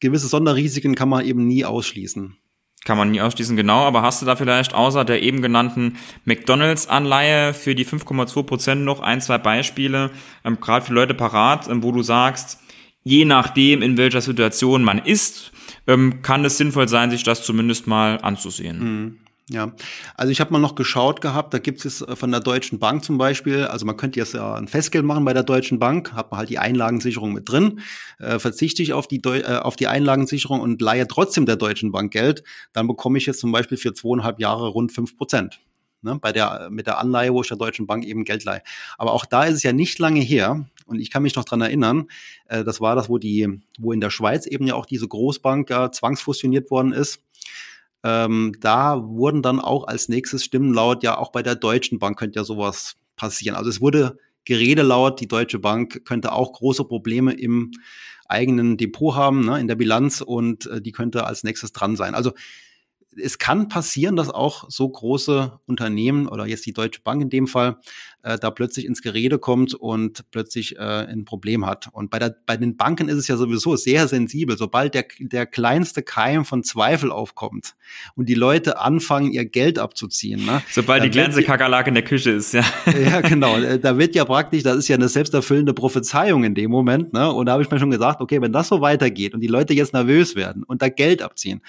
gewisse 0.00 0.28
Sonderrisiken 0.28 0.94
kann 0.94 1.08
man 1.08 1.24
eben 1.24 1.46
nie 1.46 1.64
ausschließen. 1.64 2.36
Kann 2.84 2.96
man 2.96 3.10
nie 3.10 3.20
ausschließen, 3.20 3.56
genau. 3.56 3.80
Aber 3.80 4.02
hast 4.02 4.22
du 4.22 4.26
da 4.26 4.36
vielleicht 4.36 4.72
außer 4.72 5.04
der 5.04 5.22
eben 5.22 5.42
genannten 5.42 5.98
McDonalds-Anleihe 6.24 7.52
für 7.52 7.74
die 7.74 7.84
5,2 7.84 8.42
Prozent 8.44 8.84
noch 8.84 9.00
ein, 9.00 9.20
zwei 9.20 9.38
Beispiele, 9.38 10.10
ähm, 10.44 10.60
gerade 10.60 10.86
für 10.86 10.94
Leute 10.94 11.14
parat, 11.14 11.68
ähm, 11.68 11.82
wo 11.82 11.92
du 11.92 12.02
sagst, 12.02 12.60
je 13.02 13.24
nachdem, 13.24 13.82
in 13.82 13.96
welcher 13.96 14.20
Situation 14.20 14.84
man 14.84 14.98
ist, 14.98 15.52
ähm, 15.86 16.22
kann 16.22 16.44
es 16.44 16.56
sinnvoll 16.56 16.88
sein, 16.88 17.10
sich 17.10 17.24
das 17.24 17.42
zumindest 17.42 17.86
mal 17.86 18.18
anzusehen. 18.22 18.78
Mhm. 18.78 19.18
Ja, 19.50 19.72
also 20.14 20.30
ich 20.30 20.40
habe 20.40 20.52
mal 20.52 20.58
noch 20.58 20.74
geschaut 20.74 21.22
gehabt, 21.22 21.54
da 21.54 21.58
gibt 21.58 21.82
es 21.86 22.02
äh, 22.02 22.16
von 22.16 22.30
der 22.30 22.40
Deutschen 22.40 22.78
Bank 22.78 23.02
zum 23.02 23.16
Beispiel, 23.16 23.64
also 23.64 23.86
man 23.86 23.96
könnte 23.96 24.18
jetzt 24.18 24.34
ja 24.34 24.54
ein 24.54 24.68
Festgeld 24.68 25.06
machen 25.06 25.24
bei 25.24 25.32
der 25.32 25.42
Deutschen 25.42 25.78
Bank, 25.78 26.12
hat 26.12 26.30
man 26.30 26.38
halt 26.38 26.50
die 26.50 26.58
Einlagensicherung 26.58 27.32
mit 27.32 27.48
drin, 27.48 27.80
äh, 28.18 28.38
verzichte 28.38 28.82
ich 28.82 28.92
auf 28.92 29.08
die, 29.08 29.22
Deu 29.22 29.38
äh, 29.38 29.56
auf 29.56 29.76
die 29.76 29.86
Einlagensicherung 29.86 30.60
und 30.60 30.82
leihe 30.82 31.08
trotzdem 31.08 31.46
der 31.46 31.56
Deutschen 31.56 31.92
Bank 31.92 32.12
Geld, 32.12 32.44
dann 32.74 32.86
bekomme 32.86 33.16
ich 33.16 33.24
jetzt 33.24 33.40
zum 33.40 33.50
Beispiel 33.50 33.78
für 33.78 33.94
zweieinhalb 33.94 34.38
Jahre 34.38 34.68
rund 34.68 34.92
fünf 34.92 35.16
Prozent. 35.16 35.60
Ne, 36.00 36.16
bei 36.20 36.30
der, 36.30 36.68
mit 36.70 36.86
der 36.86 36.98
Anleihe, 36.98 37.34
wo 37.34 37.42
ich 37.42 37.48
der 37.48 37.56
Deutschen 37.56 37.88
Bank 37.88 38.04
eben 38.04 38.22
Geld 38.22 38.44
leihe. 38.44 38.62
Aber 38.98 39.12
auch 39.12 39.24
da 39.24 39.42
ist 39.44 39.56
es 39.56 39.62
ja 39.64 39.72
nicht 39.72 39.98
lange 39.98 40.20
her, 40.20 40.64
und 40.86 41.00
ich 41.00 41.10
kann 41.10 41.22
mich 41.22 41.34
noch 41.34 41.44
dran 41.44 41.60
erinnern, 41.60 42.06
äh, 42.46 42.64
das 42.64 42.80
war 42.80 42.94
das, 42.94 43.08
wo 43.08 43.18
die, 43.18 43.60
wo 43.78 43.92
in 43.92 44.00
der 44.00 44.10
Schweiz 44.10 44.46
eben 44.46 44.66
ja 44.66 44.74
auch 44.74 44.86
diese 44.86 45.08
Großbank 45.08 45.70
ja 45.70 45.90
zwangsfusioniert 45.90 46.70
worden 46.70 46.92
ist 46.92 47.20
ähm, 48.04 48.54
da 48.60 49.02
wurden 49.02 49.42
dann 49.42 49.60
auch 49.60 49.86
als 49.86 50.08
nächstes 50.08 50.44
Stimmen 50.44 50.72
laut, 50.72 51.02
ja, 51.02 51.18
auch 51.18 51.32
bei 51.32 51.42
der 51.42 51.56
Deutschen 51.56 51.98
Bank 51.98 52.18
könnte 52.18 52.38
ja 52.38 52.44
sowas 52.44 52.96
passieren. 53.16 53.56
Also 53.56 53.70
es 53.70 53.80
wurde 53.80 54.18
Gerede 54.44 54.82
laut, 54.82 55.20
die 55.20 55.28
Deutsche 55.28 55.58
Bank 55.58 56.04
könnte 56.04 56.32
auch 56.32 56.52
große 56.52 56.84
Probleme 56.84 57.34
im 57.34 57.72
eigenen 58.28 58.76
Depot 58.76 59.14
haben, 59.14 59.44
ne, 59.44 59.58
in 59.60 59.68
der 59.68 59.74
Bilanz 59.74 60.20
und 60.20 60.66
äh, 60.66 60.80
die 60.80 60.92
könnte 60.92 61.24
als 61.26 61.44
nächstes 61.44 61.72
dran 61.72 61.96
sein. 61.96 62.14
Also 62.14 62.32
es 63.22 63.38
kann 63.38 63.68
passieren, 63.68 64.16
dass 64.16 64.30
auch 64.30 64.70
so 64.70 64.88
große 64.88 65.60
Unternehmen 65.66 66.28
oder 66.28 66.46
jetzt 66.46 66.66
die 66.66 66.72
Deutsche 66.72 67.00
Bank 67.02 67.22
in 67.22 67.30
dem 67.30 67.46
Fall 67.46 67.78
äh, 68.22 68.38
da 68.38 68.50
plötzlich 68.50 68.84
ins 68.84 69.02
Gerede 69.02 69.38
kommt 69.38 69.74
und 69.74 70.30
plötzlich 70.30 70.76
äh, 70.76 70.80
ein 70.80 71.24
Problem 71.24 71.64
hat. 71.64 71.88
Und 71.92 72.10
bei, 72.10 72.18
der, 72.18 72.36
bei 72.46 72.56
den 72.56 72.76
Banken 72.76 73.08
ist 73.08 73.16
es 73.16 73.28
ja 73.28 73.36
sowieso 73.36 73.76
sehr 73.76 74.08
sensibel. 74.08 74.58
Sobald 74.58 74.94
der, 74.94 75.06
der 75.18 75.46
kleinste 75.46 76.02
Keim 76.02 76.44
von 76.44 76.64
Zweifel 76.64 77.10
aufkommt 77.10 77.74
und 78.16 78.28
die 78.28 78.34
Leute 78.34 78.80
anfangen, 78.80 79.32
ihr 79.32 79.44
Geld 79.44 79.78
abzuziehen. 79.78 80.44
Ne, 80.44 80.62
Sobald 80.70 81.04
die 81.04 81.10
kleinste 81.10 81.42
Kakerlake 81.42 81.88
in 81.88 81.94
der 81.94 82.04
Küche 82.04 82.30
ist, 82.30 82.52
ja. 82.52 82.64
Ja, 82.86 83.20
genau. 83.28 83.56
Da 83.78 83.98
wird 83.98 84.14
ja 84.14 84.24
praktisch, 84.24 84.62
das 84.62 84.76
ist 84.76 84.88
ja 84.88 84.96
eine 84.96 85.08
selbsterfüllende 85.08 85.72
Prophezeiung 85.72 86.44
in 86.44 86.54
dem 86.54 86.70
Moment. 86.70 87.12
Ne? 87.12 87.32
Und 87.32 87.46
da 87.46 87.52
habe 87.52 87.62
ich 87.62 87.70
mir 87.70 87.78
schon 87.78 87.90
gesagt, 87.90 88.20
okay, 88.20 88.40
wenn 88.42 88.52
das 88.52 88.68
so 88.68 88.80
weitergeht 88.80 89.34
und 89.34 89.40
die 89.40 89.46
Leute 89.46 89.74
jetzt 89.74 89.92
nervös 89.92 90.34
werden 90.34 90.64
und 90.64 90.82
da 90.82 90.88
Geld 90.88 91.22
abziehen, 91.22 91.62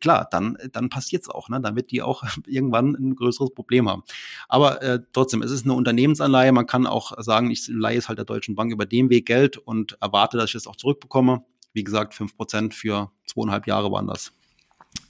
klar, 0.00 0.28
dann, 0.30 0.58
dann 0.72 0.88
passiert's 0.88 1.28
auch. 1.28 1.48
Ne? 1.48 1.60
Dann 1.60 1.76
wird 1.76 1.90
die 1.90 2.02
auch 2.02 2.22
irgendwann 2.46 2.94
ein 2.94 3.16
größeres 3.16 3.54
Problem 3.54 3.88
haben. 3.88 4.02
Aber 4.48 4.82
äh, 4.82 5.00
trotzdem, 5.12 5.42
es 5.42 5.50
ist 5.50 5.64
eine 5.64 5.74
Unternehmensanleihe. 5.74 6.52
Man 6.52 6.66
kann 6.66 6.86
auch 6.86 7.12
sagen, 7.22 7.50
ich 7.50 7.68
leihe 7.68 7.98
es 7.98 8.08
halt 8.08 8.18
der 8.18 8.24
Deutschen 8.24 8.54
Bank 8.54 8.72
über 8.72 8.86
den 8.86 9.10
Weg 9.10 9.26
Geld 9.26 9.56
und 9.56 9.96
erwarte, 10.00 10.36
dass 10.36 10.50
ich 10.50 10.54
es 10.56 10.66
auch 10.66 10.76
zurückbekomme. 10.76 11.44
Wie 11.72 11.84
gesagt, 11.84 12.14
fünf 12.14 12.36
Prozent 12.36 12.74
für 12.74 13.10
zweieinhalb 13.26 13.66
Jahre 13.66 13.90
waren 13.92 14.06
das. 14.06 14.32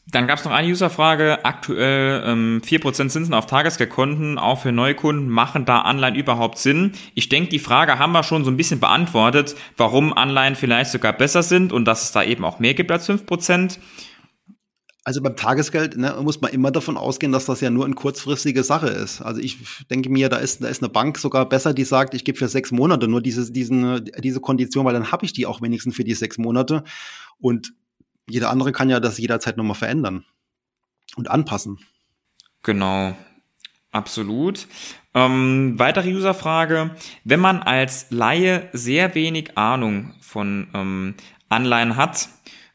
Dann 0.09 0.29
gab 0.29 0.39
es 0.39 0.45
noch 0.45 0.53
eine 0.53 0.71
Userfrage. 0.71 1.45
Aktuell 1.45 2.23
ähm, 2.25 2.63
4% 2.65 3.09
Zinsen 3.09 3.35
auf 3.35 3.47
Tagesgeldkonten, 3.47 4.39
auch 4.39 4.61
für 4.61 4.71
Neukunden. 4.71 5.29
Machen 5.29 5.65
da 5.65 5.81
Anleihen 5.81 6.15
überhaupt 6.15 6.59
Sinn? 6.59 6.93
Ich 7.15 7.29
denke, 7.29 7.51
die 7.51 7.59
Frage 7.59 7.99
haben 7.99 8.13
wir 8.13 8.23
schon 8.23 8.45
so 8.45 8.51
ein 8.51 8.57
bisschen 8.57 8.79
beantwortet, 8.79 9.57
warum 9.77 10.13
Anleihen 10.13 10.55
vielleicht 10.55 10.93
sogar 10.93 11.13
besser 11.13 11.43
sind 11.43 11.73
und 11.73 11.87
dass 11.87 12.05
es 12.05 12.13
da 12.13 12.23
eben 12.23 12.45
auch 12.45 12.61
mehr 12.61 12.75
gibt 12.75 12.93
als 12.93 13.09
5%. 13.11 13.79
Also 15.07 15.23
beim 15.23 15.37
Tagesgeld 15.37 15.97
ne, 15.97 16.19
muss 16.21 16.41
man 16.41 16.51
immer 16.51 16.73
davon 16.73 16.97
ausgehen, 16.97 17.31
dass 17.31 17.47
das 17.47 17.61
ja 17.61 17.71
nur 17.71 17.85
eine 17.85 17.95
kurzfristige 17.95 18.65
Sache 18.65 18.89
ist. 18.89 19.23
Also 19.23 19.41
ich 19.41 19.87
denke 19.89 20.11
mir, 20.11 20.29
da 20.29 20.39
ist, 20.39 20.65
da 20.65 20.67
ist 20.67 20.83
eine 20.83 20.89
Bank 20.89 21.17
sogar 21.19 21.49
besser, 21.49 21.73
die 21.73 21.85
sagt, 21.85 22.13
ich 22.13 22.25
gebe 22.25 22.37
für 22.37 22.49
sechs 22.49 22.73
Monate 22.73 23.07
nur 23.07 23.23
diese, 23.23 23.53
diesen, 23.53 24.05
diese 24.19 24.41
Kondition, 24.41 24.85
weil 24.85 24.95
dann 24.95 25.13
habe 25.13 25.25
ich 25.25 25.33
die 25.33 25.47
auch 25.47 25.63
wenigstens 25.63 25.95
für 25.95 26.03
die 26.03 26.15
sechs 26.15 26.39
Monate. 26.39 26.83
Und 27.39 27.73
jeder 28.29 28.51
andere 28.51 28.73
kann 28.73 28.91
ja 28.91 28.99
das 28.99 29.17
jederzeit 29.17 29.57
nochmal 29.57 29.77
verändern 29.77 30.25
und 31.15 31.31
anpassen. 31.31 31.79
Genau. 32.65 33.17
Absolut. 33.93 34.67
Ähm, 35.15 35.79
weitere 35.79 36.13
Userfrage. 36.13 36.97
Wenn 37.23 37.39
man 37.39 37.63
als 37.63 38.11
Laie 38.11 38.69
sehr 38.73 39.15
wenig 39.15 39.57
Ahnung 39.57 40.15
von 40.21 40.67
ähm, 40.75 41.15
Anleihen 41.49 41.95
hat, 41.95 42.29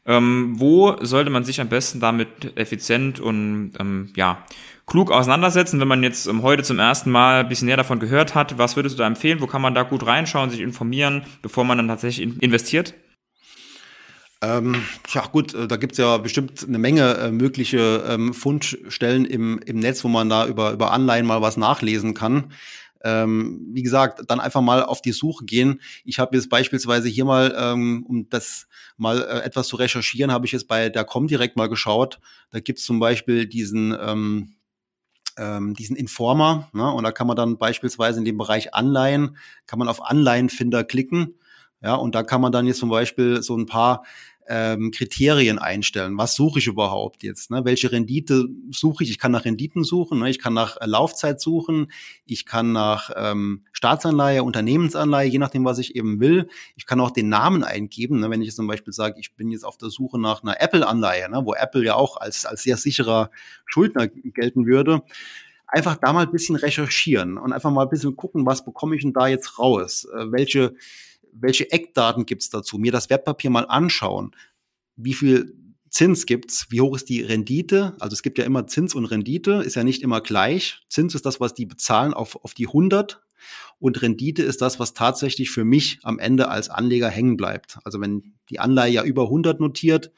ähm, 0.04 0.54
wo 0.58 0.96
sollte 1.00 1.30
man 1.30 1.44
sich 1.44 1.60
am 1.60 1.68
besten 1.68 2.00
damit 2.00 2.56
effizient 2.56 3.20
und 3.20 3.72
ähm, 3.78 4.12
ja, 4.16 4.44
klug 4.86 5.12
auseinandersetzen, 5.12 5.78
wenn 5.80 5.88
man 5.88 6.02
jetzt 6.02 6.26
ähm, 6.26 6.42
heute 6.42 6.62
zum 6.64 6.78
ersten 6.78 7.10
Mal 7.10 7.40
ein 7.40 7.48
bisschen 7.48 7.66
näher 7.66 7.76
davon 7.76 8.00
gehört 8.00 8.34
hat? 8.34 8.58
Was 8.58 8.76
würdest 8.76 8.96
du 8.96 9.02
da 9.02 9.06
empfehlen? 9.06 9.40
Wo 9.40 9.46
kann 9.46 9.62
man 9.62 9.74
da 9.74 9.84
gut 9.84 10.04
reinschauen, 10.04 10.50
sich 10.50 10.60
informieren, 10.60 11.22
bevor 11.40 11.64
man 11.64 11.78
dann 11.78 11.88
tatsächlich 11.88 12.42
investiert? 12.42 12.94
Ähm, 14.42 14.82
ja 15.08 15.24
gut, 15.26 15.54
äh, 15.54 15.68
da 15.68 15.76
gibt's 15.76 15.98
ja 15.98 16.16
bestimmt 16.18 16.66
eine 16.66 16.78
Menge 16.78 17.14
äh, 17.14 17.30
mögliche 17.30 18.04
ähm, 18.08 18.34
Fundstellen 18.34 19.24
im, 19.24 19.60
im 19.64 19.78
Netz, 19.78 20.02
wo 20.02 20.08
man 20.08 20.28
da 20.28 20.48
über, 20.48 20.72
über 20.72 20.90
Anleihen 20.90 21.26
mal 21.26 21.42
was 21.42 21.56
nachlesen 21.56 22.12
kann. 22.12 22.52
Ähm, 23.04 23.68
wie 23.72 23.82
gesagt, 23.82 24.22
dann 24.28 24.40
einfach 24.40 24.60
mal 24.60 24.82
auf 24.82 25.02
die 25.02 25.12
Suche 25.12 25.44
gehen. 25.44 25.80
Ich 26.04 26.18
habe 26.18 26.36
jetzt 26.36 26.48
beispielsweise 26.48 27.08
hier 27.08 27.24
mal, 27.24 27.54
ähm, 27.56 28.04
um 28.08 28.28
das 28.28 28.66
mal 28.96 29.22
äh, 29.22 29.40
etwas 29.40 29.68
zu 29.68 29.76
recherchieren, 29.76 30.32
habe 30.32 30.46
ich 30.46 30.52
jetzt 30.52 30.68
bei 30.68 30.88
der 30.88 31.04
Comdirect 31.04 31.56
mal 31.56 31.68
geschaut. 31.68 32.20
Da 32.50 32.60
gibt's 32.60 32.84
zum 32.84 33.00
Beispiel 33.00 33.46
diesen 33.46 33.96
ähm, 33.98 34.54
ähm, 35.38 35.74
diesen 35.74 35.96
Informer, 35.96 36.68
ne? 36.72 36.92
und 36.92 37.04
da 37.04 37.10
kann 37.10 37.26
man 37.26 37.36
dann 37.36 37.56
beispielsweise 37.56 38.18
in 38.18 38.26
dem 38.26 38.36
Bereich 38.36 38.74
Anleihen, 38.74 39.38
kann 39.66 39.78
man 39.78 39.88
auf 39.88 40.04
Anleihenfinder 40.04 40.84
klicken, 40.84 41.36
ja, 41.82 41.96
und 41.96 42.14
da 42.14 42.22
kann 42.22 42.40
man 42.40 42.52
dann 42.52 42.66
jetzt 42.66 42.78
zum 42.78 42.90
Beispiel 42.90 43.42
so 43.42 43.56
ein 43.56 43.66
paar 43.66 44.04
ähm, 44.48 44.90
Kriterien 44.90 45.58
einstellen. 45.58 46.16
Was 46.18 46.34
suche 46.34 46.58
ich 46.58 46.66
überhaupt 46.66 47.22
jetzt? 47.22 47.50
Ne? 47.50 47.64
Welche 47.64 47.92
Rendite 47.92 48.48
suche 48.70 49.04
ich? 49.04 49.10
Ich 49.10 49.18
kann 49.18 49.32
nach 49.32 49.44
Renditen 49.44 49.84
suchen, 49.84 50.18
ne? 50.18 50.30
ich 50.30 50.38
kann 50.38 50.54
nach 50.54 50.76
äh, 50.80 50.86
Laufzeit 50.86 51.40
suchen, 51.40 51.92
ich 52.26 52.46
kann 52.46 52.72
nach 52.72 53.10
ähm, 53.16 53.64
Staatsanleihe, 53.72 54.42
Unternehmensanleihe, 54.42 55.28
je 55.28 55.38
nachdem, 55.38 55.64
was 55.64 55.78
ich 55.78 55.96
eben 55.96 56.20
will. 56.20 56.48
Ich 56.76 56.86
kann 56.86 57.00
auch 57.00 57.10
den 57.10 57.28
Namen 57.28 57.64
eingeben. 57.64 58.20
Ne? 58.20 58.30
Wenn 58.30 58.40
ich 58.40 58.46
jetzt 58.46 58.56
zum 58.56 58.66
Beispiel 58.66 58.92
sage, 58.92 59.20
ich 59.20 59.34
bin 59.34 59.50
jetzt 59.50 59.64
auf 59.64 59.76
der 59.76 59.90
Suche 59.90 60.20
nach 60.20 60.42
einer 60.42 60.60
Apple-Anleihe, 60.60 61.30
ne? 61.30 61.42
wo 61.44 61.54
Apple 61.54 61.84
ja 61.84 61.94
auch 61.94 62.16
als, 62.16 62.44
als 62.44 62.62
sehr 62.62 62.76
sicherer 62.76 63.30
Schuldner 63.66 64.08
gelten 64.08 64.66
würde 64.66 65.02
einfach 65.72 65.96
da 65.96 66.12
mal 66.12 66.26
ein 66.26 66.30
bisschen 66.30 66.56
recherchieren 66.56 67.38
und 67.38 67.52
einfach 67.52 67.70
mal 67.70 67.84
ein 67.84 67.88
bisschen 67.88 68.14
gucken, 68.14 68.44
was 68.44 68.64
bekomme 68.64 68.94
ich 68.94 69.02
denn 69.02 69.14
da 69.14 69.26
jetzt 69.26 69.58
raus? 69.58 70.06
Äh, 70.14 70.30
welche 70.30 70.74
welche 71.32 71.70
Eckdaten 71.72 72.26
gibt's 72.26 72.50
dazu? 72.50 72.78
Mir 72.78 72.92
das 72.92 73.10
Wertpapier 73.10 73.50
mal 73.50 73.66
anschauen. 73.66 74.36
Wie 74.96 75.14
viel 75.14 75.56
Zins 75.90 76.26
gibt's, 76.26 76.66
wie 76.70 76.80
hoch 76.80 76.96
ist 76.96 77.08
die 77.08 77.22
Rendite? 77.22 77.96
Also 78.00 78.14
es 78.14 78.22
gibt 78.22 78.38
ja 78.38 78.44
immer 78.44 78.66
Zins 78.66 78.94
und 78.94 79.04
Rendite, 79.04 79.62
ist 79.64 79.74
ja 79.74 79.84
nicht 79.84 80.02
immer 80.02 80.20
gleich. 80.20 80.80
Zins 80.88 81.14
ist 81.14 81.26
das, 81.26 81.40
was 81.40 81.54
die 81.54 81.66
bezahlen 81.66 82.14
auf, 82.14 82.42
auf 82.44 82.54
die 82.54 82.66
100 82.66 83.22
und 83.78 84.00
Rendite 84.00 84.42
ist 84.42 84.62
das, 84.62 84.78
was 84.78 84.94
tatsächlich 84.94 85.50
für 85.50 85.64
mich 85.64 85.98
am 86.02 86.18
Ende 86.18 86.48
als 86.48 86.70
Anleger 86.70 87.08
hängen 87.08 87.36
bleibt. 87.36 87.78
Also 87.84 88.00
wenn 88.00 88.34
die 88.48 88.60
Anleihe 88.60 88.92
ja 88.92 89.04
über 89.04 89.24
100 89.24 89.60
notiert, 89.60 90.12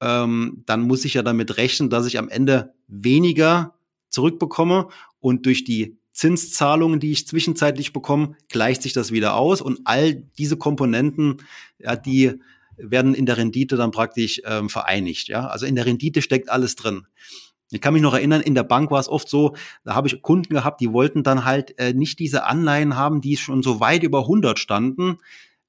ähm, 0.00 0.62
dann 0.66 0.82
muss 0.82 1.04
ich 1.04 1.14
ja 1.14 1.22
damit 1.22 1.56
rechnen, 1.56 1.90
dass 1.90 2.06
ich 2.06 2.18
am 2.18 2.28
Ende 2.28 2.74
weniger 2.86 3.74
zurückbekomme 4.10 4.88
und 5.18 5.46
durch 5.46 5.64
die 5.64 5.98
Zinszahlungen, 6.14 7.00
die 7.00 7.10
ich 7.10 7.26
zwischenzeitlich 7.26 7.92
bekomme, 7.92 8.36
gleicht 8.48 8.82
sich 8.82 8.92
das 8.92 9.10
wieder 9.10 9.34
aus 9.34 9.60
und 9.60 9.80
all 9.84 10.14
diese 10.14 10.56
Komponenten, 10.56 11.42
ja, 11.78 11.96
die 11.96 12.40
werden 12.76 13.14
in 13.14 13.26
der 13.26 13.36
Rendite 13.36 13.76
dann 13.76 13.90
praktisch 13.90 14.40
ähm, 14.44 14.70
vereinigt. 14.70 15.28
Ja, 15.28 15.48
also 15.48 15.66
in 15.66 15.74
der 15.74 15.86
Rendite 15.86 16.22
steckt 16.22 16.48
alles 16.48 16.76
drin. 16.76 17.06
Ich 17.70 17.80
kann 17.80 17.94
mich 17.94 18.02
noch 18.02 18.14
erinnern, 18.14 18.40
in 18.40 18.54
der 18.54 18.62
Bank 18.62 18.90
war 18.90 19.00
es 19.00 19.08
oft 19.08 19.28
so, 19.28 19.56
da 19.84 19.94
habe 19.94 20.06
ich 20.06 20.22
Kunden 20.22 20.54
gehabt, 20.54 20.80
die 20.80 20.92
wollten 20.92 21.24
dann 21.24 21.44
halt 21.44 21.76
äh, 21.78 21.92
nicht 21.92 22.20
diese 22.20 22.44
Anleihen 22.44 22.96
haben, 22.96 23.20
die 23.20 23.36
schon 23.36 23.62
so 23.62 23.80
weit 23.80 24.04
über 24.04 24.20
100 24.20 24.58
standen, 24.58 25.18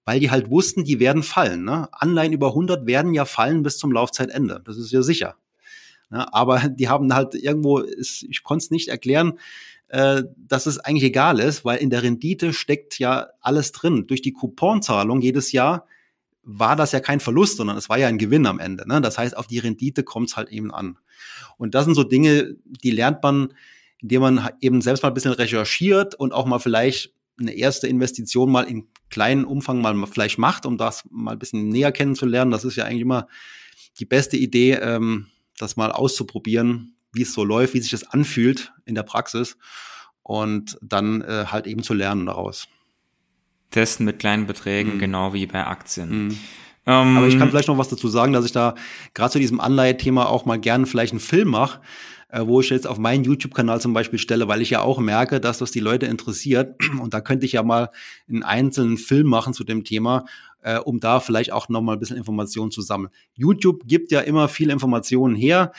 weil 0.03 0.19
die 0.19 0.29
halt 0.29 0.51
wussten, 0.51 0.83
die 0.83 0.99
werden 0.99 1.23
fallen. 1.23 1.63
Ne? 1.63 1.87
Anleihen 1.91 2.33
über 2.33 2.49
100 2.49 2.85
werden 2.85 3.13
ja 3.15 3.25
fallen 3.25 3.63
bis 3.63 3.79
zum 3.79 3.91
Laufzeitende. 3.91 4.61
Das 4.63 4.77
ist 4.77 4.91
ja 4.91 5.01
sicher. 5.01 5.35
Ja, 6.11 6.27
aber 6.31 6.69
die 6.69 6.87
haben 6.87 7.11
halt 7.13 7.33
irgendwo, 7.33 7.81
ich 7.81 8.43
konnte 8.43 8.65
es 8.65 8.71
nicht 8.71 8.89
erklären, 8.89 9.39
äh, 9.95 10.25
dass 10.35 10.65
es 10.65 10.77
eigentlich 10.77 11.05
egal 11.05 11.39
ist, 11.39 11.63
weil 11.63 11.77
in 11.77 11.89
der 11.89 12.03
Rendite 12.03 12.51
steckt 12.51 12.99
ja 12.99 13.27
alles 13.39 13.71
drin. 13.71 14.07
Durch 14.07 14.21
die 14.21 14.33
Couponzahlung 14.33 15.21
jedes 15.21 15.53
Jahr 15.53 15.87
war 16.43 16.75
das 16.75 16.91
ja 16.91 16.99
kein 16.99 17.21
Verlust, 17.21 17.55
sondern 17.55 17.77
es 17.77 17.87
war 17.87 17.97
ja 17.97 18.09
ein 18.09 18.17
Gewinn 18.17 18.45
am 18.45 18.59
Ende. 18.59 18.85
Ne? 18.89 18.99
Das 18.99 19.17
heißt, 19.17 19.37
auf 19.37 19.47
die 19.47 19.59
Rendite 19.59 20.03
kommt 20.03 20.31
es 20.31 20.35
halt 20.35 20.49
eben 20.49 20.73
an. 20.73 20.97
Und 21.55 21.75
das 21.75 21.85
sind 21.85 21.95
so 21.95 22.03
Dinge, 22.03 22.57
die 22.65 22.91
lernt 22.91 23.23
man, 23.23 23.53
indem 24.01 24.21
man 24.21 24.49
eben 24.59 24.81
selbst 24.81 25.01
mal 25.01 25.07
ein 25.11 25.13
bisschen 25.13 25.31
recherchiert 25.31 26.13
und 26.13 26.33
auch 26.33 26.45
mal 26.45 26.59
vielleicht 26.59 27.13
eine 27.39 27.53
erste 27.53 27.87
Investition 27.87 28.51
mal 28.51 28.63
in 28.63 28.89
kleinen 29.09 29.45
Umfang 29.45 29.79
mal 29.79 29.95
vielleicht 30.07 30.39
macht, 30.39 30.65
um 30.65 30.77
das 30.77 31.05
mal 31.09 31.31
ein 31.31 31.39
bisschen 31.39 31.69
näher 31.69 31.93
kennenzulernen. 31.93 32.51
Das 32.51 32.65
ist 32.65 32.75
ja 32.75 32.83
eigentlich 32.83 33.03
immer 33.03 33.29
die 33.97 34.05
beste 34.05 34.35
Idee, 34.35 34.73
ähm, 34.73 35.27
das 35.57 35.77
mal 35.77 35.93
auszuprobieren, 35.93 36.94
wie 37.15 37.23
es 37.23 37.33
so 37.33 37.43
läuft, 37.43 37.73
wie 37.73 37.81
sich 37.81 37.91
das 37.91 38.03
anfühlt 38.03 38.73
in 38.85 38.95
der 38.95 39.03
Praxis 39.03 39.57
und 40.23 40.77
dann 40.81 41.21
äh, 41.21 41.45
halt 41.47 41.67
eben 41.67 41.83
zu 41.83 41.93
lernen 41.93 42.25
daraus. 42.25 42.67
Testen 43.71 44.05
mit 44.05 44.19
kleinen 44.19 44.47
Beträgen, 44.47 44.95
mhm. 44.95 44.99
genau 44.99 45.33
wie 45.33 45.45
bei 45.45 45.65
Aktien. 45.65 46.27
Mhm. 46.27 46.37
Ähm, 46.87 47.17
Aber 47.17 47.27
ich 47.27 47.37
kann 47.37 47.49
vielleicht 47.49 47.67
noch 47.67 47.77
was 47.77 47.89
dazu 47.89 48.07
sagen, 48.07 48.33
dass 48.33 48.45
ich 48.45 48.51
da 48.51 48.75
gerade 49.13 49.31
zu 49.31 49.39
diesem 49.39 49.59
Anleihethema 49.59 50.25
auch 50.25 50.45
mal 50.45 50.59
gerne 50.59 50.85
vielleicht 50.85 51.13
einen 51.13 51.19
Film 51.19 51.49
mache, 51.49 51.81
äh, 52.29 52.45
wo 52.45 52.61
ich 52.61 52.69
jetzt 52.69 52.87
auf 52.87 52.97
meinen 52.97 53.23
YouTube-Kanal 53.23 53.81
zum 53.81 53.93
Beispiel 53.93 54.19
stelle, 54.19 54.47
weil 54.47 54.61
ich 54.61 54.69
ja 54.69 54.81
auch 54.81 54.99
merke, 54.99 55.39
dass 55.39 55.57
das 55.57 55.71
die 55.71 55.79
Leute 55.79 56.05
interessiert. 56.05 56.75
Und 57.01 57.13
da 57.13 57.21
könnte 57.21 57.45
ich 57.45 57.53
ja 57.53 57.63
mal 57.63 57.89
einen 58.29 58.43
einzelnen 58.43 58.97
Film 58.97 59.27
machen 59.27 59.53
zu 59.53 59.63
dem 59.63 59.83
Thema, 59.83 60.25
äh, 60.61 60.77
um 60.77 60.99
da 60.99 61.19
vielleicht 61.19 61.51
auch 61.51 61.69
noch 61.69 61.81
mal 61.81 61.93
ein 61.93 61.99
bisschen 61.99 62.17
Informationen 62.17 62.71
zu 62.71 62.81
sammeln. 62.81 63.11
YouTube 63.33 63.83
gibt 63.85 64.11
ja 64.11 64.21
immer 64.21 64.47
viele 64.47 64.73
Informationen 64.73 65.35
her. 65.35 65.71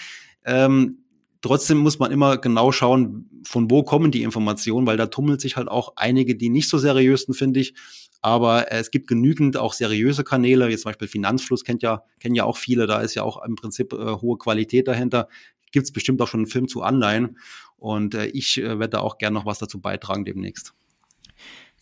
Ähm, 0.45 0.99
Trotzdem 1.47 1.79
muss 1.79 2.01
man 2.01 2.11
immer 2.11 2.39
genau 2.39 2.73
schauen, 2.73 3.31
von 3.45 3.71
wo 3.71 3.85
kommen 3.85 4.11
die 4.11 4.25
Informationen, 4.25 4.85
weil 4.85 4.97
da 4.97 5.07
tummelt 5.07 5.41
sich 5.41 5.57
halt 5.57 5.69
auch 5.69 5.93
einige, 5.95 6.35
die 6.35 6.49
nicht 6.49 6.69
so 6.69 6.77
seriös 6.77 7.23
sind, 7.23 7.35
finde 7.35 7.61
ich. 7.61 7.75
Aber 8.21 8.73
es 8.73 8.91
gibt 8.91 9.07
genügend 9.07 9.57
auch 9.57 9.73
seriöse 9.73 10.25
Kanäle, 10.25 10.69
jetzt 10.69 10.83
zum 10.83 10.89
Beispiel 10.89 11.07
Finanzfluss 11.07 11.63
kennt 11.63 11.85
ja, 11.85 12.03
kennen 12.19 12.35
ja 12.35 12.43
auch 12.43 12.57
viele, 12.57 12.89
da 12.89 13.01
ist 13.01 13.15
ja 13.15 13.23
auch 13.23 13.45
im 13.45 13.55
Prinzip 13.55 13.93
äh, 13.93 14.17
hohe 14.17 14.39
Qualität 14.39 14.89
dahinter. 14.89 15.29
Gibt 15.71 15.85
es 15.85 15.93
bestimmt 15.93 16.21
auch 16.21 16.27
schon 16.27 16.41
einen 16.41 16.49
Film 16.49 16.67
zu 16.67 16.83
Anleihen. 16.83 17.39
Und 17.77 18.17
äh, 18.17 18.27
ich 18.27 18.59
äh, 18.59 18.81
werde 18.81 18.89
da 18.89 18.99
auch 18.99 19.19
gerne 19.19 19.35
noch 19.35 19.47
was 19.47 19.61
dazu 19.61 19.81
beitragen 19.81 20.25
demnächst. 20.25 20.75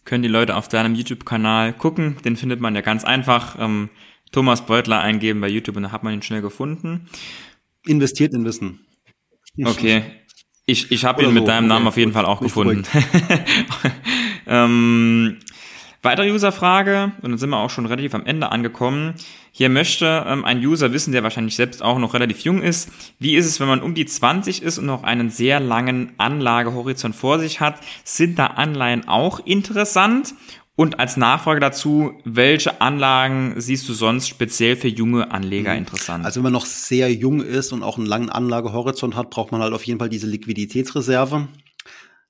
Können 0.04 0.22
die 0.22 0.28
Leute 0.28 0.56
auf 0.56 0.68
deinem 0.68 0.94
YouTube-Kanal 0.94 1.72
gucken, 1.72 2.16
den 2.22 2.36
findet 2.36 2.60
man 2.60 2.74
ja 2.74 2.82
ganz 2.82 3.04
einfach. 3.04 3.56
Ähm, 3.58 3.88
Thomas 4.30 4.66
Beutler 4.66 5.00
eingeben 5.00 5.40
bei 5.40 5.48
YouTube 5.48 5.76
und 5.76 5.84
dann 5.84 5.92
hat 5.92 6.02
man 6.02 6.12
ihn 6.12 6.20
schnell 6.20 6.42
gefunden. 6.42 7.08
Investiert 7.86 8.34
in 8.34 8.44
Wissen. 8.44 8.83
Okay. 9.62 10.02
Ich, 10.66 10.90
ich 10.90 11.04
habe 11.04 11.22
ihn 11.22 11.34
mit 11.34 11.42
so. 11.42 11.46
deinem 11.46 11.66
Namen 11.66 11.86
auf 11.86 11.96
jeden 11.96 12.12
Fall 12.12 12.24
auch 12.24 12.40
gefunden. 12.40 12.84
ähm, 14.46 15.36
weitere 16.02 16.30
Userfrage, 16.30 17.12
und 17.20 17.30
dann 17.30 17.38
sind 17.38 17.50
wir 17.50 17.58
auch 17.58 17.68
schon 17.68 17.84
relativ 17.84 18.14
am 18.14 18.24
Ende 18.24 18.50
angekommen. 18.50 19.14
Hier 19.52 19.68
möchte 19.68 20.24
ähm, 20.26 20.44
ein 20.44 20.58
User 20.58 20.92
wissen, 20.92 21.12
der 21.12 21.22
wahrscheinlich 21.22 21.54
selbst 21.54 21.82
auch 21.82 21.98
noch 21.98 22.14
relativ 22.14 22.40
jung 22.40 22.62
ist. 22.62 22.90
Wie 23.18 23.36
ist 23.36 23.46
es, 23.46 23.60
wenn 23.60 23.68
man 23.68 23.82
um 23.82 23.94
die 23.94 24.06
20 24.06 24.62
ist 24.62 24.78
und 24.78 24.86
noch 24.86 25.04
einen 25.04 25.30
sehr 25.30 25.60
langen 25.60 26.12
Anlagehorizont 26.16 27.14
vor 27.14 27.38
sich 27.38 27.60
hat? 27.60 27.76
Sind 28.02 28.38
da 28.38 28.46
Anleihen 28.46 29.06
auch 29.06 29.40
interessant? 29.46 30.34
Und 30.76 30.98
als 30.98 31.16
Nachfrage 31.16 31.60
dazu, 31.60 32.14
welche 32.24 32.80
Anlagen 32.80 33.54
siehst 33.60 33.88
du 33.88 33.92
sonst 33.92 34.26
speziell 34.26 34.74
für 34.74 34.88
junge 34.88 35.30
Anleger 35.30 35.72
mhm. 35.72 35.78
interessant? 35.78 36.24
Also 36.24 36.38
wenn 36.38 36.44
man 36.44 36.52
noch 36.52 36.66
sehr 36.66 37.12
jung 37.12 37.40
ist 37.40 37.72
und 37.72 37.84
auch 37.84 37.96
einen 37.96 38.06
langen 38.06 38.28
Anlagehorizont 38.28 39.14
hat, 39.14 39.30
braucht 39.30 39.52
man 39.52 39.62
halt 39.62 39.72
auf 39.72 39.84
jeden 39.84 40.00
Fall 40.00 40.08
diese 40.08 40.26
Liquiditätsreserve. 40.26 41.46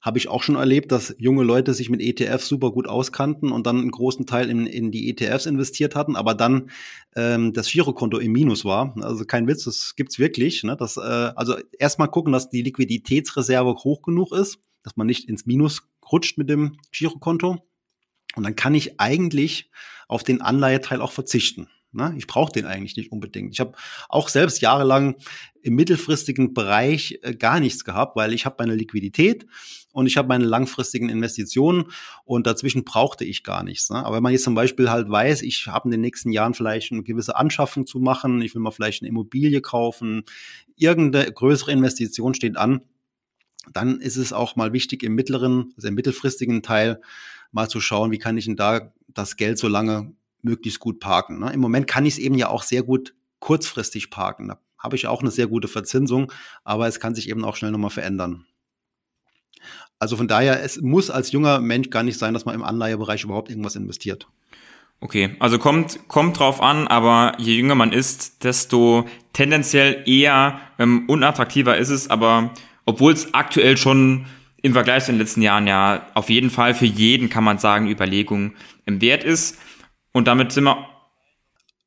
Habe 0.03 0.19
ich 0.19 0.29
auch 0.29 0.43
schon 0.43 0.57
erlebt, 0.57 0.93
dass 0.93 1.17
junge 1.17 1.43
Leute 1.43 1.73
sich 1.73 1.89
mit 1.89 2.03
ETFs 2.03 2.47
super 2.47 2.71
gut 2.71 2.87
auskannten 2.87 3.51
und 3.51 3.67
dann 3.67 3.79
einen 3.79 3.91
großen 3.91 4.27
Teil 4.27 4.51
in, 4.51 4.67
in 4.67 4.91
die 4.91 5.09
ETFs 5.09 5.47
investiert 5.47 5.97
hatten, 5.97 6.15
aber 6.15 6.35
dann 6.35 6.69
ähm, 7.17 7.55
das 7.55 7.73
Girokonto 7.73 8.19
im 8.19 8.33
Minus 8.33 8.67
war. 8.67 8.95
Also 9.01 9.25
kein 9.25 9.49
Witz, 9.49 9.65
das 9.65 9.95
gibt's 9.97 10.19
wirklich. 10.19 10.63
Ne? 10.65 10.77
Das, 10.77 10.99
äh, 10.99 11.01
also 11.01 11.57
erstmal 11.79 12.09
gucken, 12.09 12.35
dass 12.35 12.51
die 12.51 12.61
Liquiditätsreserve 12.61 13.77
hoch 13.77 14.03
genug 14.03 14.33
ist, 14.33 14.59
dass 14.83 14.97
man 14.97 15.07
nicht 15.07 15.27
ins 15.31 15.47
Minus 15.47 15.89
rutscht 16.13 16.37
mit 16.37 16.51
dem 16.51 16.77
Girokonto. 16.93 17.67
Und 18.37 18.45
dann 18.45 18.57
kann 18.57 18.75
ich 18.75 19.01
eigentlich 19.01 19.71
auf 20.09 20.23
den 20.23 20.41
Anleiheteil 20.41 21.01
auch 21.01 21.13
verzichten. 21.13 21.69
Ne? 21.95 22.13
Ich 22.17 22.27
brauche 22.27 22.53
den 22.53 22.67
eigentlich 22.67 22.97
nicht 22.97 23.13
unbedingt. 23.13 23.53
Ich 23.53 23.61
habe 23.61 23.73
auch 24.09 24.29
selbst 24.29 24.61
jahrelang 24.61 25.17
im 25.63 25.75
mittelfristigen 25.77 26.53
Bereich 26.53 27.21
äh, 27.23 27.35
gar 27.35 27.61
nichts 27.61 27.85
gehabt, 27.85 28.17
weil 28.17 28.33
ich 28.33 28.45
habe 28.45 28.57
meine 28.59 28.75
Liquidität 28.75 29.47
und 29.93 30.07
ich 30.07 30.17
habe 30.17 30.29
meine 30.29 30.45
langfristigen 30.45 31.09
Investitionen 31.09 31.85
und 32.25 32.47
dazwischen 32.49 32.85
brauchte 32.85 33.25
ich 33.25 33.45
gar 33.45 33.63
nichts. 33.63 33.91
Ne? 33.91 34.05
Aber 34.05 34.17
wenn 34.17 34.25
man 34.25 34.33
jetzt 34.33 34.45
zum 34.45 34.57
Beispiel 34.57 34.91
halt 34.91 35.09
weiß, 35.09 35.43
ich 35.43 35.69
habe 35.69 35.87
in 35.87 35.93
den 35.93 36.01
nächsten 36.01 36.33
Jahren 36.33 36.55
vielleicht 36.55 36.91
eine 36.91 37.05
gewisse 37.05 37.37
Anschaffung 37.37 37.87
zu 37.87 38.01
machen, 38.01 38.43
ich 38.43 38.55
will 38.55 38.63
mal 38.63 38.73
vielleicht 38.73 39.03
eine 39.03 39.09
Immobilie 39.09 39.61
kaufen, 39.61 40.25
irgendeine 40.77 41.31
größere 41.31 41.71
Investition 41.71 42.35
steht 42.35 42.57
an, 42.57 42.83
dann 43.73 44.01
ist 44.01 44.17
es 44.17 44.33
auch 44.33 44.57
mal 44.57 44.73
wichtig 44.73 45.03
im 45.03 45.15
mittleren, 45.15 45.73
also 45.77 45.89
im 45.89 45.95
mittelfristigen 45.95 46.63
Teil 46.63 47.01
mal 47.53 47.69
zu 47.69 47.81
schauen, 47.81 48.11
wie 48.11 48.19
kann 48.19 48.37
ich 48.37 48.47
denn 48.47 48.57
da 48.57 48.93
das 49.09 49.37
Geld 49.37 49.59
so 49.59 49.69
lange 49.69 50.13
möglichst 50.43 50.81
gut 50.81 51.01
parken. 51.01 51.39
Ne? 51.39 51.53
Im 51.53 51.61
Moment 51.61 51.87
kann 51.87 52.07
ich 52.07 52.15
es 52.15 52.19
eben 52.19 52.35
ja 52.35 52.49
auch 52.49 52.63
sehr 52.63 52.83
gut 52.83 53.15
kurzfristig 53.39 54.11
parken. 54.11 54.49
Da 54.49 54.59
habe 54.79 54.97
ich 54.97 55.07
auch 55.07 55.23
eine 55.23 55.31
sehr 55.31 55.47
gute 55.47 55.69
Verzinsung, 55.69 56.31
aber 56.65 56.87
es 56.87 57.01
kann 57.01 57.15
sich 57.15 57.29
eben 57.29 57.45
auch 57.45 57.57
schnell 57.57 57.71
nochmal 57.71 57.91
verändern. 57.91 58.45
Also 59.99 60.17
von 60.17 60.29
daher, 60.29 60.63
es 60.63 60.81
muss 60.81 61.11
als 61.11 61.33
junger 61.33 61.61
Mensch 61.61 61.89
gar 61.89 62.03
nicht 62.03 62.19
sein, 62.19 62.35
dass 62.35 62.45
man 62.45 62.55
im 62.55 62.63
Anleihebereich 62.63 63.25
überhaupt 63.25 63.49
irgendwas 63.49 63.77
investiert. 63.77 64.29
Okay, 65.01 65.37
also 65.39 65.59
kommt, 65.59 66.09
kommt 66.09 66.39
drauf 66.39 66.61
an, 66.61 66.87
aber 66.89 67.33
je 67.39 67.57
jünger 67.57 67.75
man 67.75 67.93
ist, 67.93 68.45
desto 68.45 69.07
tendenziell 69.33 70.03
eher 70.07 70.61
ähm, 70.79 71.05
unattraktiver 71.09 71.77
ist 71.77 71.91
es, 71.91 72.11
aber 72.11 72.55
obwohl 72.87 73.13
es 73.13 73.35
aktuell 73.35 73.77
schon 73.77 74.27
im 74.63 74.73
Vergleich 74.73 75.05
zu 75.05 75.13
den 75.13 75.19
letzten 75.19 75.43
Jahren 75.43 75.67
ja 75.67 76.07
auf 76.15 76.31
jeden 76.31 76.51
Fall 76.51 76.75
für 76.75 76.87
jeden, 76.87 77.29
kann 77.29 77.45
man 77.45 77.59
sagen, 77.59 77.89
Überlegung 77.89 78.55
im 78.87 79.01
Wert 79.01 79.25
ist. 79.25 79.59
Und 80.13 80.27
damit 80.27 80.53
sind 80.53 80.65
wir 80.65 80.89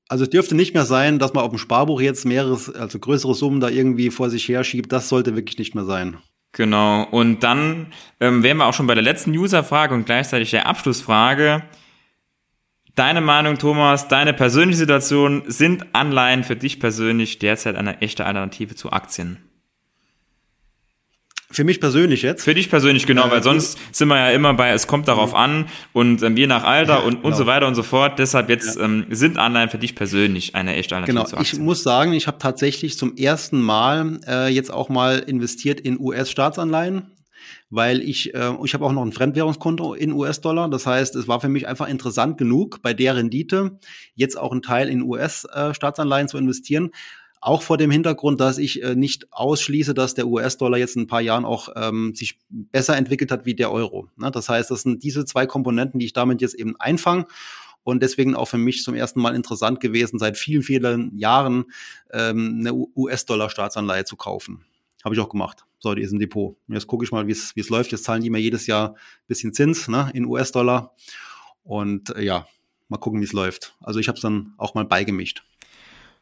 also 0.09 0.23
es 0.23 0.29
dürfte 0.29 0.55
nicht 0.55 0.73
mehr 0.73 0.85
sein, 0.85 1.19
dass 1.19 1.33
man 1.33 1.43
auf 1.43 1.49
dem 1.49 1.57
Sparbuch 1.57 1.99
jetzt 1.99 2.25
mehrere, 2.25 2.57
also 2.79 2.99
größere 2.99 3.35
Summen 3.35 3.59
da 3.59 3.67
irgendwie 3.69 4.09
vor 4.09 4.29
sich 4.29 4.47
her 4.47 4.63
schiebt. 4.63 4.91
Das 4.91 5.09
sollte 5.09 5.35
wirklich 5.35 5.57
nicht 5.57 5.75
mehr 5.75 5.83
sein. 5.83 6.17
Genau. 6.53 7.03
Und 7.03 7.43
dann 7.43 7.87
ähm, 8.19 8.41
wären 8.41 8.57
wir 8.57 8.65
auch 8.65 8.73
schon 8.73 8.87
bei 8.87 8.95
der 8.95 9.03
letzten 9.03 9.35
Userfrage 9.35 9.93
und 9.93 10.05
gleichzeitig 10.05 10.51
der 10.51 10.65
Abschlussfrage. 10.65 11.63
Deine 12.95 13.21
Meinung, 13.21 13.57
Thomas, 13.57 14.07
deine 14.07 14.33
persönliche 14.33 14.79
Situation, 14.79 15.43
sind 15.45 15.85
Anleihen 15.93 16.43
für 16.43 16.55
dich 16.55 16.79
persönlich 16.79 17.37
derzeit 17.37 17.75
eine 17.75 18.01
echte 18.01 18.25
Alternative 18.25 18.75
zu 18.75 18.91
Aktien? 18.91 19.37
Für 21.49 21.63
mich 21.63 21.79
persönlich 21.79 22.23
jetzt? 22.23 22.43
Für 22.43 22.53
dich 22.53 22.69
persönlich, 22.69 23.05
genau, 23.05 23.27
äh, 23.27 23.31
weil 23.31 23.43
sonst 23.43 23.79
sind 23.93 24.09
wir 24.09 24.17
ja 24.17 24.31
immer 24.31 24.53
bei, 24.53 24.71
es 24.71 24.85
kommt 24.85 25.07
darauf 25.07 25.33
an 25.33 25.67
und 25.93 26.21
ähm, 26.21 26.35
je 26.35 26.45
nach 26.45 26.65
Alter 26.65 26.95
ja, 26.95 26.99
und, 26.99 27.15
und 27.15 27.23
genau. 27.23 27.37
so 27.37 27.45
weiter 27.45 27.67
und 27.67 27.75
so 27.75 27.83
fort. 27.83 28.19
Deshalb 28.19 28.49
jetzt 28.49 28.77
ja. 28.77 28.83
ähm, 28.83 29.05
sind 29.09 29.37
Anleihen 29.37 29.69
für 29.69 29.77
dich 29.77 29.95
persönlich 29.95 30.55
eine 30.55 30.75
echte 30.75 30.97
Alternative 30.97 31.31
genau. 31.31 31.41
Ich 31.41 31.57
muss 31.57 31.83
sagen, 31.83 32.11
ich 32.11 32.27
habe 32.27 32.37
tatsächlich 32.37 32.97
zum 32.97 33.15
ersten 33.15 33.61
Mal 33.61 34.19
äh, 34.27 34.49
jetzt 34.49 34.73
auch 34.73 34.89
mal 34.89 35.19
investiert 35.19 35.79
in 35.79 35.97
US-Staatsanleihen 35.99 37.11
weil 37.69 38.01
ich, 38.01 38.33
äh, 38.33 38.53
ich 38.63 38.73
habe 38.73 38.85
auch 38.85 38.93
noch 38.93 39.03
ein 39.03 39.11
Fremdwährungskonto 39.11 39.93
in 39.93 40.13
US-Dollar. 40.13 40.69
Das 40.69 40.85
heißt, 40.85 41.15
es 41.15 41.27
war 41.27 41.41
für 41.41 41.49
mich 41.49 41.67
einfach 41.67 41.87
interessant 41.87 42.37
genug, 42.37 42.81
bei 42.81 42.93
der 42.93 43.15
Rendite 43.15 43.77
jetzt 44.15 44.37
auch 44.37 44.51
einen 44.51 44.61
Teil 44.61 44.89
in 44.89 45.01
US-Staatsanleihen 45.01 46.27
äh, 46.27 46.29
zu 46.29 46.37
investieren. 46.37 46.91
Auch 47.39 47.61
vor 47.61 47.77
dem 47.77 47.91
Hintergrund, 47.91 48.39
dass 48.39 48.57
ich 48.57 48.81
äh, 48.83 48.95
nicht 48.95 49.31
ausschließe, 49.31 49.93
dass 49.93 50.15
der 50.15 50.27
US-Dollar 50.27 50.77
jetzt 50.77 50.95
in 50.95 51.03
ein 51.03 51.07
paar 51.07 51.21
Jahren 51.21 51.45
auch 51.45 51.69
ähm, 51.75 52.13
sich 52.15 52.39
besser 52.49 52.97
entwickelt 52.97 53.31
hat 53.31 53.45
wie 53.45 53.55
der 53.55 53.71
Euro. 53.71 54.09
Ne? 54.17 54.31
Das 54.31 54.49
heißt, 54.49 54.71
das 54.71 54.81
sind 54.81 55.03
diese 55.03 55.25
zwei 55.25 55.45
Komponenten, 55.45 55.99
die 55.99 56.07
ich 56.07 56.13
damit 56.13 56.41
jetzt 56.41 56.55
eben 56.55 56.75
einfange 56.79 57.27
und 57.83 58.03
deswegen 58.03 58.35
auch 58.35 58.49
für 58.49 58.57
mich 58.57 58.83
zum 58.83 58.95
ersten 58.95 59.21
Mal 59.21 59.33
interessant 59.33 59.79
gewesen, 59.79 60.19
seit 60.19 60.37
vielen, 60.37 60.61
vielen 60.61 61.17
Jahren 61.17 61.65
ähm, 62.11 62.57
eine 62.59 62.73
US-Dollar-Staatsanleihe 62.73 64.03
zu 64.03 64.17
kaufen. 64.17 64.65
Habe 65.05 65.15
ich 65.15 65.21
auch 65.21 65.29
gemacht. 65.29 65.65
So, 65.79 65.95
die 65.95 66.01
ist 66.01 66.11
im 66.11 66.19
Depot. 66.19 66.57
Jetzt 66.67 66.87
gucke 66.87 67.05
ich 67.05 67.13
mal, 67.13 67.27
wie 67.27 67.31
es 67.31 67.69
läuft. 67.69 67.93
Jetzt 67.93 68.03
zahlen 68.03 68.21
die 68.21 68.29
mir 68.29 68.39
jedes 68.39 68.67
Jahr 68.67 68.95
bisschen 69.27 69.53
Zins 69.53 69.87
ne, 69.87 70.11
in 70.13 70.25
US-Dollar. 70.25 70.95
Und 71.63 72.13
äh, 72.15 72.23
ja, 72.23 72.45
mal 72.89 72.97
gucken, 72.97 73.21
wie 73.21 73.25
es 73.25 73.31
läuft. 73.31 73.77
Also 73.79 73.99
ich 73.99 74.09
habe 74.09 74.17
es 74.17 74.21
dann 74.21 74.53
auch 74.57 74.73
mal 74.73 74.83
beigemischt. 74.83 75.43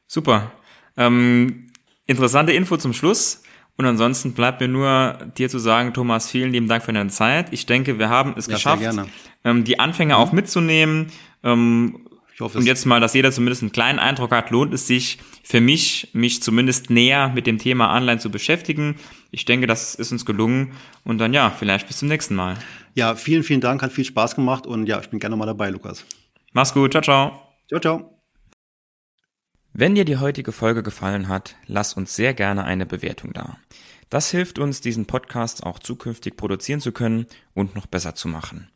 Super. 0.06 0.52
Ähm, 0.98 1.68
interessante 2.06 2.52
Info 2.54 2.78
zum 2.78 2.94
Schluss. 2.94 3.44
Und 3.78 3.86
ansonsten 3.86 4.34
bleibt 4.34 4.62
mir 4.62 4.70
nur 4.70 5.18
dir 5.38 5.50
zu 5.50 5.60
sagen, 5.60 5.94
Thomas, 5.94 6.30
vielen 6.30 6.52
lieben 6.52 6.68
Dank 6.68 6.84
für 6.84 6.94
deine 6.94 7.10
Zeit. 7.10 7.52
Ich 7.52 7.66
denke, 7.66 8.00
wir 8.00 8.10
haben 8.10 8.34
es 8.38 8.48
ja, 8.48 8.56
geschafft, 8.56 8.84
ähm, 9.44 9.64
die 9.66 9.80
Anfänger 9.80 10.16
mhm. 10.16 10.22
auch 10.22 10.32
mitzunehmen. 10.32 11.08
Ähm, 11.44 12.08
ich 12.34 12.42
hoffe, 12.42 12.58
und 12.58 12.66
jetzt 12.66 12.86
mal, 12.86 13.00
dass 13.00 13.14
jeder 13.14 13.32
zumindest 13.32 13.64
einen 13.64 13.72
kleinen 13.72 14.00
Eindruck 14.00 14.32
hat, 14.32 14.50
lohnt 14.50 14.74
es 14.74 14.88
sich 14.88 15.20
für 15.44 15.62
mich, 15.62 16.10
mich 16.14 16.42
zumindest 16.42 16.90
näher 16.90 17.30
mit 17.30 17.48
dem 17.48 17.60
Thema 17.60 17.90
Anleihen 17.90 18.20
zu 18.20 18.30
beschäftigen. 18.30 18.96
Ich 19.32 19.46
denke, 19.46 19.68
das 19.68 19.96
ist 19.96 20.12
uns 20.12 20.26
gelungen. 20.26 20.74
Und 21.04 21.18
dann 21.18 21.34
ja, 21.34 21.50
vielleicht 21.50 21.88
bis 21.88 22.00
zum 22.00 22.08
nächsten 22.08 22.36
Mal. 22.36 22.56
Ja, 22.94 23.16
vielen, 23.16 23.44
vielen 23.44 23.62
Dank, 23.62 23.82
hat 23.82 23.92
viel 23.92 24.06
Spaß 24.06 24.36
gemacht 24.36 24.68
und 24.68 24.88
ja, 24.88 25.00
ich 25.00 25.10
bin 25.10 25.20
gerne 25.20 25.36
mal 25.36 25.46
dabei, 25.46 25.70
Lukas. 25.70 26.06
Mach's 26.54 26.74
gut, 26.74 26.92
ciao, 26.92 27.02
ciao. 27.02 27.42
Ciao, 27.68 27.80
ciao. 27.82 28.15
Wenn 29.78 29.94
dir 29.94 30.06
die 30.06 30.16
heutige 30.16 30.54
Folge 30.54 30.84
gefallen 30.84 31.28
hat, 31.28 31.58
lass 31.68 31.96
uns 31.96 32.16
sehr 32.16 32.34
gerne 32.34 32.64
eine 32.64 32.86
Bewertung 32.86 33.34
da. 33.34 33.58
Das 34.10 34.32
hilft 34.32 34.58
uns, 34.58 34.80
diesen 34.80 35.06
Podcast 35.06 35.66
auch 35.66 35.80
zukünftig 35.80 36.38
produzieren 36.38 36.80
zu 36.80 36.94
können 36.94 37.26
und 37.54 37.76
noch 37.76 37.86
besser 37.86 38.16
zu 38.16 38.30
machen. 38.30 38.70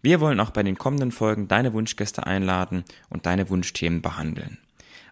Wir 0.00 0.20
wollen 0.20 0.38
auch 0.38 0.50
bei 0.50 0.62
den 0.62 0.78
kommenden 0.78 1.10
Folgen 1.10 1.48
deine 1.48 1.72
Wunschgäste 1.72 2.24
einladen 2.24 2.84
und 3.08 3.26
deine 3.26 3.50
Wunschthemen 3.50 4.00
behandeln. 4.00 4.58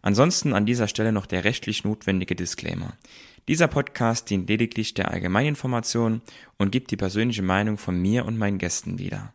Ansonsten 0.01 0.53
an 0.53 0.65
dieser 0.65 0.87
Stelle 0.87 1.11
noch 1.11 1.27
der 1.27 1.43
rechtlich 1.43 1.83
notwendige 1.83 2.37
Disclaimer. 2.37 2.93
Dieser 3.49 3.67
Podcast 3.67 4.31
dient 4.31 4.49
lediglich 4.49 4.95
der 4.95 5.11
Allgemeininformation 5.11 6.23
und 6.57 6.71
gibt 6.71 6.93
die 6.93 6.97
persönliche 6.97 7.43
Meinung 7.43 7.79
von 7.79 8.01
mir 8.01 8.27
und 8.27 8.39
meinen 8.39 8.59
Gästen 8.59 9.01
wieder. 9.01 9.35